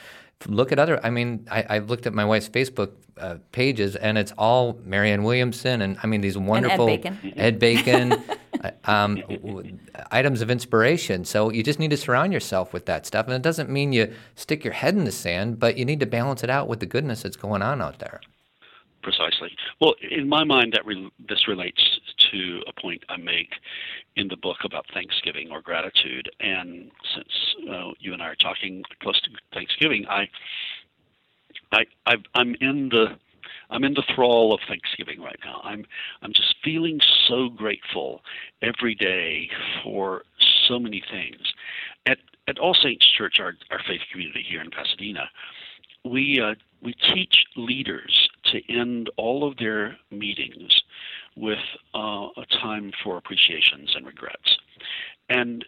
look 0.47 0.71
at 0.71 0.79
other. 0.79 1.03
I 1.05 1.09
mean, 1.09 1.47
I, 1.49 1.75
have 1.75 1.89
looked 1.89 2.05
at 2.07 2.13
my 2.13 2.25
wife's 2.25 2.49
Facebook 2.49 2.91
uh, 3.17 3.37
pages, 3.51 3.95
and 3.95 4.17
it's 4.17 4.31
all 4.37 4.79
Marianne 4.83 5.23
Williamson, 5.23 5.81
and 5.81 5.97
I 6.01 6.07
mean 6.07 6.21
these 6.21 6.37
wonderful 6.37 6.87
and 6.87 7.05
Ed 7.05 7.21
Bacon, 7.21 7.33
Ed 7.37 7.59
Bacon 7.59 8.11
uh, 8.63 8.71
um, 8.85 9.79
items 10.11 10.41
of 10.41 10.49
inspiration. 10.49 11.25
So 11.25 11.51
you 11.51 11.63
just 11.63 11.79
need 11.79 11.91
to 11.91 11.97
surround 11.97 12.33
yourself 12.33 12.73
with 12.73 12.85
that 12.87 13.05
stuff, 13.05 13.25
and 13.27 13.35
it 13.35 13.41
doesn't 13.41 13.69
mean 13.69 13.93
you 13.93 14.13
stick 14.35 14.63
your 14.63 14.73
head 14.73 14.95
in 14.95 15.05
the 15.05 15.11
sand, 15.11 15.59
but 15.59 15.77
you 15.77 15.85
need 15.85 15.99
to 15.99 16.05
balance 16.05 16.43
it 16.43 16.49
out 16.49 16.67
with 16.67 16.79
the 16.79 16.85
goodness 16.85 17.23
that's 17.23 17.37
going 17.37 17.61
on 17.61 17.81
out 17.81 17.99
there. 17.99 18.21
Precisely. 19.03 19.51
Well, 19.79 19.95
in 20.11 20.29
my 20.29 20.43
mind, 20.43 20.73
that 20.73 20.85
re- 20.85 21.11
this 21.27 21.47
relates 21.47 21.99
to 22.31 22.61
a 22.67 22.81
point 22.81 23.03
I 23.09 23.17
make 23.17 23.53
in 24.15 24.27
the 24.27 24.37
book 24.37 24.57
about 24.63 24.85
Thanksgiving 24.93 25.49
or 25.51 25.61
gratitude. 25.61 26.29
And 26.39 26.91
since 27.15 27.69
uh, 27.69 27.91
you 27.99 28.13
and 28.13 28.21
I 28.21 28.27
are 28.27 28.35
talking 28.35 28.83
close 29.01 29.19
to 29.21 29.29
Thanksgiving, 29.53 30.05
I, 30.09 30.27
I, 31.71 31.85
i 32.05 32.15
I'm 32.35 32.55
in 32.61 32.89
the 32.89 33.17
I'm 33.69 33.85
in 33.85 33.93
the 33.93 34.03
thrall 34.13 34.53
of 34.53 34.59
Thanksgiving 34.67 35.21
right 35.21 35.39
now. 35.45 35.61
I'm 35.63 35.85
I'm 36.21 36.33
just 36.33 36.55
feeling 36.63 36.99
so 37.27 37.49
grateful 37.49 38.21
every 38.61 38.95
day 38.95 39.49
for 39.83 40.23
so 40.67 40.77
many 40.77 41.01
things. 41.09 41.53
At 42.05 42.17
at 42.47 42.59
All 42.59 42.73
Saints 42.73 43.05
Church, 43.17 43.39
our 43.39 43.53
our 43.71 43.79
faith 43.87 44.01
community 44.11 44.45
here 44.47 44.61
in 44.61 44.71
Pasadena, 44.71 45.29
we 46.03 46.41
uh, 46.41 46.55
we 46.81 46.93
teach 47.13 47.45
leaders 47.55 48.29
to 48.45 48.59
end 48.71 49.09
all 49.17 49.47
of 49.47 49.57
their 49.57 49.97
meetings 50.11 50.81
with 51.35 51.59
uh, 51.95 52.27
a 52.37 52.45
time 52.61 52.91
for 53.03 53.17
appreciations 53.17 53.93
and 53.95 54.05
regrets. 54.05 54.57
And 55.29 55.65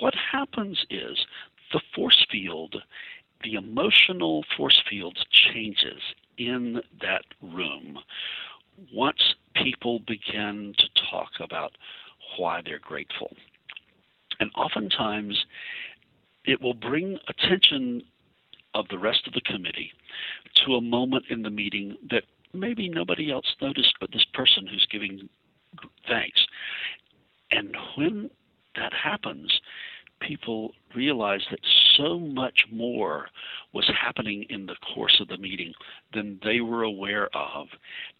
what 0.00 0.14
happens 0.14 0.84
is 0.90 1.18
the 1.72 1.80
force 1.94 2.24
field, 2.30 2.76
the 3.42 3.54
emotional 3.54 4.44
force 4.56 4.80
field 4.88 5.18
changes 5.30 6.00
in 6.38 6.80
that 7.00 7.24
room 7.40 7.98
once 8.92 9.34
people 9.54 10.00
begin 10.00 10.74
to 10.78 10.86
talk 11.10 11.30
about 11.40 11.72
why 12.38 12.62
they're 12.64 12.78
grateful. 12.78 13.34
And 14.40 14.50
oftentimes, 14.56 15.44
it 16.44 16.60
will 16.60 16.74
bring 16.74 17.18
attention 17.28 18.02
of 18.74 18.88
the 18.88 18.98
rest 18.98 19.26
of 19.26 19.34
the 19.34 19.40
committee 19.42 19.92
to 20.64 20.74
a 20.74 20.80
moment 20.80 21.26
in 21.30 21.42
the 21.42 21.50
meeting 21.50 21.96
that 22.10 22.24
maybe 22.52 22.88
nobody 22.88 23.30
else 23.30 23.46
noticed 23.60 23.94
but 24.00 24.12
this 24.12 24.26
person 24.34 24.66
who's 24.66 24.86
giving 24.90 25.28
thanks. 26.08 26.46
And 27.50 27.76
when 27.96 28.30
that 28.76 28.92
happens, 28.92 29.60
people 30.20 30.72
realize 30.94 31.40
that 31.50 31.58
so 31.96 32.18
much 32.18 32.66
more 32.70 33.26
was 33.72 33.90
happening 34.00 34.44
in 34.50 34.66
the 34.66 34.76
course 34.94 35.18
of 35.20 35.28
the 35.28 35.36
meeting 35.36 35.72
than 36.14 36.38
they 36.44 36.60
were 36.60 36.82
aware 36.82 37.28
of. 37.34 37.66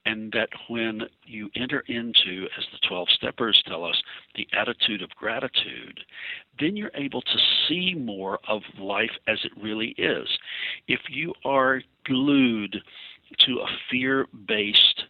And 0.05 0.33
that 0.33 0.49
when 0.69 1.03
you 1.25 1.49
enter 1.55 1.81
into, 1.87 2.47
as 2.59 2.65
the 2.73 2.87
12 2.89 3.09
steppers 3.11 3.63
tell 3.67 3.85
us, 3.85 3.97
the 4.35 4.47
attitude 4.59 5.03
of 5.03 5.11
gratitude, 5.11 6.01
then 6.59 6.77
you're 6.77 6.91
able 6.95 7.23
to 7.23 7.39
see 7.69 7.95
more 7.95 8.39
of 8.49 8.63
life 8.79 9.13
as 9.29 9.39
it 9.45 9.53
really 9.61 9.95
is. 9.99 10.29
If 10.89 11.01
you 11.09 11.33
are 11.45 11.83
glued 12.05 12.77
to 13.41 13.61
a 13.61 13.69
fear 13.91 14.27
based 14.47 15.05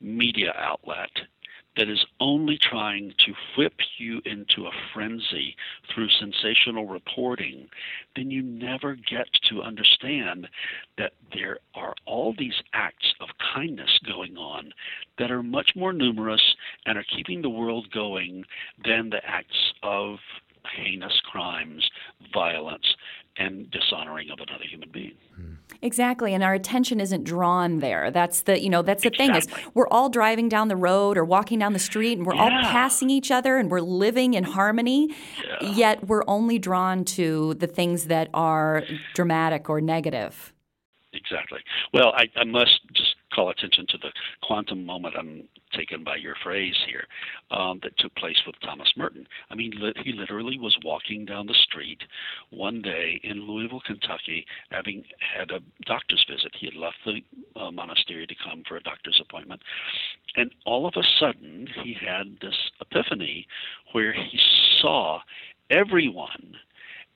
media 0.00 0.52
outlet, 0.56 1.10
that 1.78 1.88
is 1.88 2.04
only 2.18 2.58
trying 2.58 3.14
to 3.24 3.32
whip 3.56 3.74
you 3.98 4.20
into 4.24 4.66
a 4.66 4.72
frenzy 4.92 5.54
through 5.94 6.08
sensational 6.10 6.86
reporting, 6.86 7.68
then 8.16 8.30
you 8.30 8.42
never 8.42 8.96
get 8.96 9.28
to 9.48 9.62
understand 9.62 10.48
that 10.98 11.12
there 11.32 11.58
are 11.74 11.94
all 12.04 12.34
these 12.36 12.60
acts 12.72 13.14
of 13.20 13.28
kindness 13.54 13.96
going 14.04 14.36
on 14.36 14.72
that 15.18 15.30
are 15.30 15.42
much 15.42 15.70
more 15.76 15.92
numerous 15.92 16.42
and 16.84 16.98
are 16.98 17.04
keeping 17.16 17.42
the 17.42 17.48
world 17.48 17.88
going 17.92 18.44
than 18.84 19.08
the 19.08 19.24
acts 19.24 19.72
of 19.84 20.18
heinous 20.76 21.20
crimes, 21.30 21.88
violence, 22.32 22.94
and 23.36 23.70
dishonoring 23.70 24.30
of 24.30 24.38
another 24.40 24.64
human 24.64 24.90
being. 24.90 25.14
Exactly, 25.80 26.34
and 26.34 26.42
our 26.42 26.54
attention 26.54 27.00
isn't 27.00 27.24
drawn 27.24 27.78
there. 27.78 28.10
That's 28.10 28.42
the 28.42 28.60
you 28.60 28.68
know 28.68 28.82
that's 28.82 29.02
the 29.02 29.10
exactly. 29.10 29.40
thing 29.40 29.64
is 29.64 29.74
we're 29.74 29.88
all 29.88 30.08
driving 30.08 30.48
down 30.48 30.68
the 30.68 30.76
road 30.76 31.16
or 31.16 31.24
walking 31.24 31.60
down 31.60 31.72
the 31.72 31.78
street 31.78 32.18
and 32.18 32.26
we're 32.26 32.34
yeah. 32.34 32.42
all 32.42 32.50
passing 32.62 33.10
each 33.10 33.30
other 33.30 33.56
and 33.56 33.70
we're 33.70 33.80
living 33.80 34.34
in 34.34 34.42
harmony. 34.44 35.14
Yeah. 35.60 35.70
Yet 35.70 36.08
we're 36.08 36.24
only 36.26 36.58
drawn 36.58 37.04
to 37.04 37.54
the 37.54 37.68
things 37.68 38.06
that 38.06 38.28
are 38.34 38.82
dramatic 39.14 39.70
or 39.70 39.80
negative. 39.80 40.52
Exactly. 41.12 41.60
Well, 41.94 42.12
I, 42.14 42.28
I 42.36 42.44
must 42.44 42.80
just 42.92 43.14
call 43.38 43.50
attention 43.50 43.86
to 43.88 43.98
the 43.98 44.08
quantum 44.42 44.84
moment 44.84 45.14
I'm 45.16 45.44
taken 45.72 46.02
by 46.02 46.16
your 46.16 46.34
phrase 46.42 46.74
here 46.88 47.04
um, 47.52 47.78
that 47.84 47.96
took 47.98 48.12
place 48.16 48.38
with 48.44 48.56
Thomas 48.64 48.92
Merton. 48.96 49.28
I 49.48 49.54
mean, 49.54 49.72
li- 49.76 49.94
he 50.04 50.12
literally 50.12 50.58
was 50.58 50.76
walking 50.84 51.24
down 51.24 51.46
the 51.46 51.54
street 51.54 52.00
one 52.50 52.82
day 52.82 53.20
in 53.22 53.46
Louisville, 53.46 53.82
Kentucky, 53.86 54.44
having 54.70 55.04
had 55.20 55.52
a 55.52 55.60
doctor's 55.86 56.24
visit. 56.28 56.50
He 56.58 56.66
had 56.66 56.74
left 56.74 56.96
the 57.06 57.20
uh, 57.60 57.70
monastery 57.70 58.26
to 58.26 58.34
come 58.44 58.64
for 58.66 58.76
a 58.76 58.82
doctor's 58.82 59.20
appointment. 59.22 59.62
And 60.34 60.50
all 60.66 60.88
of 60.88 60.94
a 60.96 61.06
sudden, 61.20 61.68
he 61.84 61.94
had 61.94 62.38
this 62.40 62.56
epiphany 62.80 63.46
where 63.92 64.12
he 64.12 64.40
saw 64.80 65.20
everyone 65.70 66.56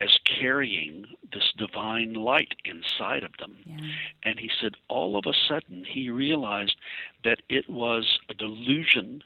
as 0.01 0.11
carrying 0.41 1.05
this 1.33 1.53
divine 1.57 2.15
light 2.15 2.55
inside 2.65 3.23
of 3.23 3.33
them. 3.39 3.57
Yeah. 3.65 3.77
And 4.25 4.39
he 4.39 4.51
said, 4.61 4.73
all 4.89 5.17
of 5.17 5.25
a 5.27 5.33
sudden, 5.49 5.85
he 5.89 6.11
realized 6.11 6.77
that 7.25 7.41
it 7.49 7.69
was 7.69 8.19
a 8.29 8.35
delusion 8.35 9.23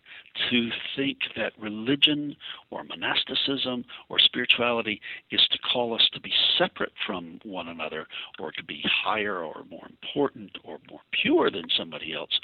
to 0.50 0.70
think 0.94 1.18
that 1.36 1.52
religion 1.58 2.36
or 2.70 2.84
monasticism 2.84 3.84
or 4.08 4.18
spirituality 4.18 5.00
is 5.30 5.46
to 5.50 5.58
call 5.58 5.94
us 5.94 6.08
to 6.12 6.20
be 6.20 6.32
separate 6.58 6.92
from 7.06 7.40
one 7.42 7.68
another 7.68 8.06
or 8.38 8.52
to 8.52 8.62
be 8.62 8.82
higher 8.84 9.38
or 9.38 9.64
more 9.70 9.86
important 9.88 10.58
or 10.64 10.78
more 10.90 11.00
pure 11.12 11.50
than 11.50 11.68
somebody 11.76 12.12
else 12.12 12.40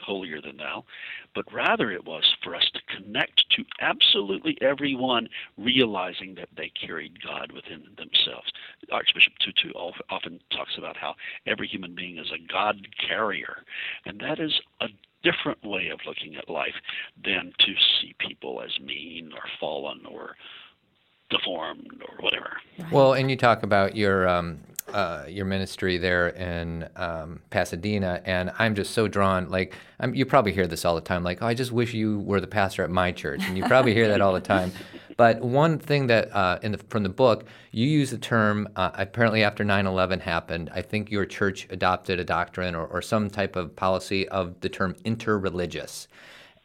holier 0.00 0.40
than 0.40 0.56
thou, 0.56 0.84
but 1.34 1.44
rather 1.52 1.90
it 1.90 2.04
was 2.04 2.24
for 2.42 2.54
us 2.54 2.68
to 2.72 2.80
connect 2.96 3.44
to 3.50 3.64
absolutely 3.80 4.56
everyone, 4.60 5.28
realizing 5.58 6.34
that 6.34 6.48
they 6.56 6.70
carried 6.70 7.22
God 7.22 7.52
within 7.52 7.82
themselves. 7.96 8.50
Archbishop 9.00 9.32
Tutu 9.38 9.72
often 10.10 10.40
talks 10.52 10.76
about 10.76 10.94
how 10.94 11.14
every 11.46 11.66
human 11.66 11.94
being 11.94 12.18
is 12.18 12.30
a 12.32 12.52
God 12.52 12.86
carrier, 13.08 13.64
and 14.04 14.20
that 14.20 14.38
is 14.38 14.52
a 14.82 14.88
different 15.22 15.64
way 15.64 15.88
of 15.88 16.00
looking 16.06 16.36
at 16.36 16.50
life 16.50 16.74
than 17.24 17.54
to 17.60 17.72
see 18.00 18.14
people 18.18 18.60
as 18.60 18.78
mean 18.78 19.32
or 19.32 19.42
fallen 19.58 20.04
or 20.04 20.36
deformed 21.30 22.02
or 22.08 22.22
whatever. 22.22 22.56
Well, 22.90 23.14
and 23.14 23.30
you 23.30 23.36
talk 23.36 23.62
about 23.62 23.96
your 23.96 24.28
um, 24.28 24.60
uh, 24.92 25.24
your 25.28 25.44
ministry 25.44 25.98
there 25.98 26.28
in 26.28 26.88
um, 26.96 27.40
Pasadena, 27.50 28.20
and 28.24 28.50
I'm 28.58 28.74
just 28.74 28.92
so 28.92 29.08
drawn. 29.08 29.48
Like 29.48 29.74
I'm, 29.98 30.14
you 30.14 30.26
probably 30.26 30.52
hear 30.52 30.66
this 30.66 30.84
all 30.84 30.94
the 30.94 31.00
time. 31.00 31.22
Like, 31.22 31.42
oh, 31.42 31.46
I 31.46 31.54
just 31.54 31.72
wish 31.72 31.94
you 31.94 32.20
were 32.20 32.40
the 32.40 32.46
pastor 32.46 32.82
at 32.82 32.90
my 32.90 33.12
church, 33.12 33.42
and 33.44 33.56
you 33.56 33.64
probably 33.64 33.94
hear 33.94 34.08
that 34.08 34.20
all 34.20 34.32
the 34.32 34.40
time. 34.40 34.72
But 35.16 35.42
one 35.42 35.78
thing 35.78 36.06
that 36.06 36.34
uh, 36.34 36.60
the, 36.62 36.78
from 36.88 37.02
the 37.02 37.10
book, 37.10 37.44
you 37.72 37.86
use 37.86 38.10
the 38.10 38.16
term. 38.16 38.66
Uh, 38.74 38.90
apparently, 38.94 39.44
after 39.44 39.62
9/11 39.62 40.22
happened, 40.22 40.70
I 40.74 40.80
think 40.80 41.10
your 41.10 41.26
church 41.26 41.66
adopted 41.68 42.18
a 42.18 42.24
doctrine 42.24 42.74
or, 42.74 42.86
or 42.86 43.02
some 43.02 43.28
type 43.28 43.54
of 43.54 43.76
policy 43.76 44.26
of 44.30 44.58
the 44.60 44.70
term 44.70 44.94
interreligious. 45.04 46.06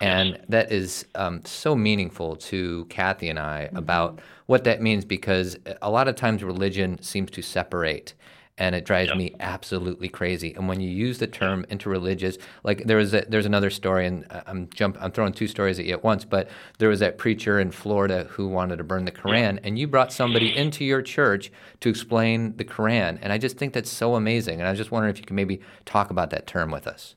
And 0.02 0.40
that 0.50 0.72
is 0.72 1.06
um, 1.16 1.44
so 1.46 1.76
meaningful 1.76 2.36
to 2.36 2.86
Kathy 2.90 3.30
and 3.30 3.40
I 3.40 3.66
Mm-hmm. 3.66 3.78
about 3.78 4.20
what 4.46 4.64
that 4.66 4.82
means 4.82 5.06
because 5.06 5.58
a 5.82 5.90
lot 5.90 6.08
of 6.08 6.16
times 6.16 6.44
religion 6.44 7.02
seems 7.02 7.32
to 7.32 7.42
separate. 7.42 8.14
And 8.58 8.74
it 8.74 8.86
drives 8.86 9.14
me 9.14 9.36
absolutely 9.42 10.08
crazy. 10.08 10.54
And 10.54 10.70
when 10.70 10.80
you 10.80 10.90
use 10.90 11.18
the 11.18 11.28
term 11.28 11.66
interreligious, 11.70 12.38
like 12.64 12.86
there 12.86 12.96
was 12.96 13.14
a, 13.14 13.26
there's 13.28 13.46
another 13.46 13.70
story, 13.70 14.06
and 14.06 14.26
I'm 14.48 14.70
jump 14.74 14.98
I'm 15.02 15.12
throwing 15.12 15.34
two 15.34 15.48
stories 15.48 15.78
at 15.78 15.84
you 15.84 15.92
at 15.92 16.06
once. 16.06 16.24
But 16.24 16.50
there 16.78 16.88
was 16.88 17.02
that 17.02 17.18
preacher 17.18 17.60
in 17.60 17.72
Florida 17.72 18.28
who 18.30 18.48
wanted 18.48 18.78
to 18.78 18.86
burn 18.86 19.04
the 19.04 19.12
Koran, 19.12 19.60
and 19.66 19.78
you 19.78 19.88
brought 19.88 20.14
somebody 20.14 20.56
into 20.56 20.86
your 20.86 21.02
church 21.02 21.52
to 21.82 21.90
explain 21.90 22.56
the 22.56 22.64
Koran, 22.64 23.20
and 23.22 23.34
I 23.34 23.38
just 23.38 23.58
think 23.58 23.74
that's 23.74 23.92
so 23.92 24.16
amazing. 24.16 24.60
And 24.60 24.68
I 24.68 24.72
was 24.72 24.80
just 24.80 24.92
wondering 24.92 25.14
if 25.14 25.20
you 25.20 25.26
could 25.26 25.36
maybe 25.36 25.60
talk 25.84 26.10
about 26.10 26.30
that 26.30 26.48
term 26.48 26.72
with 26.72 26.88
us. 26.88 27.16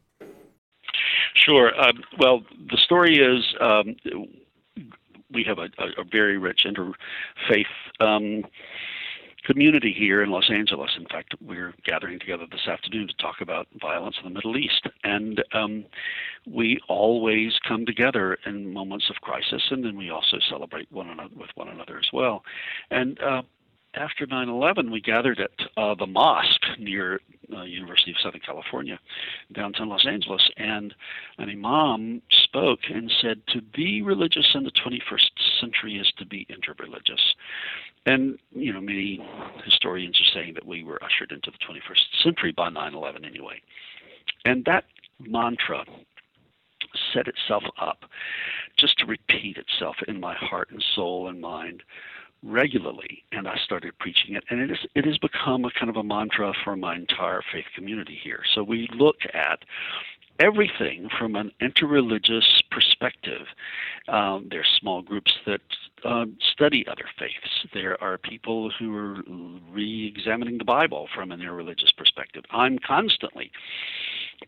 Sure. 1.35 1.79
Um, 1.81 2.03
well, 2.19 2.43
the 2.71 2.77
story 2.77 3.19
is 3.19 3.45
um, 3.61 3.97
we 5.33 5.45
have 5.45 5.59
a, 5.59 5.69
a, 5.99 6.05
very 6.11 6.39
rich 6.39 6.65
interfaith 6.67 7.65
um, 8.01 8.45
community 9.45 9.95
here 9.97 10.23
in 10.23 10.31
Los 10.31 10.51
Angeles. 10.51 10.91
In 10.99 11.07
fact, 11.07 11.35
we're 11.41 11.75
gathering 11.85 12.19
together 12.19 12.45
this 12.51 12.67
afternoon 12.67 13.09
to 13.09 13.15
talk 13.15 13.37
about 13.41 13.67
violence 13.81 14.17
in 14.23 14.25
the 14.25 14.35
Middle 14.35 14.57
East, 14.57 14.87
and 15.05 15.43
um, 15.53 15.85
we 16.47 16.81
always 16.89 17.59
come 17.67 17.87
together 17.87 18.39
in 18.47 18.73
moments 18.73 19.07
of 19.11 19.17
crisis, 19.17 19.63
and 19.71 19.85
then 19.85 19.97
we 19.97 20.11
also 20.11 20.39
celebrate 20.51 20.91
one 20.93 21.09
another 21.09 21.35
with 21.37 21.51
one 21.55 21.69
another 21.69 21.99
as 21.99 22.09
well. 22.13 22.43
And 22.91 23.21
uh, 23.21 23.43
after 23.95 24.27
9/11, 24.27 24.91
we 24.91 25.01
gathered 25.01 25.41
at 25.41 25.51
uh, 25.77 25.95
the 25.95 26.07
mosque 26.07 26.65
near 26.79 27.21
uh, 27.53 27.63
University 27.63 28.11
of 28.11 28.19
Southern 28.23 28.41
California, 28.41 28.99
downtown 29.53 29.89
Los 29.89 30.07
Angeles, 30.07 30.51
and 30.57 30.95
an 31.39 31.49
imam 31.49 32.23
spoke 32.31 32.81
and 32.93 33.11
said, 33.21 33.47
"To 33.49 33.63
be 33.63 34.03
religious 34.03 34.55
in 34.55 34.65
the 34.65 34.71
21st 34.71 35.31
century 35.61 35.97
is 35.97 36.13
to 36.19 36.27
be 36.27 36.47
interreligious." 36.47 37.35
And 38.07 38.39
you 38.55 38.73
know, 38.73 38.81
many 38.81 39.21
historians 39.65 40.21
are 40.21 40.33
saying 40.33 40.55
that 40.55 40.67
we 40.67 40.85
were 40.85 41.03
ushered 41.03 41.33
into 41.33 41.51
the 41.51 41.59
21st 41.59 42.23
century 42.23 42.53
by 42.53 42.69
9/11 42.69 43.25
anyway. 43.25 43.61
And 44.45 44.65
that 44.67 44.85
mantra 45.19 45.85
set 47.13 47.29
itself 47.29 47.65
up 47.79 48.05
just 48.77 48.99
to 48.99 49.07
repeat 49.07 49.57
itself 49.57 49.97
in 50.07 50.21
my 50.21 50.35
heart 50.35 50.71
and 50.71 50.83
soul 50.95 51.29
and 51.29 51.41
mind 51.41 51.83
regularly 52.45 53.25
and 53.33 53.49
I 53.49 53.57
started 53.65 53.99
preaching 53.99 54.35
it 54.35 54.45
and 54.49 54.61
it 54.61 54.71
is 54.71 54.79
it 54.95 55.05
has 55.05 55.19
become 55.19 55.65
a 55.65 55.71
kind 55.71 55.91
of 55.91 55.97
a 55.97 56.05
mantra 56.05 56.53
for 56.65 56.77
my 56.77 56.95
entire 56.95 57.43
faith 57.53 57.67
community 57.75 58.19
here. 58.23 58.43
So 58.55 58.63
we 58.63 58.89
look 58.95 59.17
at 59.35 59.65
everything 60.41 61.09
from 61.19 61.35
an 61.35 61.51
interreligious 61.61 62.63
perspective. 62.71 63.47
Um, 64.09 64.47
there 64.51 64.61
are 64.61 64.79
small 64.79 65.03
groups 65.03 65.33
that 65.47 65.61
um, 66.05 66.37
study 66.53 66.87
other 66.87 67.07
faiths. 67.19 67.67
There 67.75 68.01
are 68.03 68.19
people 68.19 68.71
who 68.71 68.95
are 68.97 69.17
re-examining 69.73 70.59
the 70.59 70.65
Bible 70.65 71.09
from 71.15 71.33
an 71.33 71.41
interreligious 71.41 71.97
perspective. 71.97 72.45
I'm 72.51 72.79
constantly 72.79 73.51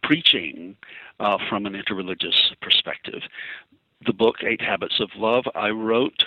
preaching 0.02 0.76
uh, 1.18 1.38
from 1.48 1.66
an 1.66 1.72
interreligious 1.72 2.54
perspective. 2.62 3.22
The 4.06 4.12
book 4.14 4.36
Eight 4.42 4.62
Habits 4.62 4.98
of 4.98 5.10
Love 5.16 5.44
I 5.54 5.68
wrote 5.68 6.24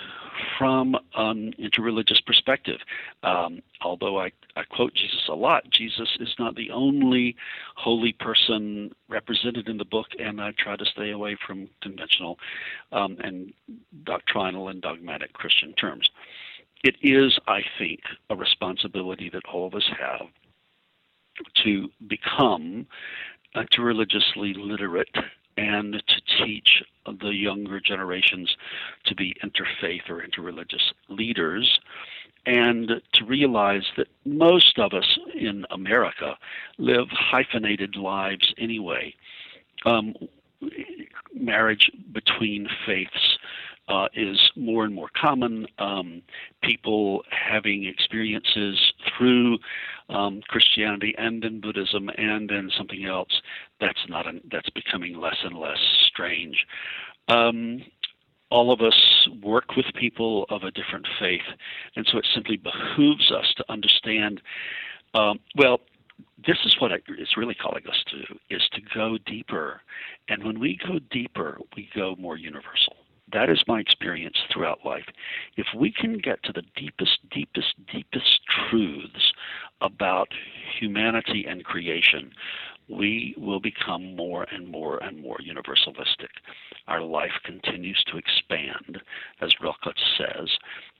from 0.58 0.94
an 1.16 1.54
interreligious 1.58 2.24
perspective. 2.24 2.78
Um, 3.24 3.62
although 3.80 4.20
I, 4.20 4.30
I 4.54 4.62
quote 4.62 4.94
Jesus 4.94 5.26
a 5.28 5.34
lot, 5.34 5.68
Jesus 5.70 6.08
is 6.20 6.32
not 6.38 6.54
the 6.54 6.70
only 6.70 7.34
holy 7.74 8.12
person 8.12 8.92
represented 9.08 9.68
in 9.68 9.78
the 9.78 9.84
book, 9.84 10.06
and 10.20 10.40
I 10.40 10.52
try 10.56 10.76
to 10.76 10.84
stay 10.84 11.10
away 11.10 11.36
from 11.44 11.68
conventional 11.82 12.38
um, 12.92 13.16
and 13.24 13.52
doctrinal 14.04 14.68
and 14.68 14.80
dogmatic 14.80 15.32
Christian 15.32 15.72
terms. 15.72 16.08
It 16.84 16.94
is, 17.02 17.36
I 17.48 17.62
think, 17.78 18.00
a 18.30 18.36
responsibility 18.36 19.30
that 19.30 19.42
all 19.52 19.66
of 19.66 19.74
us 19.74 19.88
have 19.98 20.28
to 21.64 21.88
become 22.06 22.86
interreligiously 23.56 24.54
literate 24.54 25.08
and 25.56 26.02
to 26.06 26.44
teach 26.44 26.82
the 27.20 27.28
younger 27.28 27.80
generations 27.80 28.56
to 29.04 29.14
be 29.14 29.36
interfaith 29.42 30.08
or 30.08 30.22
interreligious 30.22 30.92
leaders 31.08 31.80
and 32.46 33.00
to 33.12 33.24
realize 33.24 33.84
that 33.96 34.08
most 34.24 34.78
of 34.78 34.92
us 34.92 35.18
in 35.34 35.64
America 35.70 36.36
live 36.78 37.08
hyphenated 37.10 37.96
lives 37.96 38.52
anyway. 38.58 39.14
Um, 39.86 40.14
marriage 41.34 41.90
between 42.12 42.68
faiths 42.86 43.38
uh, 43.88 44.08
is 44.14 44.40
more 44.56 44.84
and 44.84 44.94
more 44.94 45.10
common. 45.20 45.66
Um, 45.78 46.22
people 46.62 47.22
having 47.30 47.84
experiences 47.84 48.92
through 49.16 49.58
um, 50.08 50.40
Christianity 50.48 51.14
and 51.18 51.44
in 51.44 51.60
Buddhism 51.60 52.10
and 52.16 52.50
in 52.50 52.70
something 52.76 53.04
else 53.04 53.40
that's 53.80 54.06
not 54.08 54.26
an, 54.26 54.40
that's 54.50 54.70
becoming 54.70 55.18
less 55.18 55.36
and 55.44 55.58
less 55.58 55.78
strange. 56.06 56.66
Um, 57.28 57.82
all 58.50 58.72
of 58.72 58.80
us 58.80 59.28
work 59.42 59.76
with 59.76 59.86
people 59.94 60.46
of 60.48 60.62
a 60.62 60.70
different 60.70 61.06
faith, 61.18 61.42
and 61.96 62.06
so 62.10 62.18
it 62.18 62.26
simply 62.34 62.56
behooves 62.56 63.32
us 63.32 63.52
to 63.56 63.64
understand. 63.68 64.40
Um, 65.14 65.40
well, 65.56 65.80
this 66.46 66.58
is 66.64 66.76
what 66.78 66.92
it's 66.92 67.36
really 67.36 67.54
calling 67.54 67.84
us 67.88 68.04
to 68.10 68.54
is 68.54 68.62
to 68.72 68.80
go 68.94 69.18
deeper, 69.26 69.80
and 70.28 70.44
when 70.44 70.60
we 70.60 70.78
go 70.86 70.98
deeper, 71.10 71.58
we 71.76 71.88
go 71.94 72.14
more 72.18 72.36
universal. 72.36 72.96
That 73.32 73.48
is 73.48 73.64
my 73.66 73.80
experience 73.80 74.36
throughout 74.52 74.84
life. 74.84 75.06
If 75.56 75.66
we 75.76 75.90
can 75.90 76.18
get 76.18 76.42
to 76.44 76.52
the 76.52 76.62
deepest, 76.76 77.18
deepest, 77.30 77.74
deepest 77.92 78.40
truths 78.68 79.32
about 79.80 80.28
humanity 80.78 81.46
and 81.48 81.64
creation, 81.64 82.32
we 82.88 83.34
will 83.38 83.60
become 83.60 84.14
more 84.14 84.46
and 84.52 84.68
more 84.68 84.98
and 85.02 85.20
more 85.20 85.38
universalistic. 85.38 86.28
Our 86.86 87.00
life 87.00 87.32
continues 87.44 88.02
to 88.08 88.18
expand, 88.18 89.00
as 89.40 89.54
Rilke 89.60 89.94
says, 90.18 90.50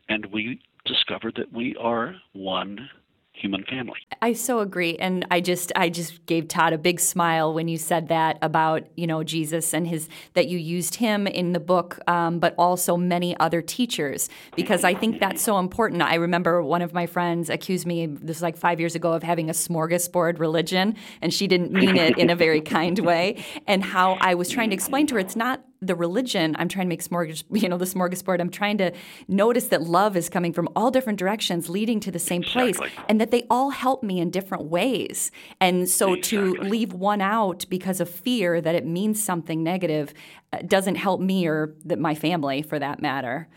and 0.08 0.26
we 0.26 0.60
discover 0.86 1.30
that 1.36 1.52
we 1.52 1.76
are 1.76 2.16
one 2.32 2.88
human 3.34 3.64
family. 3.64 3.98
I 4.22 4.32
so 4.32 4.60
agree 4.60 4.96
and 4.96 5.26
I 5.30 5.40
just 5.40 5.72
I 5.74 5.88
just 5.88 6.24
gave 6.26 6.48
Todd 6.48 6.72
a 6.72 6.78
big 6.78 7.00
smile 7.00 7.52
when 7.52 7.68
you 7.68 7.76
said 7.76 8.08
that 8.08 8.38
about 8.40 8.84
you 8.96 9.06
know 9.06 9.24
Jesus 9.24 9.74
and 9.74 9.86
his 9.86 10.08
that 10.34 10.46
you 10.46 10.56
used 10.56 10.94
him 10.94 11.26
in 11.26 11.52
the 11.52 11.60
book 11.60 11.98
um, 12.08 12.38
but 12.38 12.54
also 12.56 12.96
many 12.96 13.36
other 13.38 13.60
teachers 13.60 14.28
because 14.54 14.84
I 14.84 14.94
think 14.94 15.20
that's 15.20 15.42
so 15.42 15.58
important. 15.58 16.00
I 16.02 16.14
remember 16.14 16.62
one 16.62 16.80
of 16.80 16.94
my 16.94 17.06
friends 17.06 17.50
accused 17.50 17.86
me 17.86 18.06
this 18.06 18.36
was 18.36 18.42
like 18.42 18.56
5 18.56 18.80
years 18.80 18.94
ago 18.94 19.12
of 19.12 19.22
having 19.22 19.50
a 19.50 19.52
smorgasbord 19.52 20.38
religion 20.38 20.94
and 21.20 21.34
she 21.34 21.48
didn't 21.48 21.72
mean 21.72 21.96
it 21.96 22.16
in 22.18 22.30
a 22.30 22.36
very 22.36 22.60
kind 22.60 22.98
way 23.00 23.44
and 23.66 23.84
how 23.84 24.12
I 24.20 24.34
was 24.34 24.48
trying 24.48 24.70
to 24.70 24.74
explain 24.74 25.06
to 25.08 25.14
her 25.14 25.20
it's 25.20 25.36
not 25.36 25.60
the 25.86 25.94
religion 25.94 26.54
i'm 26.58 26.68
trying 26.68 26.86
to 26.86 26.88
make 26.88 27.02
smorgas 27.02 27.44
you 27.62 27.68
know 27.68 27.76
the 27.78 27.84
smorgasbord 27.84 28.40
i'm 28.40 28.50
trying 28.50 28.78
to 28.78 28.90
notice 29.28 29.68
that 29.68 29.82
love 29.82 30.16
is 30.16 30.28
coming 30.28 30.52
from 30.52 30.68
all 30.76 30.90
different 30.90 31.18
directions 31.18 31.68
leading 31.68 32.00
to 32.00 32.10
the 32.10 32.18
same 32.18 32.42
place 32.42 32.78
and 33.08 33.20
that 33.20 33.30
they 33.30 33.44
all 33.50 33.70
help 33.70 34.02
me 34.02 34.20
in 34.20 34.30
different 34.30 34.64
ways 34.64 35.30
and 35.60 35.88
so 35.88 36.16
to 36.16 36.52
leave 36.54 36.92
one 36.92 37.20
out 37.20 37.64
because 37.68 38.00
of 38.00 38.08
fear 38.08 38.60
that 38.60 38.74
it 38.74 38.86
means 38.86 39.22
something 39.22 39.62
negative 39.62 40.12
uh, 40.52 40.58
doesn't 40.66 40.96
help 40.96 41.20
me 41.20 41.46
or 41.46 41.74
the, 41.84 41.96
my 41.96 42.14
family 42.14 42.62
for 42.62 42.78
that 42.78 43.00
matter 43.02 43.48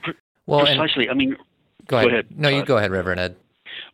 Well, 0.45 0.65
and 0.65 0.79
Precisely. 0.79 1.09
I 1.09 1.13
mean, 1.13 1.35
go 1.87 1.97
ahead. 1.97 2.09
ahead, 2.11 2.25
No, 2.37 2.49
you 2.49 2.59
Todd. 2.59 2.67
go 2.67 2.77
ahead, 2.77 2.91
Reverend 2.91 3.19
Ed. 3.19 3.35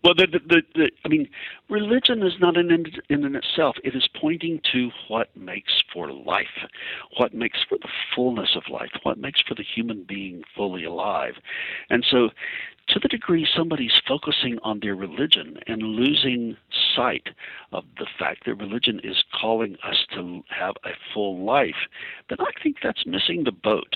Well, 0.04 0.16
the, 0.16 0.28
the, 0.28 0.62
the, 0.76 0.92
I 1.06 1.08
mean, 1.08 1.30
religion 1.70 2.24
is 2.24 2.34
not 2.42 2.58
an 2.58 2.72
end 2.72 3.02
in 3.10 3.24
and 3.24 3.38
itself. 3.38 3.78
It 3.86 3.96
is 3.96 4.10
pointing 4.20 4.60
to 4.74 4.90
what 5.08 5.30
makes 5.38 5.72
for 5.94 6.12
life, 6.12 6.68
what 7.18 7.34
makes 7.34 7.60
for 7.70 7.78
the 7.78 7.88
fullness 8.14 8.50
of 8.58 8.64
life, 8.70 8.90
what 9.04 9.18
makes 9.18 9.42
for 9.42 9.56
the 9.56 9.64
human 9.64 10.04
being 10.04 10.44
fully 10.58 10.84
alive. 10.84 11.36
And 11.90 12.06
so, 12.10 12.30
to 12.90 13.00
the 13.00 13.08
degree 13.08 13.48
somebody's 13.56 14.02
focusing 14.06 14.60
on 14.62 14.82
their 14.82 14.96
religion 14.96 15.58
and 15.68 15.82
losing 15.82 16.58
sight 16.94 17.30
of 17.72 17.86
the 17.98 18.08
fact 18.20 18.46
that 18.46 18.56
religion 18.56 19.00
is 19.06 19.24
calling 19.40 19.78
us 19.88 20.06
to 20.16 20.44
have 20.50 20.76
a 20.84 20.90
full 21.14 21.46
life, 21.46 21.88
then 22.28 22.40
I 22.42 22.52
think 22.62 22.78
that's 22.84 23.06
missing 23.06 23.46
the 23.46 23.54
boat. 23.54 23.96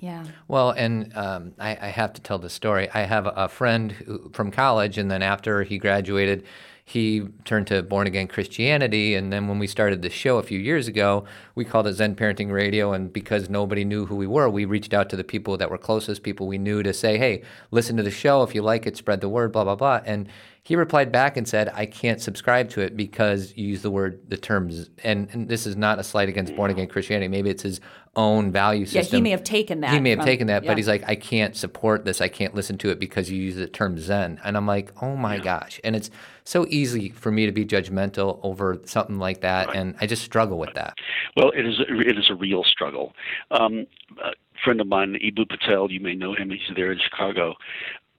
Yeah 0.00 0.24
Well, 0.46 0.70
and 0.70 1.14
um, 1.16 1.52
I, 1.58 1.70
I 1.80 1.88
have 1.88 2.12
to 2.14 2.20
tell 2.20 2.38
the 2.38 2.50
story. 2.50 2.88
I 2.92 3.02
have 3.02 3.26
a 3.26 3.48
friend 3.48 3.92
who, 3.92 4.30
from 4.32 4.50
college, 4.50 4.98
and 4.98 5.10
then 5.10 5.22
after 5.22 5.62
he 5.62 5.78
graduated, 5.78 6.44
he 6.88 7.28
turned 7.44 7.66
to 7.66 7.82
born 7.82 8.06
again 8.06 8.28
Christianity. 8.28 9.14
And 9.14 9.30
then 9.30 9.46
when 9.46 9.58
we 9.58 9.66
started 9.66 10.00
the 10.00 10.08
show 10.08 10.38
a 10.38 10.42
few 10.42 10.58
years 10.58 10.88
ago, 10.88 11.26
we 11.54 11.66
called 11.66 11.86
it 11.86 11.92
Zen 11.92 12.16
Parenting 12.16 12.50
Radio. 12.50 12.94
And 12.94 13.12
because 13.12 13.50
nobody 13.50 13.84
knew 13.84 14.06
who 14.06 14.16
we 14.16 14.26
were, 14.26 14.48
we 14.48 14.64
reached 14.64 14.94
out 14.94 15.10
to 15.10 15.16
the 15.16 15.22
people 15.22 15.58
that 15.58 15.70
were 15.70 15.76
closest, 15.76 16.22
people 16.22 16.46
we 16.46 16.56
knew, 16.56 16.82
to 16.82 16.94
say, 16.94 17.18
hey, 17.18 17.42
listen 17.70 17.98
to 17.98 18.02
the 18.02 18.10
show. 18.10 18.42
If 18.42 18.54
you 18.54 18.62
like 18.62 18.86
it, 18.86 18.96
spread 18.96 19.20
the 19.20 19.28
word, 19.28 19.52
blah, 19.52 19.64
blah, 19.64 19.76
blah. 19.76 20.00
And 20.06 20.30
he 20.62 20.76
replied 20.76 21.12
back 21.12 21.36
and 21.36 21.46
said, 21.46 21.70
I 21.74 21.84
can't 21.84 22.22
subscribe 22.22 22.70
to 22.70 22.80
it 22.80 22.96
because 22.96 23.52
you 23.54 23.66
use 23.66 23.82
the 23.82 23.90
word, 23.90 24.20
the 24.28 24.38
terms, 24.38 24.88
and, 25.04 25.28
and 25.32 25.48
this 25.48 25.66
is 25.66 25.76
not 25.76 25.98
a 25.98 26.04
slight 26.04 26.30
against 26.30 26.56
born 26.56 26.70
again 26.70 26.88
Christianity. 26.88 27.28
Maybe 27.28 27.50
it's 27.50 27.62
his 27.62 27.80
own 28.18 28.50
value 28.50 28.84
system. 28.84 29.14
Yeah, 29.14 29.18
he 29.18 29.22
may 29.22 29.30
have 29.30 29.44
taken 29.44 29.80
that. 29.80 29.92
He 29.92 30.00
may 30.00 30.10
have 30.10 30.18
from- 30.18 30.26
taken 30.26 30.46
that, 30.48 30.64
yeah. 30.64 30.70
but 30.70 30.76
he's 30.76 30.88
like, 30.88 31.04
I 31.06 31.14
can't 31.14 31.56
support 31.56 32.04
this. 32.04 32.20
I 32.20 32.26
can't 32.26 32.52
listen 32.54 32.76
to 32.78 32.90
it 32.90 32.98
because 32.98 33.30
you 33.30 33.40
use 33.40 33.54
the 33.54 33.68
term 33.68 33.96
Zen. 33.98 34.40
And 34.44 34.56
I'm 34.56 34.66
like, 34.66 34.92
oh 35.00 35.16
my 35.16 35.38
gosh. 35.38 35.80
And 35.84 35.94
it's 35.94 36.10
so 36.42 36.66
easy 36.68 37.10
for 37.10 37.30
me 37.30 37.46
to 37.46 37.52
be 37.52 37.64
judgmental 37.64 38.40
over 38.42 38.80
something 38.84 39.18
like 39.18 39.40
that. 39.42 39.74
And 39.74 39.94
I 40.00 40.06
just 40.06 40.24
struggle 40.24 40.58
with 40.58 40.74
that. 40.74 40.98
Well, 41.36 41.50
it 41.50 41.64
is 41.64 41.78
a, 41.78 42.00
it 42.00 42.18
is 42.18 42.28
a 42.28 42.34
real 42.34 42.64
struggle. 42.64 43.14
Um, 43.52 43.86
a 44.22 44.32
friend 44.64 44.80
of 44.80 44.88
mine, 44.88 45.16
Eboo 45.24 45.48
Patel, 45.48 45.90
you 45.90 46.00
may 46.00 46.14
know 46.14 46.34
him. 46.34 46.50
He's 46.50 46.74
there 46.74 46.90
in 46.90 46.98
Chicago. 46.98 47.54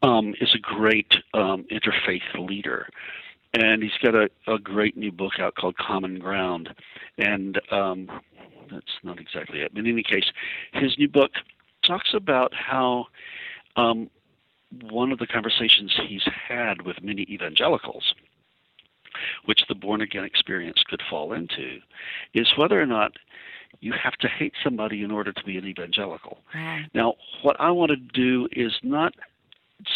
Um, 0.01 0.33
is 0.39 0.55
a 0.55 0.59
great 0.59 1.13
um, 1.33 1.65
interfaith 1.69 2.47
leader, 2.47 2.87
and 3.53 3.83
he's 3.83 3.91
got 4.01 4.15
a, 4.15 4.29
a 4.47 4.57
great 4.57 4.95
new 4.95 5.11
book 5.11 5.33
out 5.39 5.55
called 5.55 5.75
Common 5.75 6.19
Ground, 6.19 6.69
and 7.17 7.59
um, 7.69 8.09
that's 8.71 8.99
not 9.03 9.19
exactly 9.19 9.61
it. 9.61 9.73
But 9.73 9.85
in 9.85 9.91
any 9.91 10.03
case, 10.03 10.31
his 10.73 10.97
new 10.97 11.07
book 11.07 11.31
talks 11.85 12.13
about 12.13 12.53
how 12.53 13.05
um, 13.75 14.09
one 14.89 15.11
of 15.11 15.19
the 15.19 15.27
conversations 15.27 15.97
he's 16.07 16.27
had 16.47 16.83
with 16.83 17.01
many 17.01 17.23
evangelicals 17.23 18.13
which 19.45 19.65
the 19.67 19.75
born 19.75 20.01
again 20.01 20.23
experience 20.23 20.83
could 20.87 21.01
fall 21.09 21.33
into, 21.33 21.79
is 22.33 22.51
whether 22.57 22.81
or 22.81 22.85
not 22.85 23.13
you 23.81 23.93
have 23.93 24.13
to 24.13 24.27
hate 24.27 24.53
somebody 24.63 25.03
in 25.03 25.11
order 25.11 25.31
to 25.31 25.43
be 25.43 25.57
an 25.57 25.65
evangelical. 25.65 26.39
Wow. 26.53 26.79
Now, 26.93 27.13
what 27.43 27.59
I 27.59 27.71
want 27.71 27.91
to 27.91 27.95
do 27.95 28.47
is 28.51 28.73
not 28.83 29.13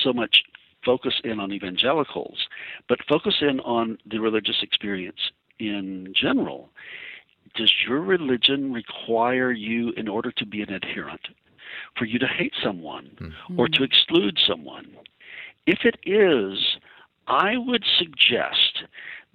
so 0.03 0.13
much 0.13 0.43
focus 0.85 1.15
in 1.23 1.39
on 1.39 1.51
evangelicals, 1.51 2.47
but 2.87 2.99
focus 3.07 3.35
in 3.41 3.59
on 3.61 3.97
the 4.05 4.19
religious 4.19 4.57
experience 4.61 5.31
in 5.59 6.13
general. 6.15 6.69
Does 7.55 7.73
your 7.87 8.01
religion 8.01 8.73
require 8.73 9.51
you, 9.51 9.91
in 9.91 10.07
order 10.07 10.31
to 10.31 10.45
be 10.45 10.61
an 10.61 10.73
adherent, 10.73 11.27
for 11.97 12.05
you 12.05 12.19
to 12.19 12.27
hate 12.27 12.53
someone 12.63 13.11
mm-hmm. 13.19 13.59
or 13.59 13.67
to 13.67 13.83
exclude 13.83 14.39
someone? 14.45 14.95
If 15.65 15.85
it 15.85 15.97
is, 16.03 16.77
I 17.27 17.57
would 17.57 17.85
suggest 17.97 18.83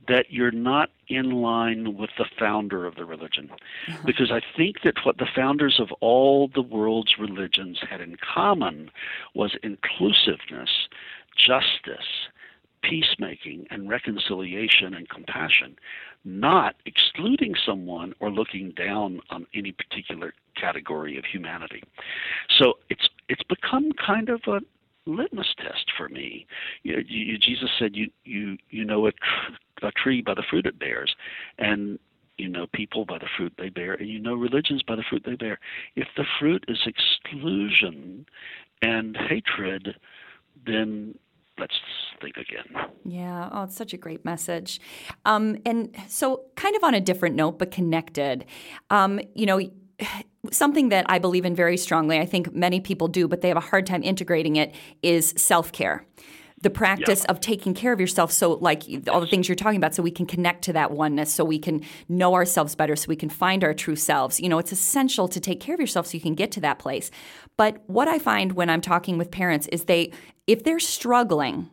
that 0.09 0.27
you're 0.31 0.51
not 0.51 0.91
in 1.09 1.31
line 1.31 1.97
with 1.97 2.11
the 2.19 2.25
founder 2.39 2.87
of 2.87 2.97
the 2.97 3.05
religion. 3.05 3.51
Uh-huh. 3.53 3.99
Because 4.05 4.31
I 4.33 4.41
think 4.57 4.83
that 4.83 5.05
what 5.05 5.19
the 5.19 5.29
founders 5.35 5.79
of 5.79 5.93
all 6.01 6.49
the 6.49 6.63
world's 6.63 7.19
religions 7.19 7.79
had 7.89 8.01
in 8.01 8.17
common 8.17 8.91
was 9.35 9.57
inclusiveness, 9.63 10.89
justice, 11.37 12.29
peacemaking, 12.83 13.67
and 13.71 13.89
reconciliation 13.89 14.95
and 14.95 15.09
compassion, 15.09 15.77
not 16.25 16.77
excluding 16.87 17.55
someone 17.65 18.15
or 18.21 18.31
looking 18.31 18.73
down 18.73 19.21
on 19.31 19.47
any 19.55 19.73
particular 19.73 20.35
category 20.57 21.19
of 21.19 21.25
humanity. 21.25 21.83
So 22.59 22.75
it's 22.91 23.09
it's 23.29 23.43
become 23.45 23.93
kind 23.93 24.29
of 24.29 24.41
a 24.47 24.61
litmus 25.07 25.55
test 25.57 25.91
for 25.97 26.09
me. 26.09 26.47
You, 26.83 26.97
know, 26.97 27.03
you, 27.07 27.39
Jesus 27.39 27.71
said, 27.79 27.97
"You 27.97 28.11
you 28.25 28.57
you 28.71 28.85
know 28.85 29.07
a, 29.07 29.13
tr- 29.13 29.87
a 29.87 29.93
tree 29.93 30.23
by 30.23 30.35
the 30.35 30.45
fruit 30.49 30.67
it 30.67 30.79
bears," 30.79 31.15
and 31.59 31.99
you 32.37 32.49
know 32.49 32.67
people 32.73 33.05
by 33.05 33.19
the 33.19 33.29
fruit 33.37 33.53
they 33.59 33.69
bear, 33.69 33.95
and 33.95 34.09
you 34.09 34.19
know 34.19 34.35
religions 34.35 34.83
by 34.83 34.97
the 34.97 35.05
fruit 35.09 35.23
they 35.25 35.35
bear. 35.35 35.59
If 35.97 36.09
the 36.17 36.25
fruit 36.39 36.65
is 36.69 36.87
exclusion 36.87 38.27
and 38.83 39.17
hatred, 39.17 39.97
then 40.67 41.19
let's 41.59 41.75
think 42.21 42.37
again. 42.37 42.91
Yeah, 43.05 43.49
oh, 43.53 43.65
it's 43.65 43.77
such 43.77 43.93
a 43.93 43.97
great 43.97 44.25
message. 44.25 44.81
Um, 45.25 45.59
and 45.65 45.95
so, 46.09 46.45
kind 46.57 46.77
of 46.77 46.85
on 46.85 46.95
a 46.95 47.01
different 47.01 47.37
note, 47.37 47.59
but 47.59 47.71
connected, 47.71 48.45
um, 48.91 49.21
you 49.35 49.47
know, 49.47 49.61
something 50.51 50.91
that 50.91 51.07
I 51.09 51.19
believe 51.19 51.45
in 51.45 51.55
very 51.55 51.77
strongly, 51.77 52.19
I 52.19 52.27
think 52.27 52.55
many 52.55 52.81
people 52.81 53.09
do, 53.09 53.29
but 53.29 53.41
they 53.41 53.49
have 53.49 53.57
a 53.57 53.61
hard 53.61 53.87
time 53.87 54.03
integrating 54.03 54.57
it, 54.57 54.75
is 55.03 55.35
self 55.37 55.73
care. 55.73 56.07
The 56.63 56.71
practice 56.71 57.25
of 57.27 57.41
taking 57.41 57.73
care 57.73 57.93
of 57.93 58.01
yourself, 58.01 58.33
so 58.33 58.55
like 58.55 58.83
all 59.09 59.21
the 59.21 59.27
things 59.27 59.49
you're 59.49 59.55
talking 59.55 59.77
about, 59.77 59.95
so 59.95 60.03
we 60.03 60.11
can 60.11 60.27
connect 60.27 60.63
to 60.65 60.73
that 60.73 60.91
oneness, 60.91 61.33
so 61.33 61.45
we 61.45 61.59
can 61.59 61.83
know 62.09 62.35
ourselves 62.35 62.75
better, 62.75 62.97
so 62.97 63.07
we 63.09 63.17
can 63.17 63.29
find 63.29 63.63
our 63.63 63.75
true 63.75 63.97
selves. 63.97 64.41
You 64.41 64.49
know, 64.49 64.59
it's 64.59 64.73
essential 64.73 65.29
to 65.29 65.39
take 65.39 65.61
care 65.61 65.75
of 65.75 65.81
yourself 65.81 66.09
so 66.09 66.15
you 66.15 66.21
can 66.21 66.35
get 66.35 66.51
to 66.53 66.61
that 66.61 66.79
place. 66.79 67.11
But 67.57 67.83
what 67.87 68.09
I 68.09 68.19
find 68.19 68.53
when 68.53 68.71
I'm 68.71 68.81
talking 68.81 69.19
with 69.19 69.31
parents 69.31 69.69
is 69.69 69.85
they, 69.85 70.13
if 70.47 70.65
they're 70.65 70.81
struggling, 70.81 71.71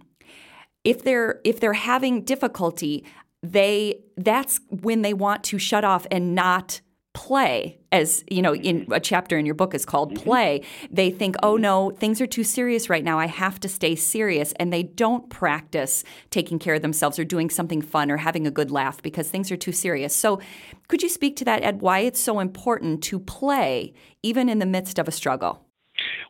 if 0.83 1.03
they're 1.03 1.41
if 1.43 1.59
they're 1.59 1.73
having 1.73 2.23
difficulty 2.23 3.03
they 3.51 4.01
that's 4.17 4.59
when 4.69 5.01
they 5.01 5.13
want 5.13 5.43
to 5.43 5.57
shut 5.57 5.83
off 5.83 6.07
and 6.09 6.33
not 6.33 6.81
play 7.15 7.79
as 7.91 8.23
you 8.29 8.41
know 8.41 8.53
in 8.53 8.85
a 8.91 8.99
chapter 8.99 9.37
in 9.37 9.45
your 9.45 9.55
book 9.55 9.73
is 9.73 9.85
called 9.85 10.13
play. 10.15 10.61
They 10.91 11.09
think 11.09 11.35
oh 11.41 11.55
no 11.55 11.89
things 11.89 12.21
are 12.21 12.27
too 12.27 12.43
serious 12.43 12.89
right 12.89 13.03
now. 13.03 13.17
I 13.17 13.25
have 13.25 13.59
to 13.61 13.69
stay 13.69 13.95
serious. 13.95 14.53
And 14.59 14.71
they 14.71 14.83
don't 14.83 15.27
practice 15.29 16.03
taking 16.29 16.59
care 16.59 16.75
of 16.75 16.83
themselves 16.83 17.17
or 17.17 17.23
doing 17.23 17.49
something 17.49 17.81
fun 17.81 18.11
or 18.11 18.17
having 18.17 18.45
a 18.45 18.51
good 18.51 18.69
laugh 18.69 19.01
because 19.01 19.29
things 19.29 19.51
are 19.51 19.57
too 19.57 19.71
serious. 19.71 20.15
So 20.15 20.39
could 20.87 21.01
you 21.01 21.09
speak 21.09 21.35
to 21.37 21.45
that 21.45 21.63
ed 21.63 21.81
why 21.81 21.99
it's 21.99 22.19
so 22.19 22.39
important 22.39 23.01
to 23.05 23.19
play 23.19 23.93
even 24.21 24.49
in 24.49 24.59
the 24.59 24.65
midst 24.65 24.99
of 24.99 25.07
a 25.07 25.11
struggle? 25.11 25.65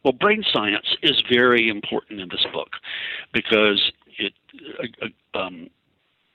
Well, 0.03 0.13
brain 0.13 0.43
science 0.53 0.95
is 1.01 1.21
very 1.31 1.67
important 1.67 2.21
in 2.21 2.29
this 2.29 2.45
book 2.53 2.69
because 3.33 3.91
it 4.19 4.33
uh, 4.79 5.07
uh, 5.35 5.39
um, 5.39 5.69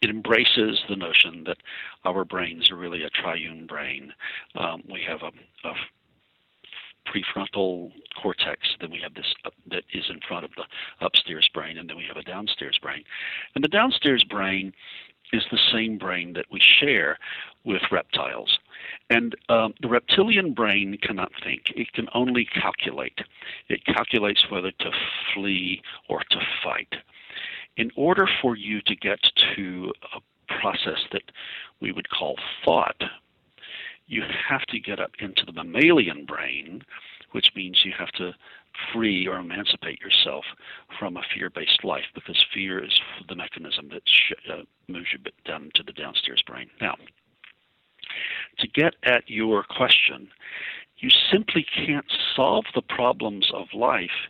it 0.03 0.11
embraces 0.11 0.81
the 0.89 0.97
notion 0.97 1.45
that 1.47 1.59
our 2.05 2.25
brains 2.25 2.71
are 2.71 2.77
really 2.77 3.03
a 3.03 3.11
triune 3.11 3.67
brain. 3.67 4.13
Um, 4.55 4.83
we 4.91 5.03
have 5.07 5.21
a, 5.23 5.69
a 5.69 5.75
prefrontal 7.07 7.93
cortex, 8.21 8.61
then 8.81 8.91
we 8.91 9.01
have 9.01 9.15
this 9.15 9.35
up, 9.45 9.55
that 9.71 9.85
is 9.93 10.05
in 10.11 10.21
front 10.27 10.45
of 10.45 10.51
the 10.57 10.65
upstairs 11.05 11.49
brain, 11.53 11.79
and 11.79 11.89
then 11.89 11.97
we 11.97 12.05
have 12.07 12.17
a 12.17 12.23
downstairs 12.23 12.79
brain. 12.81 13.05
And 13.55 13.65
the 13.65 13.69
downstairs 13.69 14.25
brain 14.25 14.73
is 15.33 15.43
the 15.51 15.59
same 15.73 15.99
brain 15.99 16.33
that 16.35 16.47
we 16.51 16.61
share 16.61 17.19
with 17.65 17.83
reptiles. 17.93 18.59
And 19.11 19.37
um, 19.49 19.75
the 19.81 19.89
reptilian 19.89 20.55
brain 20.55 20.99
cannot 21.03 21.31
think, 21.45 21.73
it 21.77 21.93
can 21.93 22.09
only 22.15 22.47
calculate. 22.47 23.21
It 23.69 23.85
calculates 23.85 24.51
whether 24.51 24.71
to 24.71 24.91
flee 25.33 25.83
or 26.09 26.21
to 26.31 26.39
fight. 26.65 26.95
In 27.77 27.91
order 27.97 28.29
for 28.43 28.57
you 28.57 28.81
to 28.83 28.95
get 28.95 29.21
to 29.57 29.93
a 30.15 30.21
process 30.61 30.99
that 31.13 31.23
we 31.81 31.93
would 31.93 32.11
call 32.11 32.37
thought, 32.65 33.01
you 34.07 34.23
have 34.49 34.63
to 34.67 34.81
get 34.81 34.99
up 34.99 35.13
into 35.21 35.45
the 35.47 35.53
mammalian 35.53 36.25
brain, 36.27 36.83
which 37.31 37.51
means 37.55 37.85
you 37.85 37.93
have 37.97 38.11
to 38.13 38.35
free 38.93 39.27
or 39.27 39.39
emancipate 39.39 40.01
yourself 40.01 40.45
from 40.99 41.17
a 41.17 41.23
fear-based 41.35 41.85
life 41.85 42.05
because 42.15 42.45
fear 42.53 42.83
is 42.83 43.01
the 43.29 43.35
mechanism 43.35 43.89
that 43.93 44.03
sh- 44.07 44.33
uh, 44.51 44.63
moves 44.89 45.09
you 45.13 45.19
down 45.45 45.71
to 45.75 45.83
the 45.83 45.93
downstairs 45.93 46.43
brain. 46.47 46.69
Now, 46.81 46.97
to 48.59 48.67
get 48.69 48.95
at 49.05 49.29
your 49.29 49.63
question, 49.63 50.29
you 50.99 51.11
simply 51.31 51.65
can't 51.65 52.11
solve 52.35 52.65
the 52.75 52.83
problems 52.83 53.51
of 53.55 53.67
life 53.75 54.29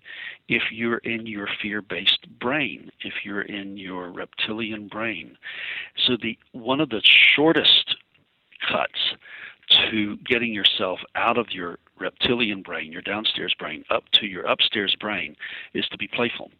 if 0.50 0.64
you're 0.72 0.98
in 0.98 1.26
your 1.26 1.48
fear-based 1.62 2.26
brain, 2.40 2.90
if 3.02 3.24
you're 3.24 3.42
in 3.42 3.76
your 3.76 4.10
reptilian 4.10 4.88
brain. 4.88 5.38
So 5.96 6.16
the 6.20 6.36
one 6.50 6.80
of 6.80 6.90
the 6.90 7.00
shortest 7.04 7.94
cuts 8.68 9.14
to 9.70 10.16
getting 10.26 10.52
yourself 10.52 10.98
out 11.14 11.38
of 11.38 11.52
your 11.52 11.78
reptilian 12.00 12.62
brain, 12.62 12.90
your 12.90 13.00
downstairs 13.00 13.54
brain, 13.56 13.84
up 13.90 14.02
to 14.14 14.26
your 14.26 14.44
upstairs 14.44 14.96
brain 14.98 15.36
is 15.72 15.86
to 15.88 15.96
be 15.96 16.08
playful. 16.08 16.50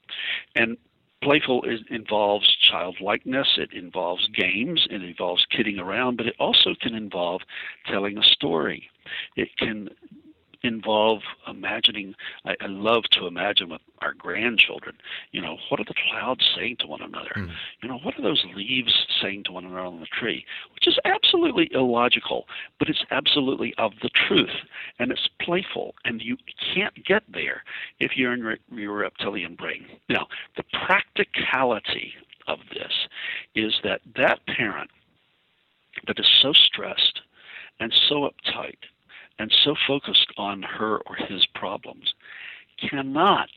And 0.55 0.77
playful 1.21 1.65
is, 1.65 1.81
involves 1.91 2.47
childlikeness, 2.71 3.59
it 3.59 3.73
involves 3.73 4.29
games, 4.29 4.87
it 4.89 5.03
involves 5.03 5.45
kidding 5.51 5.81
around, 5.81 6.17
but 6.17 6.27
it 6.27 6.37
also 6.39 6.77
can 6.81 6.95
involve 6.95 7.43
telling 7.87 8.19
a 8.19 8.23
story. 8.23 8.89
It 9.35 9.49
can 9.57 9.91
involve 10.63 11.23
imagining 11.49 12.15
I, 12.45 12.57
I 12.61 12.67
love 12.67 13.05
to 13.13 13.27
imagine 13.27 13.71
with 13.71 13.81
our 14.01 14.15
grandchildren 14.15 14.97
you 15.33 15.41
know 15.41 15.57
what 15.69 15.81
are 15.81 15.85
the 15.85 15.95
clouds 16.11 16.49
saying 16.57 16.77
to 16.81 16.87
one 16.87 17.03
another? 17.03 17.33
Mm. 17.37 17.51
you 17.83 17.89
know 17.89 17.99
what 18.03 18.19
are 18.19 18.23
those 18.23 18.45
leaves 18.55 19.07
saying 19.21 19.45
to 19.45 19.53
one 19.53 19.65
another 19.65 19.81
on 19.81 20.01
the 20.01 20.07
tree? 20.07 20.45
Which 20.75 20.87
is 20.87 20.99
absolutely 21.05 21.71
illogical 21.73 22.47
but 22.79 22.89
it's 22.89 23.05
absolutely 23.11 23.75
of 23.79 23.93
the 24.03 24.11
truth 24.11 24.51
and 24.99 25.11
it's 25.11 25.29
playful 25.41 25.95
and 26.05 26.21
you 26.21 26.37
can't 26.75 27.05
get 27.05 27.23
there 27.33 27.63
if 27.99 28.17
you're 28.17 28.33
in 28.33 28.59
your 28.71 28.97
reptilian 28.97 29.55
brain. 29.55 29.87
Now 30.09 30.27
the 30.57 30.65
practicality 30.87 32.15
of 32.47 32.59
this 32.73 32.93
is 33.55 33.75
that 33.85 34.01
that 34.17 34.45
parent 34.47 34.91
that 36.07 36.19
is 36.19 36.29
so 36.41 36.53
stressed 36.53 37.21
and 37.79 37.93
so 38.09 38.29
uptight 38.29 38.79
and 39.41 39.51
so 39.65 39.75
focused 39.87 40.31
on 40.37 40.63
her 40.63 40.99
or 41.07 41.17
his 41.17 41.47
problems 41.55 42.13
cannot 42.91 43.49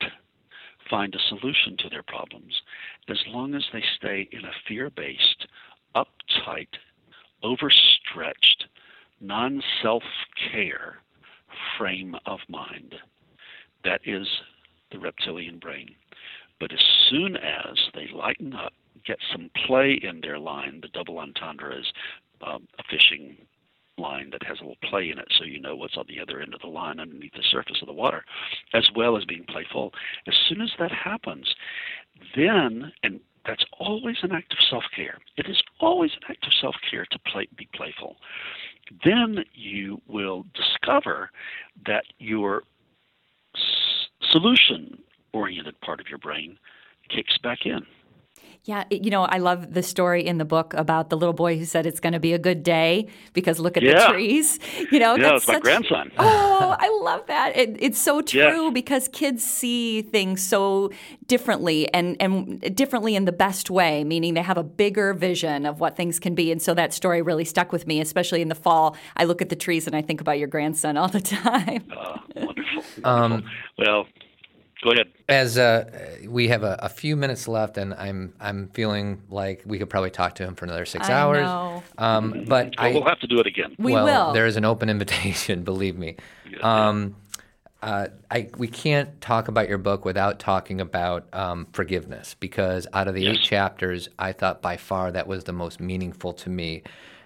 find 0.90 1.14
a 1.14 1.20
solution 1.28 1.76
to 1.78 1.90
their 1.90 2.04
problems 2.04 2.62
as 3.10 3.18
long 3.28 3.54
as 3.54 3.66
they 3.74 3.84
stay 3.98 4.30
in 4.32 4.46
a 4.46 4.52
fear 4.66 4.90
based, 4.90 5.46
uptight, 5.94 6.70
overstretched, 7.44 8.66
non 9.20 9.62
self 9.82 10.04
care, 10.52 11.00
frame 11.78 12.16
of 12.26 12.40
mind. 12.48 12.96
That 13.84 14.00
is 14.06 14.26
the 14.90 15.00
reptilian 15.00 15.60
brain. 15.60 15.90
But 16.62 16.72
as 16.72 16.84
soon 17.10 17.36
as 17.36 17.78
they 17.94 18.08
lighten 18.16 18.54
up, 18.54 18.72
get 19.06 19.18
some 19.34 19.50
play 19.68 20.00
in 20.02 20.22
their 20.22 20.40
line, 20.40 20.80
the 20.82 20.88
double 20.88 21.20
entendre 21.20 21.78
is 21.78 21.92
um, 22.42 22.70
a 22.80 22.84
fishing 22.90 23.36
line 23.98 24.30
that 24.32 24.44
has 24.44 24.58
a 24.60 24.64
little 24.64 24.90
play 24.90 25.10
in 25.12 25.20
it 25.20 25.28
so 25.38 25.46
you 25.46 25.60
know 25.60 25.76
what's 25.76 25.98
on 25.98 26.06
the 26.08 26.20
other 26.20 26.42
end 26.42 26.54
of 26.54 26.62
the 26.62 26.68
line 26.68 27.00
underneath 27.00 27.34
the 27.34 27.44
surface 27.52 27.78
of 27.82 27.88
the 27.88 27.94
water, 27.94 28.24
as 28.74 28.90
well 28.96 29.18
as 29.18 29.26
being 29.26 29.46
playful. 29.48 29.94
As 30.28 30.34
soon 30.48 30.62
as 30.62 30.72
that 30.80 30.92
happens, 30.92 31.54
then, 32.36 32.92
and 33.04 33.20
that's 33.46 33.66
always 33.80 34.18
an 34.24 34.32
act 34.32 34.52
of 34.54 34.60
self 34.70 34.84
care. 34.96 35.18
It 35.38 35.48
is 35.50 35.62
always 35.80 36.12
an 36.14 36.22
act 36.30 36.46
of 36.46 36.54
self 36.62 36.76
care 36.90 37.06
to 37.12 37.20
play, 37.20 37.48
be 37.58 37.68
playful. 37.74 38.18
Then 39.04 39.44
you 39.54 40.02
will 40.08 40.46
discover 40.54 41.30
that 41.86 42.04
your 42.20 42.64
s- 43.56 44.08
solution 44.32 44.98
oriented 45.34 45.80
part 45.82 46.00
of 46.00 46.08
your 46.08 46.20
brain 46.20 46.58
kicks 47.10 47.38
back 47.38 47.66
in. 47.66 47.86
Yeah, 48.66 48.86
you 48.90 49.10
know, 49.10 49.24
I 49.24 49.40
love 49.40 49.74
the 49.74 49.84
story 49.84 50.26
in 50.26 50.38
the 50.38 50.46
book 50.46 50.74
about 50.76 51.10
the 51.10 51.18
little 51.18 51.34
boy 51.34 51.58
who 51.58 51.66
said 51.66 51.86
it's 51.86 52.00
going 52.00 52.14
to 52.14 52.20
be 52.20 52.32
a 52.32 52.40
good 52.40 52.64
day 52.64 53.08
because 53.34 53.60
look 53.60 53.76
at 53.76 53.84
Yeah. 53.84 54.08
the 54.08 54.14
trees. 54.14 54.58
You 54.90 55.00
know, 55.00 55.16
Yeah, 55.16 55.24
that's 55.32 55.44
it's 55.44 55.52
my 55.52 55.60
grandson. 55.60 56.12
Oh, 56.18 56.74
I 56.80 56.88
love 57.04 57.28
that. 57.28 57.58
It, 57.58 57.76
it's 57.82 58.02
so 58.02 58.22
true 58.34 58.40
Yes. 58.66 58.74
because 58.74 59.08
kids 59.10 59.44
see 59.44 60.02
things 60.02 60.42
so 60.42 60.92
differently 61.28 61.94
and, 61.94 62.16
and 62.22 62.62
differently 62.74 63.16
in 63.18 63.26
the 63.26 63.34
best 63.34 63.70
way, 63.70 64.06
meaning 64.06 64.34
they 64.34 64.42
have 64.42 64.58
a 64.58 64.64
bigger 64.64 65.14
vision 65.14 65.66
of 65.66 65.82
what 65.82 65.98
things 65.98 66.18
can 66.18 66.34
be. 66.34 66.50
And 66.50 66.62
so 66.62 66.74
that 66.74 66.94
story 66.94 67.22
really 67.22 67.44
stuck 67.46 67.74
with 67.74 67.86
me, 67.86 68.00
especially 68.00 68.42
in 68.42 68.48
the 68.48 68.56
fall. 68.56 68.96
I 69.18 69.26
look 69.26 69.42
at 69.42 69.50
the 69.50 69.58
trees 69.58 69.88
and 69.88 69.96
I 69.96 70.02
think 70.02 70.22
about 70.22 70.40
your 70.40 70.48
grandson 70.48 70.96
all 70.96 71.10
the 71.10 71.20
time. 71.22 71.84
Uh, 71.92 72.18
wonderful. 72.38 72.84
Um, 73.04 73.32
wonderful. 73.32 73.50
well, 73.78 74.06
go 74.84 74.92
ahead. 74.92 75.08
As 75.30 75.58
uh, 75.58 75.90
we 76.28 76.50
have 76.50 76.64
a, 76.64 76.78
a 76.82 76.90
few 76.90 77.16
minutes 77.16 77.48
left, 77.48 77.78
and 77.78 77.94
I'm 77.94 78.34
I'm 78.40 78.68
feeling 78.70 79.22
like 79.30 79.64
we 79.66 79.80
could 79.80 79.90
probably 79.90 80.12
talk 80.12 80.36
to 80.36 80.44
him 80.44 80.56
for 80.56 80.66
another 80.66 80.86
six 80.86 81.10
I 81.10 81.14
hours. 81.14 81.46
know. 81.46 81.84
Um, 81.98 82.46
but 82.48 82.76
Well, 82.78 82.88
I, 82.88 82.92
we'll 82.94 83.06
have 83.06 83.20
to 83.20 83.28
do 83.28 83.40
it 83.40 83.48
again. 83.48 83.76
We 83.80 83.94
well, 83.94 84.06
will. 84.06 84.34
there 84.34 84.46
is 84.46 84.58
an 84.58 84.66
open 84.66 84.90
invitation, 84.96 85.64
believe 85.64 85.98
me. 85.98 86.18
Um, 86.62 87.16
uh, 87.82 88.08
I, 88.32 88.50
we 88.58 88.70
can't 88.70 89.20
talk 89.20 89.50
about 89.50 89.68
your 89.68 89.78
book 89.78 90.06
without 90.06 90.40
talking 90.40 90.80
about 90.80 91.28
um, 91.34 91.68
forgiveness 91.74 92.34
because 92.40 92.88
out 92.94 93.10
of 93.10 93.14
the 93.14 93.28
eight 93.28 93.42
chapters, 93.42 94.08
I 94.18 94.32
thought 94.32 94.62
by 94.62 94.78
far 94.78 95.12
that 95.12 95.28
was 95.28 95.44
the 95.44 95.52
most 95.52 95.82
meaningful 95.82 96.32
to 96.34 96.50
me. 96.50 96.84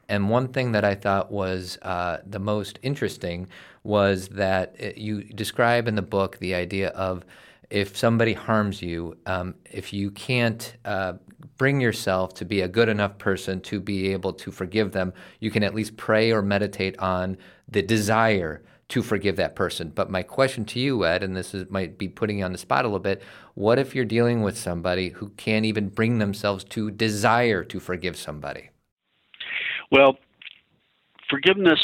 And 0.10 0.30
one 0.30 0.48
thing 0.48 0.72
that 0.72 0.84
I 0.84 0.96
thought 0.96 1.32
was 1.32 1.78
uh, 1.84 2.22
the 2.26 2.40
most 2.40 2.80
interesting 2.82 3.50
was 3.84 4.30
that 4.30 4.76
it, 4.80 4.98
you 4.98 5.24
describe 5.26 5.88
in 5.88 5.94
the 5.94 6.02
book 6.02 6.40
the 6.40 6.56
idea 6.56 6.90
of 6.90 7.24
if 7.70 7.98
somebody 7.98 8.34
harms 8.34 8.82
you, 8.82 9.18
um, 9.26 9.56
if 9.66 9.92
you 9.92 10.12
can't 10.12 10.76
uh, 10.86 11.14
bring 11.58 11.82
yourself 11.82 12.34
to 12.36 12.46
be 12.46 12.62
a 12.62 12.68
good 12.68 12.90
enough 12.90 13.18
person 13.18 13.60
to 13.62 13.80
be 13.80 14.12
able 14.12 14.34
to 14.34 14.52
forgive 14.52 14.92
them, 14.92 15.14
you 15.40 15.52
can 15.52 15.64
at 15.64 15.76
least 15.76 15.98
pray 15.98 16.32
or 16.32 16.42
meditate 16.42 16.98
on 17.00 17.38
the 17.68 17.82
desire 17.82 18.64
to 18.90 19.04
forgive 19.04 19.36
that 19.36 19.56
person. 19.56 19.92
But 19.94 20.10
my 20.10 20.24
question 20.24 20.64
to 20.66 20.80
you, 20.80 21.06
Ed, 21.06 21.24
and 21.24 21.36
this 21.36 21.54
is, 21.54 21.70
might 21.70 21.98
be 21.98 22.08
putting 22.08 22.40
you 22.40 22.46
on 22.46 22.54
the 22.54 22.58
spot 22.58 22.86
a 22.86 22.88
little 22.88 23.00
bit 23.00 23.22
what 23.58 23.80
if 23.80 23.96
you're 23.96 24.06
dealing 24.06 24.44
with 24.44 24.56
somebody 24.56 25.10
who 25.10 25.30
can't 25.30 25.66
even 25.66 25.90
bring 25.90 26.20
themselves 26.20 26.64
to 26.66 26.92
desire 26.92 27.64
to 27.64 27.80
forgive 27.80 28.16
somebody? 28.16 28.70
Well, 29.92 30.20
forgiveness, 31.28 31.80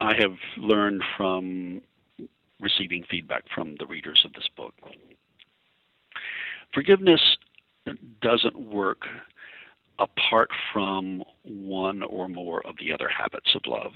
I 0.00 0.14
have 0.18 0.38
learned 0.56 1.02
from 1.18 1.82
receiving 2.60 3.04
feedback 3.10 3.44
from 3.54 3.74
the 3.78 3.86
readers 3.86 4.22
of 4.24 4.32
this 4.32 4.48
book. 4.56 4.74
Forgiveness 6.74 7.20
doesn't 8.22 8.58
work 8.58 9.02
apart 9.98 10.50
from 10.72 11.22
one 11.44 12.02
or 12.02 12.28
more 12.28 12.66
of 12.66 12.74
the 12.78 12.92
other 12.92 13.08
habits 13.08 13.54
of 13.54 13.62
love. 13.66 13.92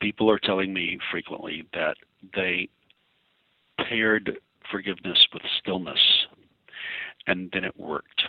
People 0.00 0.30
are 0.30 0.38
telling 0.38 0.74
me 0.74 0.98
frequently 1.10 1.64
that 1.72 1.96
they 2.34 2.68
paired 3.88 4.38
forgiveness 4.70 5.26
with 5.32 5.42
stillness, 5.58 6.26
and 7.26 7.50
then 7.52 7.64
it 7.64 7.78
worked. 7.78 8.22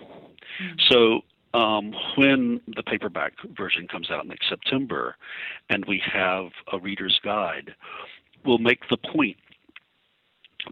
So 0.90 1.22
um, 1.54 1.94
when 2.16 2.62
the 2.76 2.84
paperback 2.84 3.34
version 3.58 3.88
comes 3.88 4.10
out 4.12 4.28
next 4.28 4.48
September, 4.48 5.16
and 5.70 5.84
we 5.86 6.02
have 6.14 6.46
a 6.72 6.80
reader's 6.80 7.20
guide, 7.24 7.74
we'll 8.48 8.58
make 8.58 8.90
the 8.90 8.98
point 8.98 9.38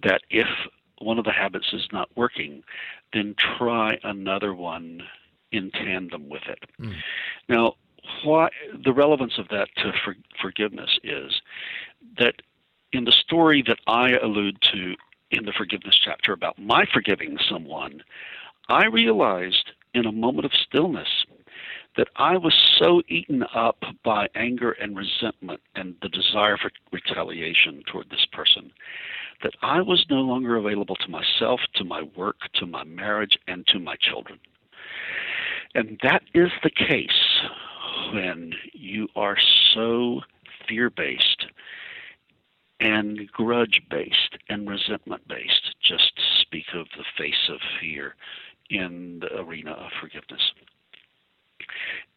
that 0.04 0.22
if 0.30 0.48
one 1.00 1.20
of 1.20 1.26
the 1.26 1.32
habits 1.32 1.68
is 1.74 1.88
not 1.92 2.10
working, 2.16 2.64
then 3.14 3.36
try 3.58 4.00
another 4.04 4.54
one 4.54 5.02
in 5.52 5.72
tandem 5.72 6.30
with 6.30 6.44
it. 6.48 6.60
Hmm. 6.78 6.92
Now, 7.50 7.74
why 8.24 8.50
the 8.84 8.94
relevance 8.94 9.34
of 9.38 9.48
that 9.50 9.68
to 9.78 9.92
for, 10.04 10.16
forgiveness 10.42 11.00
is 11.04 11.42
that 12.18 12.36
in 12.92 13.06
the 13.06 13.12
story 13.12 13.64
that 13.68 13.80
I 13.88 14.12
allude 14.12 14.62
to 14.74 14.96
in 15.32 15.46
the 15.46 15.54
forgiveness 15.58 16.00
chapter 16.02 16.34
about 16.34 16.58
my 16.60 16.86
forgiving 16.94 17.38
someone, 17.50 18.04
I 18.70 18.86
realized 18.86 19.72
in 19.94 20.06
a 20.06 20.12
moment 20.12 20.46
of 20.46 20.52
stillness 20.54 21.25
that 21.98 22.10
I 22.16 22.38
was 22.38 22.54
so 22.78 23.02
eaten 23.08 23.44
up 23.54 23.84
by 24.04 24.28
anger 24.36 24.72
and 24.72 24.98
resentment 24.98 25.62
and 25.76 25.96
the 26.02 26.10
desire 26.10 26.58
for 26.58 26.72
retaliation 26.92 27.84
toward 27.88 28.10
this 28.10 28.26
person 28.32 28.72
that 29.44 29.54
I 29.62 29.82
was 29.82 30.06
no 30.10 30.22
longer 30.22 30.56
available 30.56 30.96
to 30.96 31.10
myself, 31.10 31.60
to 31.76 31.84
my 31.84 32.04
work, 32.16 32.38
to 32.56 32.66
my 32.66 32.84
marriage, 32.84 33.38
and 33.48 33.66
to 33.68 33.80
my 33.80 33.96
children. 33.98 34.40
And 35.74 36.00
that 36.04 36.24
is 36.34 36.52
the 36.64 36.70
case 36.70 37.42
when 38.14 38.54
you 38.74 39.08
are 39.16 39.38
so 39.74 40.22
fear 40.68 40.90
based 40.90 41.48
and 42.80 43.30
grudge 43.32 43.82
based 43.90 44.38
and 44.50 44.70
resentment 44.70 45.28
based, 45.28 45.76
just 45.82 46.14
speak 46.42 46.66
of 46.74 46.88
the 46.98 47.04
face 47.18 47.50
of 47.50 47.60
fear 47.80 48.16
in 48.70 49.20
the 49.20 49.40
arena 49.40 49.72
of 49.72 49.92
forgiveness. 50.00 50.52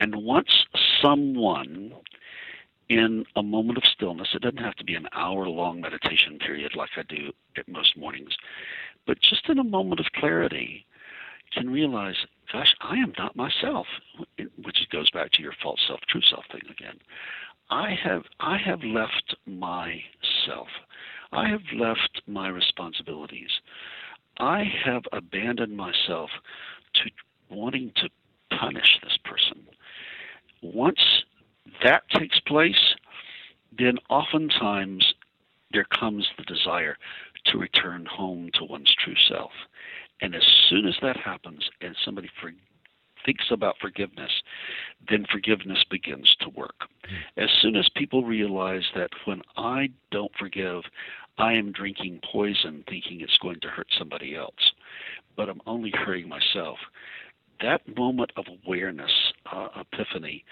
And 0.00 0.14
once 0.16 0.66
someone 1.02 1.92
in 2.88 3.24
a 3.36 3.42
moment 3.42 3.78
of 3.78 3.84
stillness, 3.84 4.28
it 4.34 4.42
doesn't 4.42 4.58
have 4.58 4.76
to 4.76 4.84
be 4.84 4.94
an 4.94 5.08
hour 5.12 5.46
long 5.46 5.80
meditation 5.80 6.38
period 6.38 6.74
like 6.74 6.90
I 6.96 7.02
do 7.02 7.32
at 7.56 7.68
most 7.68 7.96
mornings, 7.96 8.34
but 9.06 9.20
just 9.20 9.48
in 9.48 9.58
a 9.58 9.64
moment 9.64 10.00
of 10.00 10.06
clarity, 10.14 10.86
can 11.52 11.70
realize, 11.70 12.16
gosh, 12.52 12.74
I 12.80 12.96
am 12.96 13.12
not 13.18 13.36
myself, 13.36 13.86
which 14.36 14.88
goes 14.90 15.10
back 15.10 15.32
to 15.32 15.42
your 15.42 15.54
false 15.62 15.80
self, 15.86 16.00
true 16.08 16.20
self 16.22 16.44
thing 16.52 16.62
again. 16.70 16.98
I 17.70 17.94
have 18.02 18.22
I 18.40 18.56
have 18.58 18.82
left 18.82 19.36
myself. 19.46 20.68
I 21.32 21.48
have 21.48 21.62
left 21.74 22.22
my 22.26 22.48
responsibilities. 22.48 23.50
I 24.38 24.64
have 24.84 25.02
abandoned 25.12 25.76
myself 25.76 26.30
to 26.94 27.10
wanting 27.50 27.92
to 27.96 28.08
punish 28.58 28.98
this 29.02 29.18
person. 29.24 29.66
Once 30.62 31.22
that 31.84 32.02
takes 32.10 32.40
place, 32.40 32.94
then 33.76 33.98
oftentimes 34.10 35.14
there 35.72 35.84
comes 35.84 36.26
the 36.36 36.44
desire 36.44 36.96
to 37.46 37.58
return 37.58 38.06
home 38.06 38.50
to 38.54 38.64
one's 38.64 38.94
true 38.94 39.14
self. 39.28 39.52
And 40.20 40.34
as 40.34 40.42
soon 40.68 40.86
as 40.86 40.96
that 41.02 41.16
happens 41.16 41.68
and 41.80 41.94
somebody 42.04 42.28
for, 42.40 42.50
thinks 43.24 43.44
about 43.50 43.76
forgiveness, 43.80 44.42
then 45.08 45.26
forgiveness 45.30 45.84
begins 45.90 46.34
to 46.40 46.48
work. 46.50 46.88
Hmm. 47.04 47.42
As 47.42 47.50
soon 47.60 47.76
as 47.76 47.88
people 47.94 48.24
realize 48.24 48.84
that 48.94 49.10
when 49.26 49.42
I 49.56 49.90
don't 50.10 50.32
forgive, 50.38 50.82
I 51.38 51.52
am 51.52 51.72
drinking 51.72 52.20
poison 52.30 52.84
thinking 52.88 53.20
it's 53.20 53.38
going 53.38 53.60
to 53.60 53.68
hurt 53.68 53.88
somebody 53.96 54.34
else, 54.34 54.72
but 55.36 55.48
I'm 55.48 55.60
only 55.66 55.92
hurting 55.94 56.28
myself. 56.28 56.78
That 57.60 57.80
moment 57.96 58.32
of 58.36 58.46
awareness, 58.64 59.10
uh, 59.50 59.68
epiphany, 59.80 60.44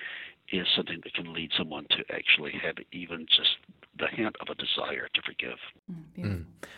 is 0.53 0.67
something 0.77 1.01
that 1.03 1.15
can 1.15 1.33
lead 1.33 1.51
someone 1.57 1.87
to 1.91 2.05
actually 2.15 2.53
have 2.63 2.77
even 2.93 3.27
just 3.27 3.57
the 3.99 4.07
hint 4.09 4.37
of 4.41 4.49
a 4.49 4.55
desire 4.55 5.09
to 5.15 5.23
forgive. 5.23 5.59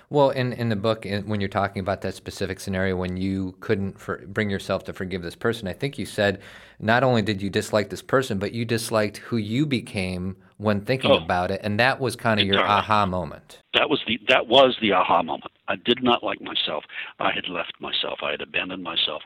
Well, 0.08 0.30
in, 0.30 0.52
in 0.52 0.68
the 0.68 0.76
book, 0.76 1.04
in, 1.04 1.28
when 1.28 1.40
you're 1.40 1.48
talking 1.48 1.80
about 1.80 2.00
that 2.02 2.14
specific 2.14 2.60
scenario 2.60 2.96
when 2.96 3.16
you 3.16 3.56
couldn't 3.60 3.98
for, 3.98 4.18
bring 4.26 4.48
yourself 4.48 4.84
to 4.84 4.92
forgive 4.92 5.22
this 5.22 5.34
person, 5.34 5.68
I 5.68 5.72
think 5.72 5.98
you 5.98 6.06
said 6.06 6.40
not 6.78 7.02
only 7.02 7.22
did 7.22 7.42
you 7.42 7.50
dislike 7.50 7.90
this 7.90 8.02
person, 8.02 8.38
but 8.38 8.52
you 8.52 8.64
disliked 8.64 9.18
who 9.18 9.36
you 9.36 9.66
became 9.66 10.36
when 10.58 10.80
thinking 10.80 11.10
Oh. 11.10 11.18
about 11.18 11.50
it, 11.50 11.60
and 11.62 11.78
that 11.78 12.00
was 12.00 12.16
kind 12.16 12.40
of 12.40 12.46
your 12.46 12.60
aha 12.64 13.04
moment. 13.06 13.60
That 13.74 13.90
was 13.90 14.00
the 14.06 14.18
that 14.28 14.46
was 14.46 14.76
the 14.80 14.92
aha 14.92 15.22
moment. 15.22 15.52
I 15.68 15.76
did 15.76 16.02
not 16.02 16.22
like 16.22 16.40
myself. 16.40 16.84
I 17.18 17.32
had 17.32 17.48
left 17.48 17.74
myself. 17.80 18.20
I 18.22 18.30
had 18.30 18.40
abandoned 18.40 18.82
myself, 18.82 19.22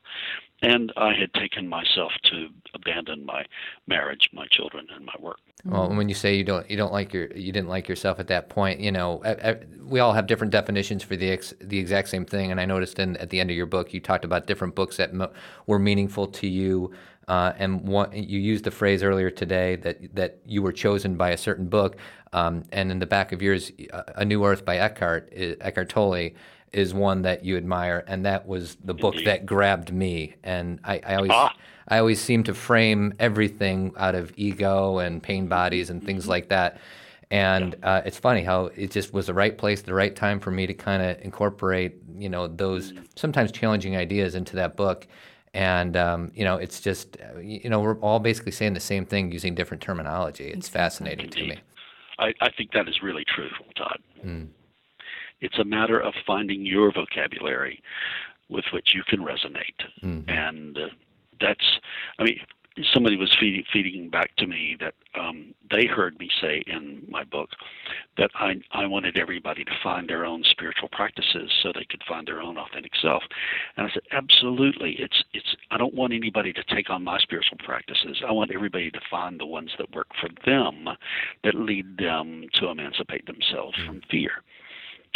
and 0.63 0.93
I 0.97 1.13
had 1.13 1.35
taken 1.35 1.69
myself 1.69 2.13
to 2.25 2.49
abandon 2.73 3.27
my 3.27 3.45
marriage, 3.87 4.31
my 4.33 4.47
children, 4.47 4.87
and 4.95 5.05
my 5.05 5.15
work. 5.19 5.39
Well, 5.65 5.89
when 5.95 6.09
you 6.09 6.15
say 6.15 6.35
you 6.35 6.45
don't 6.45 6.69
you 6.71 6.77
don't 6.77 6.93
like 6.93 7.13
your 7.13 7.27
you 7.37 7.53
didn't 7.53 7.69
like 7.69 7.89
yourself 7.89 8.19
at 8.19 8.29
that 8.29 8.49
point, 8.49 8.81
you 8.81 8.91
know, 8.91 9.23
we 9.85 10.01
all 10.01 10.13
have 10.13 10.27
different 10.27 10.53
definitions 10.53 11.03
for 11.03 11.17
the 11.17 11.31
ex, 11.31 11.53
the 11.61 11.79
exact 11.79 12.09
same 12.09 12.25
thing. 12.25 12.51
And 12.51 12.61
I 12.61 12.65
noticed 12.65 12.99
in 12.99 13.17
at 13.19 13.31
the 13.31 13.41
end 13.41 13.51
of 13.51 13.57
your 13.57 13.67
book, 13.67 13.93
you 13.93 14.01
talked 14.01 14.25
about 14.25 14.47
different 14.47 14.75
books 14.75 14.97
that 14.97 15.13
mo- 15.13 15.33
were 15.67 15.79
meaningful 15.79 16.27
to 16.29 16.47
you. 16.47 16.93
Uh, 17.29 17.53
and 17.57 17.83
one, 17.83 18.11
you 18.13 18.41
used 18.41 18.65
the 18.65 18.71
phrase 18.71 19.03
earlier 19.03 19.31
today 19.31 19.77
that 19.77 20.15
that 20.15 20.39
you 20.47 20.63
were 20.63 20.73
chosen 20.73 21.17
by 21.17 21.31
a 21.31 21.37
certain 21.37 21.69
book. 21.69 21.97
Um, 22.33 22.65
and 22.73 22.91
in 22.91 22.99
the 22.99 23.07
back 23.07 23.33
of 23.33 23.43
yours, 23.43 23.71
A 24.17 24.25
New 24.25 24.45
Earth 24.45 24.65
by 24.65 24.79
Eckhart 24.79 25.33
Eckhart 25.33 25.89
Tolle 25.89 26.31
is 26.73 26.95
one 26.95 27.23
that 27.23 27.45
you 27.45 27.57
admire, 27.57 28.05
and 28.07 28.25
that 28.25 28.47
was 28.47 28.77
the 28.85 28.95
book 28.95 29.14
Indeed. 29.14 29.27
that 29.27 29.47
grabbed 29.47 29.93
me. 29.93 30.35
And 30.43 30.81
I, 30.85 31.01
I 31.07 31.14
always 31.16 31.31
Ah. 31.33 31.55
I 31.89 31.99
always 31.99 32.20
seem 32.20 32.45
to 32.45 32.55
frame 32.55 33.12
everything 33.18 33.93
out 33.97 34.14
of 34.14 34.33
ego 34.37 34.99
and 34.99 35.23
pain 35.23 35.49
bodies 35.49 35.91
and 35.91 36.03
things 36.03 36.29
like 36.29 36.49
that. 36.49 36.79
And 37.31 37.77
uh, 37.83 38.03
it's 38.05 38.18
funny 38.18 38.43
how 38.43 38.66
it 38.77 38.91
just 38.91 39.12
was 39.12 39.27
the 39.27 39.35
right 39.35 39.57
place, 39.57 39.83
the 39.83 39.95
right 39.95 40.14
time 40.14 40.39
for 40.39 40.51
me 40.51 40.66
to 40.66 40.75
kind 40.75 41.03
of 41.03 41.20
incorporate, 41.23 41.97
you 42.16 42.29
know, 42.29 42.47
those 42.47 42.93
sometimes 43.16 43.51
challenging 43.51 43.97
ideas 43.97 44.35
into 44.35 44.57
that 44.57 44.77
book. 44.77 45.09
And 45.55 45.97
um, 45.97 46.31
you 46.35 46.45
know, 46.45 46.57
it's 46.57 46.81
just, 46.81 47.16
uh, 47.20 47.39
you 47.39 47.68
know, 47.68 47.81
we're 47.81 47.99
all 47.99 48.20
basically 48.20 48.53
saying 48.53 48.75
the 48.75 48.81
same 48.81 49.05
thing 49.05 49.33
using 49.33 49.55
different 49.55 49.83
terminology. 49.83 50.49
It's 50.49 50.68
fascinating 50.68 51.31
to 51.31 51.47
me. 51.47 51.59
I, 52.18 52.33
I 52.41 52.51
think 52.51 52.73
that 52.73 52.89
is 52.89 53.03
really 53.03 53.25
true, 53.25 53.51
Todd. 53.77 53.99
Hmm. 54.23 54.45
It's 55.43 55.59
a 55.59 55.64
matter 55.64 56.01
of 56.01 56.14
finding 56.26 56.64
your 56.64 56.93
vocabulary 56.93 57.82
with 58.49 58.64
which 58.72 58.95
you 58.95 59.03
can 59.07 59.20
resonate. 59.20 59.80
Mm-hmm. 60.03 60.30
And 60.30 60.78
uh, 60.78 60.88
that's, 61.40 61.80
I 62.18 62.24
mean, 62.24 62.38
somebody 62.93 63.16
was 63.16 63.34
feeding, 63.38 63.64
feeding 63.72 64.09
back 64.09 64.34
to 64.36 64.47
me 64.47 64.76
that 64.80 64.95
um, 65.18 65.55
they 65.70 65.86
heard 65.86 66.18
me 66.18 66.30
say 66.40 66.62
in 66.66 67.03
my 67.09 67.24
book 67.24 67.51
that 68.16 68.30
I, 68.34 68.55
I 68.72 68.86
wanted 68.86 69.18
everybody 69.18 69.64
to 69.64 69.70
find 69.82 70.09
their 70.09 70.24
own 70.24 70.43
spiritual 70.45 70.88
practices 70.90 71.51
so 71.62 71.72
they 71.74 71.84
could 71.84 72.03
find 72.09 72.26
their 72.26 72.40
own 72.40 72.57
authentic 72.57 72.93
self. 73.01 73.22
And 73.76 73.86
I 73.86 73.90
said, 73.93 74.03
absolutely. 74.11 74.97
It's, 74.99 75.22
it's, 75.34 75.57
I 75.70 75.76
don't 75.76 75.95
want 75.95 76.12
anybody 76.12 76.53
to 76.55 76.64
take 76.64 76.88
on 76.88 77.05
my 77.05 77.18
spiritual 77.18 77.59
practices. 77.64 78.22
I 78.26 78.32
want 78.32 78.53
everybody 78.55 78.90
to 78.90 79.01
find 79.11 79.38
the 79.38 79.47
ones 79.47 79.70
that 79.78 79.95
work 79.95 80.09
for 80.20 80.30
them, 80.47 80.88
that 81.45 81.55
lead 81.55 81.99
them 81.99 82.47
to 82.55 82.68
emancipate 82.68 83.26
themselves 83.26 83.76
from 83.84 84.01
fear. 84.11 84.43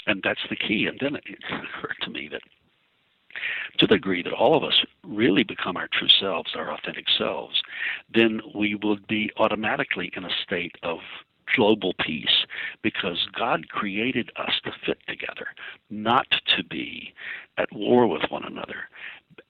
And 0.07 0.20
that's 0.22 0.40
the 0.49 0.57
key. 0.57 0.86
And 0.86 0.99
then 1.01 1.16
it 1.16 1.24
occurred 1.49 1.97
to 2.03 2.11
me 2.11 2.28
that 2.30 2.42
to 3.78 3.86
the 3.86 3.97
degree 3.97 4.22
that 4.22 4.32
all 4.32 4.57
of 4.57 4.64
us 4.64 4.84
really 5.05 5.42
become 5.42 5.76
our 5.76 5.88
true 5.92 6.09
selves, 6.20 6.53
our 6.55 6.72
authentic 6.72 7.07
selves, 7.18 7.61
then 8.14 8.40
we 8.55 8.74
would 8.82 9.07
be 9.07 9.30
automatically 9.36 10.11
in 10.16 10.24
a 10.24 10.30
state 10.42 10.76
of 10.82 10.99
global 11.55 11.94
peace 12.05 12.44
because 12.82 13.28
God 13.38 13.68
created 13.68 14.30
us 14.36 14.53
to 14.64 14.72
fit 14.84 14.99
together, 15.09 15.49
not 15.90 16.26
to 16.57 16.64
be 16.64 17.12
at 17.59 17.72
war 17.72 18.07
with 18.07 18.22
one 18.30 18.44
another. 18.44 18.88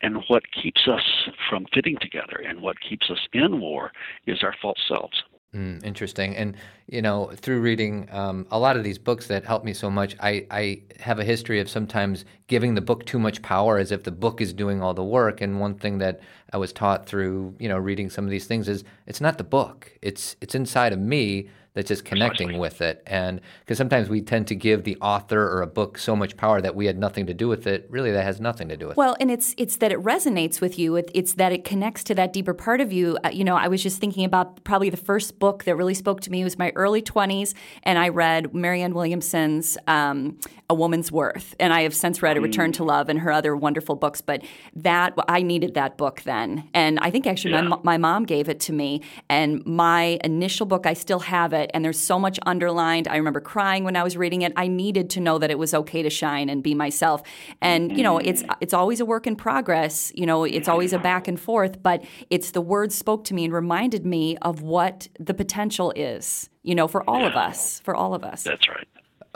And 0.03 0.23
what 0.29 0.43
keeps 0.53 0.89
us 0.89 1.29
from 1.49 1.67
fitting 1.73 1.97
together 2.01 2.43
and 2.47 2.61
what 2.61 2.81
keeps 2.81 3.11
us 3.11 3.21
in 3.33 3.61
war 3.61 3.93
is 4.27 4.43
our 4.43 4.55
false 4.61 4.81
selves. 4.89 5.23
Mm, 5.57 5.83
interesting. 5.85 6.37
And, 6.37 6.55
you 6.87 7.01
know, 7.01 7.31
through 7.35 7.61
reading 7.61 8.09
um, 8.13 8.47
a 8.51 8.59
lot 8.59 8.77
of 8.77 8.85
these 8.85 8.99
books 8.99 9.27
that 9.29 9.47
help 9.47 9.65
me 9.65 9.73
so 9.73 9.91
much, 9.91 10.15
I, 10.21 10.47
I 10.51 10.83
have 11.01 11.19
a 11.19 11.25
history 11.25 11.61
of 11.61 11.71
sometimes 11.71 12.27
giving 12.47 12.75
the 12.75 12.83
book 12.83 13.07
too 13.07 13.19
much 13.19 13.41
power 13.41 13.79
as 13.79 13.91
if 13.91 14.03
the 14.03 14.11
book 14.11 14.43
is 14.43 14.53
doing 14.53 14.83
all 14.83 14.93
the 14.93 15.03
work. 15.03 15.41
And 15.41 15.59
one 15.59 15.77
thing 15.77 15.97
that 15.99 16.21
I 16.53 16.59
was 16.59 16.75
taught 16.75 17.07
through, 17.07 17.55
you 17.59 17.71
know, 17.71 17.79
reading 17.79 18.11
some 18.11 18.25
of 18.25 18.31
these 18.31 18.47
things 18.47 18.69
is 18.69 18.85
it's 19.07 19.23
not 19.23 19.39
the 19.39 19.45
book, 19.45 19.91
it's, 20.03 20.37
it's 20.43 20.55
inside 20.55 20.93
of 20.93 20.99
me 20.99 21.49
that's 21.77 21.89
just 21.89 22.05
connecting 22.05 22.49
Precisely. 22.49 22.61
with 22.61 22.81
it. 22.81 23.03
And 23.07 23.41
because 23.61 23.77
sometimes 23.79 24.09
we 24.09 24.23
tend 24.23 24.47
to 24.49 24.55
give 24.57 24.83
the 24.85 24.97
author 25.01 25.41
or 25.41 25.61
a 25.63 25.67
book 25.67 25.99
so 25.99 26.17
much 26.17 26.37
power 26.37 26.61
that 26.63 26.75
we 26.75 26.87
had 26.87 26.99
nothing 26.99 27.27
to 27.27 27.35
do 27.35 27.47
with 27.47 27.67
it. 27.67 27.87
Really, 27.91 28.11
that 28.11 28.25
has 28.25 28.41
nothing 28.41 28.69
to 28.71 28.77
do 28.77 28.87
with 28.87 28.95
it. 28.95 28.97
Well, 28.97 29.15
and 29.21 29.31
it's 29.31 29.55
it's 29.59 29.77
that 29.77 29.93
it 29.93 30.03
resonates 30.03 30.61
with 30.61 30.79
you. 30.79 30.97
It, 30.97 31.11
it's 31.15 31.35
that 31.35 31.53
it 31.53 31.65
connects 31.65 32.03
to 32.05 32.15
that 32.15 32.33
deeper 32.33 32.55
part 32.55 32.81
of 32.81 32.93
you. 32.93 33.19
Uh, 33.23 33.29
you 33.29 33.45
know, 33.45 33.55
I 33.57 33.69
was 33.69 33.83
just 33.83 34.01
thinking 34.01 34.25
about 34.25 34.65
probably 34.65 34.89
the 34.91 34.97
first 34.97 35.39
book 35.39 35.65
that 35.65 35.77
really 35.77 35.95
spoke 35.95 36.23
to 36.23 36.31
me 36.31 36.43
was 36.43 36.59
my 36.59 36.73
early 36.75 37.03
twenties, 37.03 37.55
and 37.83 37.99
I 37.99 38.09
read 38.09 38.55
Marianne 38.55 38.95
Williamson's 38.95 39.77
um, 39.87 40.39
"A 40.71 40.75
Woman's 40.75 41.13
Worth," 41.13 41.55
and 41.61 41.73
I 41.75 41.83
have 41.83 41.95
since 41.95 42.23
read 42.23 42.37
"A 42.37 42.41
Return 42.41 42.73
to 42.73 42.85
Love" 42.85 43.09
and 43.11 43.21
her 43.21 43.31
other 43.31 43.55
wonderful 43.55 43.97
books. 43.97 44.21
But 44.23 44.43
that 44.77 45.13
I 45.29 45.43
needed 45.43 45.75
that 45.75 45.99
book 45.99 46.23
then, 46.23 46.69
and 46.73 46.99
I 47.01 47.11
think 47.11 47.27
actually 47.27 47.53
Yeah. 47.53 47.63
mo- 47.63 47.81
my 47.85 47.99
mom 47.99 48.25
gave 48.25 48.49
it 48.49 48.61
to 48.61 48.73
me, 48.73 49.03
and 49.29 49.65
my 49.67 50.19
initial 50.25 50.65
book 50.67 50.87
I 50.87 50.95
still 50.95 51.21
have 51.21 51.53
it, 51.53 51.66
and 51.75 51.85
there's 51.85 51.99
so 51.99 52.19
much 52.19 52.39
underlined. 52.47 53.09
I 53.09 53.17
remember 53.17 53.41
crying 53.41 53.85
when 53.85 53.97
I 53.97 54.03
was 54.03 54.17
reading 54.17 54.43
it. 54.43 54.53
I 54.57 54.69
needed 54.69 55.11
to 55.11 55.21
know 55.21 55.39
that 55.39 55.51
it 55.51 55.59
was 55.59 55.75
okay 55.75 56.03
to 56.03 56.11
shine 56.11 56.49
and 56.49 56.63
be 56.63 56.75
myself, 56.75 57.23
and 57.61 57.97
you 57.97 58.03
know, 58.03 58.19
it's 58.19 58.43
mm-hmm. 58.43 58.53
it's 58.61 58.75
always 58.75 59.01
a 59.01 59.07
work 59.07 59.27
in 59.27 59.37
progress. 59.37 60.13
You 60.15 60.27
know, 60.27 60.45
it's 60.45 60.69
always 60.69 60.93
a 60.93 60.99
back 60.99 61.29
and 61.29 61.39
forth, 61.39 61.83
but 61.83 62.05
it's 62.31 62.51
the 62.51 62.61
words 62.61 62.95
spoke 62.95 63.25
to 63.25 63.35
me 63.35 63.45
and 63.45 63.53
reminded 63.53 64.07
me 64.07 64.37
of 64.39 64.63
what 64.63 65.09
the 65.19 65.35
potential 65.35 65.93
is. 65.97 66.49
You 66.63 66.75
know, 66.75 66.89
for 66.89 67.09
all 67.09 67.25
of 67.25 67.35
us, 67.35 67.81
for 67.81 67.95
all 67.95 68.13
of 68.15 68.25
us. 68.25 68.43
That's 68.43 68.69
right. 68.69 68.89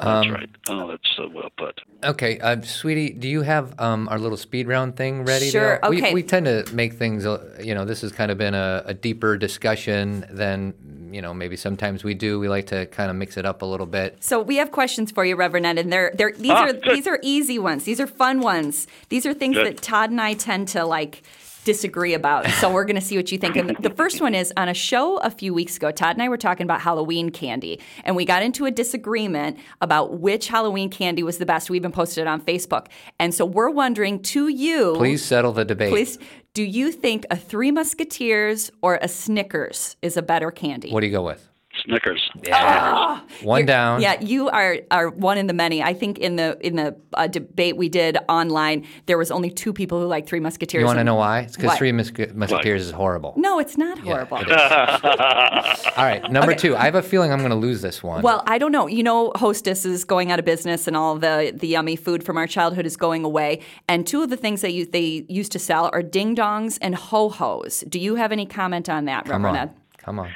That's 0.03 0.29
right. 0.31 0.51
Oh, 0.69 0.89
that's 0.89 1.09
so 1.17 1.29
well 1.29 1.51
put. 1.57 1.81
Okay, 2.03 2.39
uh, 2.41 2.61
sweetie, 2.63 3.11
do 3.11 3.29
you 3.29 3.43
have 3.43 3.79
um, 3.79 4.09
our 4.09 4.19
little 4.19 4.39
speed 4.39 4.67
round 4.67 4.97
thing 4.97 5.25
ready? 5.25 5.51
Sure, 5.51 5.79
To, 5.79 5.87
okay. 5.89 6.15
We, 6.15 6.23
we 6.23 6.23
tend 6.23 6.47
to 6.47 6.65
make 6.75 6.95
things, 6.95 7.27
uh, 7.27 7.59
you 7.63 7.75
know, 7.75 7.85
this 7.85 8.01
has 8.01 8.11
kind 8.13 8.31
of 8.31 8.39
been 8.39 8.55
a, 8.55 8.83
a 8.87 8.95
deeper 8.95 9.37
discussion 9.37 10.25
than, 10.31 10.73
you 11.13 11.21
know, 11.21 11.35
maybe 11.35 11.57
sometimes 11.57 12.03
we 12.05 12.15
do. 12.15 12.41
We 12.41 12.49
like 12.49 12.67
to 12.69 12.87
kind 12.87 13.11
of 13.11 13.17
mix 13.17 13.37
it 13.37 13.45
up 13.45 13.61
a 13.63 13.67
little 13.67 13.87
bit. 13.87 14.17
So 14.21 14.41
we 14.41 14.57
have 14.57 14.73
questions 14.73 15.11
for 15.11 15.25
you, 15.25 15.37
Reverend 15.37 15.67
Ed, 15.67 15.79
and 15.79 15.93
they're, 15.93 16.13
they're 16.15 16.33
these 16.33 16.51
Ah, 16.53 16.69
are 16.69 16.73
good. 16.73 16.97
these 16.97 17.07
are 17.07 17.19
easy 17.23 17.59
ones. 17.59 17.85
These 17.85 18.01
are 18.01 18.07
fun 18.07 18.41
ones. 18.41 18.87
These 19.11 19.27
are 19.27 19.35
things 19.35 19.57
Good. 19.57 19.67
that 19.67 19.83
Todd 19.83 20.11
and 20.11 20.21
I 20.21 20.33
tend 20.35 20.69
to 20.69 20.85
like 20.87 21.23
disagree 21.65 22.15
about. 22.15 22.47
So 22.53 22.73
we're 22.73 22.85
going 22.85 22.97
to 22.97 23.03
see 23.03 23.17
what 23.17 23.31
you 23.31 23.39
think. 23.39 23.57
And 23.57 23.77
the 23.81 23.91
first 23.91 24.21
one 24.21 24.35
is 24.35 24.53
on 24.57 24.69
a 24.69 24.75
show 24.75 25.19
a 25.19 25.31
few 25.31 25.53
weeks 25.53 25.77
ago. 25.77 25.91
Todd 25.91 26.17
and 26.17 26.23
I 26.23 26.29
were 26.29 26.37
talking 26.37 26.65
about 26.65 26.81
Halloween 26.81 27.31
candy, 27.31 27.81
and 28.05 28.17
we 28.17 28.25
got 28.25 28.43
into 28.43 28.65
a 28.67 28.71
disagreement 28.71 29.59
about 29.81 30.19
which 30.21 30.49
Halloween 30.49 30.89
candy 30.91 31.23
was 31.23 31.39
the 31.39 31.47
best. 31.47 31.71
We 31.71 31.77
even 31.77 31.93
posted 31.93 32.23
it 32.23 32.27
on 32.27 32.41
Facebook, 32.41 32.87
and 33.19 33.35
so 33.35 33.45
we're 33.45 33.71
wondering 33.71 34.21
to 34.23 34.49
you, 34.49 34.95
Please 34.97 35.25
settle 35.25 35.53
the 35.53 35.65
debate. 35.65 35.91
please, 35.91 36.19
do 36.55 36.63
you 36.63 36.91
think 36.93 37.27
a 37.31 37.37
Three 37.37 37.71
Musketeers 37.71 38.71
or 38.83 38.99
a 39.03 39.09
Snickers 39.09 39.97
is 40.03 40.17
a 40.17 40.23
better 40.23 40.51
candy? 40.51 40.91
What 40.91 41.01
do 41.01 41.07
you 41.07 41.13
go 41.13 41.23
with? 41.23 41.50
Snickers. 41.85 42.31
Yeah. 42.45 43.21
One 43.43 43.67
down. 43.67 44.01
Yeah, 44.01 44.21
you 44.21 44.49
are 44.49 44.79
are 44.91 45.09
one 45.11 45.39
in 45.39 45.47
the 45.47 45.53
many. 45.53 45.83
I 45.83 45.95
think 45.95 46.19
in 46.19 46.37
the 46.37 46.59
in 46.67 46.77
the 46.77 46.97
uh, 47.15 47.27
debate 47.27 47.77
we 47.77 47.89
did 47.89 48.19
online, 48.29 48.87
there 49.07 49.19
was 49.19 49.31
only 49.31 49.51
two 49.51 49.73
people 49.73 50.01
who 50.01 50.07
liked 50.07 50.29
Three 50.29 50.41
Musketeers. 50.41 50.81
You 50.81 50.87
want 50.87 50.99
to 50.99 51.05
know 51.05 51.15
why? 51.17 51.41
It's 51.41 51.57
because 51.57 51.77
Three 51.79 51.93
Muske- 51.93 52.35
Musketeers 52.35 52.83
is 52.87 52.91
horrible. 52.91 53.35
No, 53.37 53.59
it's 53.59 53.77
not 53.77 53.99
horrible. 53.99 54.39
it 54.41 54.49
is. 54.49 54.51
All 55.97 56.05
right, 56.05 56.23
number 56.31 56.55
two. 56.55 56.77
I 56.77 56.85
have 56.85 56.95
a 56.95 57.03
feeling 57.03 57.33
I'm 57.33 57.39
going 57.39 57.51
to 57.51 57.57
lose 57.57 57.83
this 57.83 58.03
one. 58.03 58.23
Well, 58.23 58.43
I 58.47 58.59
don't 58.59 58.73
know. 58.73 58.87
You 58.87 59.03
know, 59.03 59.33
Hostess 59.37 59.85
is 59.85 60.05
going 60.05 60.31
out 60.33 60.39
of 60.39 60.45
business, 60.45 60.87
and 60.87 60.97
all 60.97 61.17
the 61.17 61.53
the 61.55 61.69
yummy 61.69 61.97
food 61.97 62.25
from 62.25 62.37
our 62.37 62.47
childhood 62.47 62.87
is 62.87 62.97
going 62.97 63.25
away. 63.25 63.61
And 63.89 64.07
two 64.07 64.23
of 64.23 64.31
the 64.31 64.37
things 64.37 64.61
that 64.63 64.73
you, 64.73 64.87
they 64.87 65.25
used 65.29 65.53
to 65.53 65.59
sell 65.59 65.91
are 65.93 66.03
ding 66.03 66.35
dongs 66.37 66.79
and 66.81 66.95
ho 66.95 67.29
hos. 67.29 67.85
Do 67.89 67.99
you 67.99 68.15
have 68.17 68.33
any 68.33 68.47
comment 68.47 68.89
on 68.89 69.05
that, 69.07 69.25
Come 69.25 69.45
Reverend 69.45 69.57
on. 69.57 69.69
Ed? 69.69 69.75
Come 69.99 70.19
on. 70.19 70.31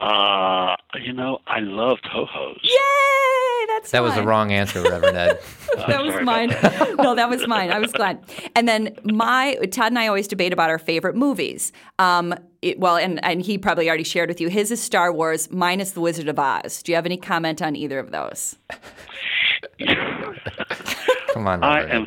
Uh, 0.00 0.76
you 1.02 1.12
know, 1.12 1.40
I 1.46 1.60
loved 1.60 2.06
ho 2.06 2.24
hos. 2.24 2.58
Yay! 2.62 3.66
That's 3.74 3.90
That 3.90 4.02
was 4.02 4.14
the 4.14 4.24
wrong 4.24 4.50
answer, 4.50 4.82
Reverend 4.82 5.16
Ed. 5.16 5.38
that 5.76 6.02
was 6.02 6.12
sorry 6.12 6.24
mine. 6.24 6.48
no, 6.98 7.14
that 7.14 7.28
was 7.28 7.46
mine. 7.46 7.70
I 7.70 7.78
was 7.78 7.92
glad. 7.92 8.18
And 8.56 8.66
then 8.66 8.96
my 9.04 9.54
Todd 9.70 9.92
and 9.92 9.98
I 9.98 10.06
always 10.06 10.26
debate 10.26 10.52
about 10.52 10.70
our 10.70 10.78
favorite 10.78 11.16
movies. 11.16 11.72
Um, 11.98 12.34
it, 12.62 12.80
well, 12.80 12.96
and 12.96 13.22
and 13.24 13.42
he 13.42 13.58
probably 13.58 13.88
already 13.88 14.04
shared 14.04 14.28
with 14.28 14.40
you. 14.40 14.48
His 14.48 14.70
is 14.70 14.82
Star 14.82 15.12
Wars. 15.12 15.50
Mine 15.50 15.80
is 15.80 15.92
The 15.92 16.00
Wizard 16.00 16.28
of 16.28 16.38
Oz. 16.38 16.82
Do 16.82 16.92
you 16.92 16.96
have 16.96 17.06
any 17.06 17.16
comment 17.16 17.60
on 17.62 17.76
either 17.76 17.98
of 17.98 18.10
those? 18.10 18.56
Come 21.32 21.46
on, 21.46 21.62
I 21.62 21.82
am. 21.88 22.06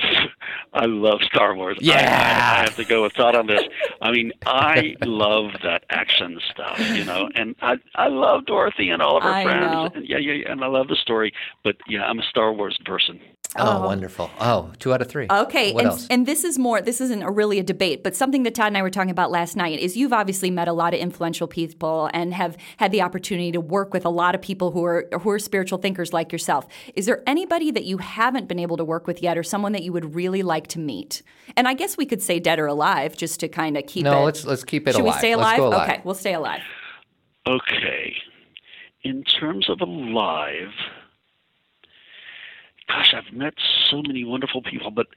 I 0.74 0.86
love 0.86 1.22
Star 1.24 1.56
Wars. 1.56 1.78
Yeah. 1.80 1.96
I, 1.96 2.60
I 2.60 2.64
have 2.64 2.76
to 2.78 2.86
go 2.86 3.04
with 3.04 3.14
Todd 3.14 3.36
on 3.36 3.48
this. 3.48 3.62
I 4.02 4.12
mean, 4.12 4.32
I 4.46 4.96
love 5.06 5.52
that 5.64 5.84
action 5.90 6.40
stuff, 6.52 6.80
you 6.96 7.06
know, 7.06 7.30
and 7.36 7.56
I 7.62 7.76
I 7.96 8.08
love 8.08 8.46
Dorothy 8.46 8.90
and 8.90 9.02
all 9.02 9.18
of 9.18 9.24
her 9.24 9.30
I 9.30 9.44
friends. 9.44 9.72
know. 9.72 9.90
And 9.94 10.08
yeah, 10.10 10.18
yeah, 10.18 10.34
yeah, 10.34 10.52
and 10.52 10.64
I 10.64 10.68
love 10.68 10.88
the 10.88 10.96
story. 10.96 11.34
But 11.64 11.76
yeah, 11.88 12.04
I'm 12.04 12.20
a 12.20 12.24
Star 12.24 12.52
Wars 12.54 12.78
person. 12.86 13.20
Oh, 13.58 13.78
um, 13.78 13.84
wonderful. 13.84 14.30
Oh, 14.40 14.72
two 14.80 14.94
out 14.94 15.02
of 15.02 15.08
three. 15.08 15.28
Okay, 15.30 15.74
What 15.74 15.82
and, 15.84 15.92
else? 15.92 16.08
and 16.10 16.26
this 16.26 16.44
is 16.44 16.58
more. 16.58 16.82
This 16.82 17.00
isn't 17.02 17.22
a, 17.22 17.30
really 17.30 17.60
a 17.60 17.64
debate, 17.64 18.04
but 18.04 18.16
something 18.16 18.44
that 18.44 18.56
Todd 18.56 18.68
and 18.68 18.78
I 18.78 18.82
were 18.82 18.90
talking 18.90 19.12
about 19.12 19.30
last 19.32 19.56
night 19.56 19.80
is 19.80 19.96
you've 19.96 20.14
obviously 20.14 20.50
met 20.50 20.68
a 20.68 20.74
lot 20.74 20.94
of 20.94 21.00
influential 21.00 21.48
people 21.48 22.10
and 22.14 22.34
have 22.34 22.58
had 22.78 22.92
the 22.92 23.02
opportunity 23.02 23.52
to 23.52 23.62
work 23.62 23.94
with 23.94 24.06
a 24.06 24.10
lot 24.10 24.34
of 24.36 24.42
people 24.42 24.72
who 24.72 24.84
are 24.84 25.08
who 25.22 25.30
are 25.30 25.40
spiritual 25.40 25.78
thinkers 25.78 26.14
like 26.14 26.32
yourself. 26.32 26.68
Is 26.96 27.06
there 27.06 27.22
anybody 27.28 27.70
that 27.72 27.84
you 27.86 27.98
haven't 28.00 28.48
been 28.48 28.60
able 28.60 28.78
to 28.78 28.84
work 28.86 29.06
with 29.08 29.22
yet, 29.22 29.38
or 29.38 29.44
someone 29.44 29.72
that 29.74 29.84
you 29.84 29.94
would 29.94 30.16
really 30.16 30.42
like 30.44 30.68
to 30.68 30.80
meet? 30.80 31.22
And 31.56 31.68
I 31.68 31.74
guess 31.76 31.96
we 31.98 32.06
could 32.06 32.22
say 32.22 32.40
dead 32.40 32.58
or 32.60 32.66
alive, 32.68 33.16
just 33.18 33.40
to 33.42 33.48
kind 33.48 33.78
of 33.78 33.86
keep 33.86 34.06
it. 34.06 34.10
no, 34.10 34.24
let's 34.24 34.46
let's 34.46 34.64
keep 34.64 34.88
it 34.88 34.94
Should 34.96 35.02
alive. 35.02 35.16
we 35.16 35.20
stay 35.20 35.36
Let's 35.36 35.46
alive? 35.46 35.58
go 35.58 35.68
alive. 35.68 35.90
Okay, 35.90 36.02
we'll 36.04 36.16
stay 36.16 36.34
alive. 36.34 36.62
Okay. 37.46 38.16
In 39.04 39.24
terms 39.24 39.70
of 39.70 39.82
alive, 39.82 40.72
gosh, 42.94 43.14
I've 43.14 43.34
met 43.34 43.56
so 43.90 44.02
many 44.02 44.24
wonderful 44.24 44.62
people, 44.62 44.92
but 44.92 45.08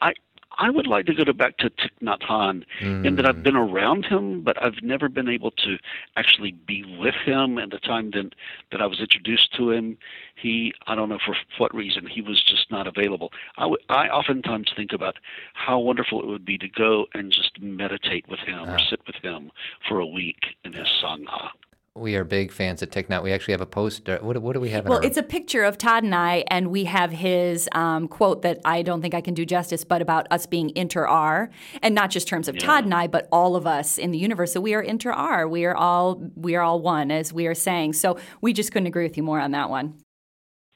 I 0.00 0.12
I 0.60 0.70
would 0.70 0.88
like 0.88 1.06
to 1.06 1.14
go 1.14 1.22
to 1.22 1.32
back 1.32 1.58
to 1.58 1.70
Thich 1.70 1.90
Nhat 2.02 2.20
Hanh 2.22 2.64
mm. 2.80 3.06
in 3.06 3.14
that 3.14 3.24
I've 3.24 3.44
been 3.44 3.54
around 3.54 4.06
him, 4.06 4.42
but 4.42 4.60
I've 4.60 4.82
never 4.82 5.08
been 5.08 5.28
able 5.28 5.52
to 5.52 5.78
actually 6.16 6.50
be 6.50 6.84
with 6.98 7.14
him. 7.14 7.58
And 7.58 7.70
the 7.70 7.78
time 7.78 8.10
that 8.12 8.34
that 8.72 8.82
I 8.82 8.86
was 8.86 8.98
introduced 8.98 9.54
to 9.56 9.70
him, 9.70 9.98
he 10.34 10.72
I 10.86 10.96
don't 10.96 11.08
know 11.08 11.20
for 11.24 11.36
what 11.58 11.74
reason 11.74 12.06
he 12.06 12.22
was 12.22 12.42
just 12.42 12.70
not 12.70 12.86
available. 12.86 13.32
I, 13.56 13.62
w- 13.62 13.82
I 13.88 14.08
oftentimes 14.08 14.72
think 14.74 14.92
about 14.92 15.16
how 15.54 15.78
wonderful 15.78 16.20
it 16.20 16.26
would 16.26 16.44
be 16.44 16.58
to 16.58 16.68
go 16.68 17.06
and 17.14 17.30
just 17.30 17.60
meditate 17.60 18.28
with 18.28 18.40
him 18.40 18.68
or 18.68 18.78
ah. 18.80 18.88
sit 18.90 19.00
with 19.06 19.16
him 19.22 19.52
for 19.88 20.00
a 20.00 20.06
week 20.06 20.56
in 20.64 20.72
his 20.72 20.88
sangha 21.02 21.50
we 21.98 22.16
are 22.16 22.24
big 22.24 22.52
fans 22.52 22.82
of 22.82 22.90
Thich 22.90 23.08
Nhat. 23.08 23.22
We 23.22 23.32
actually 23.32 23.52
have 23.52 23.60
a 23.60 23.66
poster. 23.66 24.18
What, 24.20 24.40
what 24.42 24.52
do 24.54 24.60
we 24.60 24.70
have? 24.70 24.86
well, 24.86 24.98
our... 24.98 25.04
it's 25.04 25.16
a 25.16 25.22
picture 25.22 25.64
of 25.64 25.78
Todd 25.78 26.04
and 26.04 26.14
I, 26.14 26.44
and 26.48 26.68
we 26.70 26.84
have 26.84 27.10
his 27.10 27.68
um, 27.72 28.08
quote 28.08 28.42
that 28.42 28.60
I 28.64 28.82
don't 28.82 29.02
think 29.02 29.14
I 29.14 29.20
can 29.20 29.34
do 29.34 29.44
justice, 29.44 29.84
but 29.84 30.02
about 30.02 30.26
us 30.30 30.46
being 30.46 30.72
inter-are, 30.76 31.50
and 31.82 31.94
not 31.94 32.10
just 32.10 32.28
terms 32.28 32.48
of 32.48 32.56
yeah. 32.56 32.66
Todd 32.66 32.84
and 32.84 32.94
I, 32.94 33.06
but 33.06 33.28
all 33.32 33.56
of 33.56 33.66
us 33.66 33.98
in 33.98 34.10
the 34.10 34.18
universe. 34.18 34.52
So 34.52 34.60
we 34.60 34.74
are 34.74 34.82
inter-are. 34.82 35.48
We 35.48 35.64
are 35.64 35.76
all 35.76 36.22
we 36.34 36.54
are 36.54 36.62
all 36.62 36.80
one, 36.80 37.10
as 37.10 37.32
we 37.32 37.46
are 37.46 37.54
saying. 37.54 37.94
So 37.94 38.18
we 38.40 38.52
just 38.52 38.72
couldn't 38.72 38.86
agree 38.86 39.04
with 39.04 39.16
you 39.16 39.22
more 39.22 39.40
on 39.40 39.50
that 39.52 39.70
one. 39.70 39.94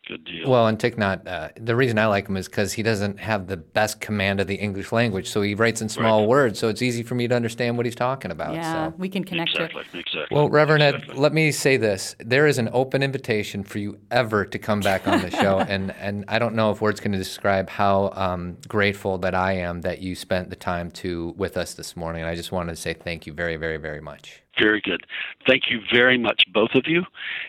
Good 0.09 0.25
deal. 0.25 0.51
Well, 0.51 0.67
and 0.67 0.77
Thich 0.77 0.97
Nhat, 0.97 1.29
uh, 1.29 1.51
the 1.57 1.77
reason 1.77 1.97
I 1.97 2.07
like 2.07 2.29
him 2.29 2.37
is 2.37 2.49
because 2.49 2.73
he 2.73 2.83
doesn't 2.83 3.21
have 3.21 3.47
the 3.47 3.57
best 3.57 4.01
command 4.01 4.41
of 4.41 4.49
the 4.49 4.57
English 4.57 4.91
language, 4.91 5.29
so 5.29 5.43
he 5.43 5.55
writes 5.55 5.81
in 5.81 5.89
small 5.89 6.21
right. 6.21 6.29
words, 6.29 6.59
so 6.59 6.69
it's 6.69 6.83
easy 6.83 7.05
for 7.05 7.15
me 7.15 7.29
to 7.29 7.37
understand 7.37 7.77
what 7.77 7.87
he's 7.87 7.95
talking 7.95 8.33
about. 8.33 8.55
Yeah, 8.55 8.89
so. 8.89 8.95
we 8.99 9.09
can 9.09 9.23
connect 9.23 9.53
exactly, 9.53 9.85
to 9.93 9.99
Exactly. 9.99 10.37
Well, 10.37 10.49
Reverend 10.49 10.83
exactly. 10.83 11.15
Ed, 11.15 11.19
let 11.21 11.33
me 11.33 11.53
say 11.53 11.77
this: 11.77 12.17
there 12.19 12.49
is 12.49 12.59
an 12.59 12.69
open 12.73 13.05
invitation 13.05 13.63
for 13.63 13.79
you 13.79 13.97
ever 14.11 14.45
to 14.45 14.59
come 14.59 14.81
back 14.81 15.07
on 15.07 15.23
the 15.23 15.31
show, 15.43 15.61
and 15.61 15.95
and 16.01 16.25
I 16.27 16.41
don't 16.41 16.57
know 16.57 16.73
if 16.73 16.81
words 16.81 16.99
can 16.99 17.13
describe 17.13 17.71
how 17.71 18.11
um, 18.15 18.57
grateful 18.67 19.19
that 19.19 19.37
I 19.37 19.53
am 19.53 19.83
that 19.83 20.03
you 20.03 20.17
spent 20.17 20.51
the 20.51 20.57
time 20.57 20.91
to 20.93 21.33
with 21.37 21.57
us 21.57 21.75
this 21.75 21.97
morning. 21.97 22.23
And 22.23 22.29
I 22.29 22.35
just 22.35 22.51
wanted 22.51 22.75
to 22.75 22.81
say 22.81 22.93
thank 22.93 23.25
you 23.29 23.33
very, 23.33 23.55
very, 23.55 23.77
very 23.77 24.01
much. 24.01 24.43
Very 24.59 24.81
good. 24.81 25.07
Thank 25.47 25.71
you 25.71 25.81
very 25.93 26.19
much, 26.19 26.45
both 26.53 26.75
of 26.75 26.87
you. 26.87 27.05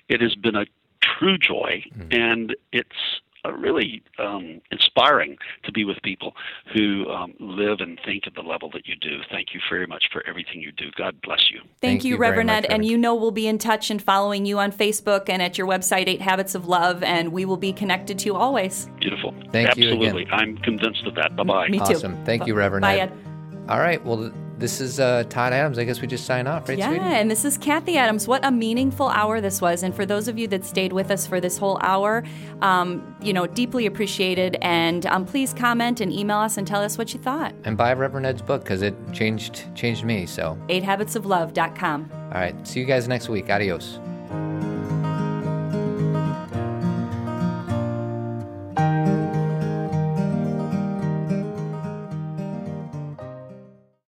It 0.07 0.21
has 0.21 0.35
been 0.35 0.55
a 0.55 0.65
true 1.19 1.37
joy, 1.37 1.83
mm-hmm. 1.93 2.11
and 2.11 2.55
it's 2.71 3.21
really 3.51 4.01
um, 4.19 4.61
inspiring 4.71 5.37
to 5.63 5.71
be 5.71 5.83
with 5.83 6.01
people 6.01 6.33
who 6.73 7.09
um, 7.09 7.33
live 7.39 7.79
and 7.81 7.99
think 8.05 8.25
at 8.25 8.35
the 8.35 8.41
level 8.41 8.69
that 8.71 8.87
you 8.87 8.95
do. 8.95 9.19
Thank 9.29 9.53
you 9.53 9.59
very 9.69 9.85
much 9.85 10.05
for 10.11 10.25
everything 10.25 10.61
you 10.61 10.71
do. 10.71 10.91
God 10.95 11.21
bless 11.21 11.51
you. 11.51 11.59
Thank, 11.59 11.79
Thank 11.81 12.03
you, 12.05 12.11
you 12.11 12.17
Reverend 12.17 12.49
Ed. 12.49 12.65
And 12.65 12.85
you 12.85 12.97
know 12.97 13.15
we'll 13.15 13.31
be 13.31 13.47
in 13.47 13.57
touch 13.57 13.91
and 13.91 14.01
following 14.01 14.45
you 14.45 14.59
on 14.59 14.71
Facebook 14.71 15.27
and 15.27 15.41
at 15.41 15.57
your 15.57 15.67
website, 15.67 16.07
Eight 16.07 16.21
Habits 16.21 16.55
of 16.55 16.67
Love, 16.67 17.03
and 17.03 17.31
we 17.33 17.45
will 17.45 17.57
be 17.57 17.73
connected 17.73 18.17
to 18.19 18.25
you 18.27 18.35
always. 18.35 18.89
Beautiful. 18.99 19.33
Thank 19.51 19.69
Absolutely. 19.69 20.21
you 20.21 20.27
again. 20.27 20.27
I'm 20.31 20.57
convinced 20.59 21.05
of 21.05 21.15
that. 21.15 21.35
Bye 21.35 21.43
bye. 21.43 21.67
Me 21.67 21.79
too. 21.79 21.83
Awesome. 21.83 22.23
Thank 22.25 22.47
you, 22.47 22.55
Reverend 22.55 22.83
Bye, 22.83 22.99
Ed. 22.99 23.11
Ed. 23.11 23.69
All 23.69 23.79
right. 23.79 24.03
Well, 24.05 24.31
this 24.57 24.79
is 24.79 24.99
uh, 24.99 25.23
Todd 25.29 25.53
Adams. 25.53 25.77
I 25.77 25.83
guess 25.83 26.01
we 26.01 26.07
just 26.07 26.25
sign 26.25 26.47
off, 26.47 26.69
right? 26.69 26.77
Yeah, 26.77 26.91
and 26.91 27.29
this 27.29 27.45
is 27.45 27.57
Cathy 27.57 27.97
Adams. 27.97 28.27
What 28.27 28.45
a 28.45 28.51
meaningful 28.51 29.09
hour 29.09 29.41
this 29.41 29.61
was, 29.61 29.83
and 29.83 29.95
for 29.95 30.05
those 30.05 30.27
of 30.27 30.37
you 30.37 30.47
that 30.49 30.63
stayed 30.65 30.93
with 30.93 31.11
us 31.11 31.25
for 31.27 31.39
this 31.39 31.57
whole 31.57 31.79
hour, 31.81 32.23
um, 32.61 33.15
you 33.21 33.33
know, 33.33 33.47
deeply 33.47 33.85
appreciated. 33.85 34.57
And 34.61 35.05
um, 35.07 35.25
please 35.25 35.53
comment 35.53 36.01
and 36.01 36.11
email 36.11 36.37
us 36.37 36.57
and 36.57 36.67
tell 36.67 36.81
us 36.81 36.97
what 36.97 37.13
you 37.13 37.19
thought. 37.19 37.53
And 37.63 37.77
buy 37.77 37.93
Reverend 37.93 38.25
Ed's 38.25 38.41
book 38.41 38.63
because 38.63 38.81
it 38.81 38.95
changed 39.11 39.75
changed 39.75 40.03
me. 40.03 40.25
So, 40.25 40.57
eighthabitsoflove.com. 40.69 42.11
All 42.13 42.39
right. 42.39 42.67
See 42.67 42.79
you 42.79 42.85
guys 42.85 43.07
next 43.07 43.29
week. 43.29 43.49
Adios. 43.49 43.99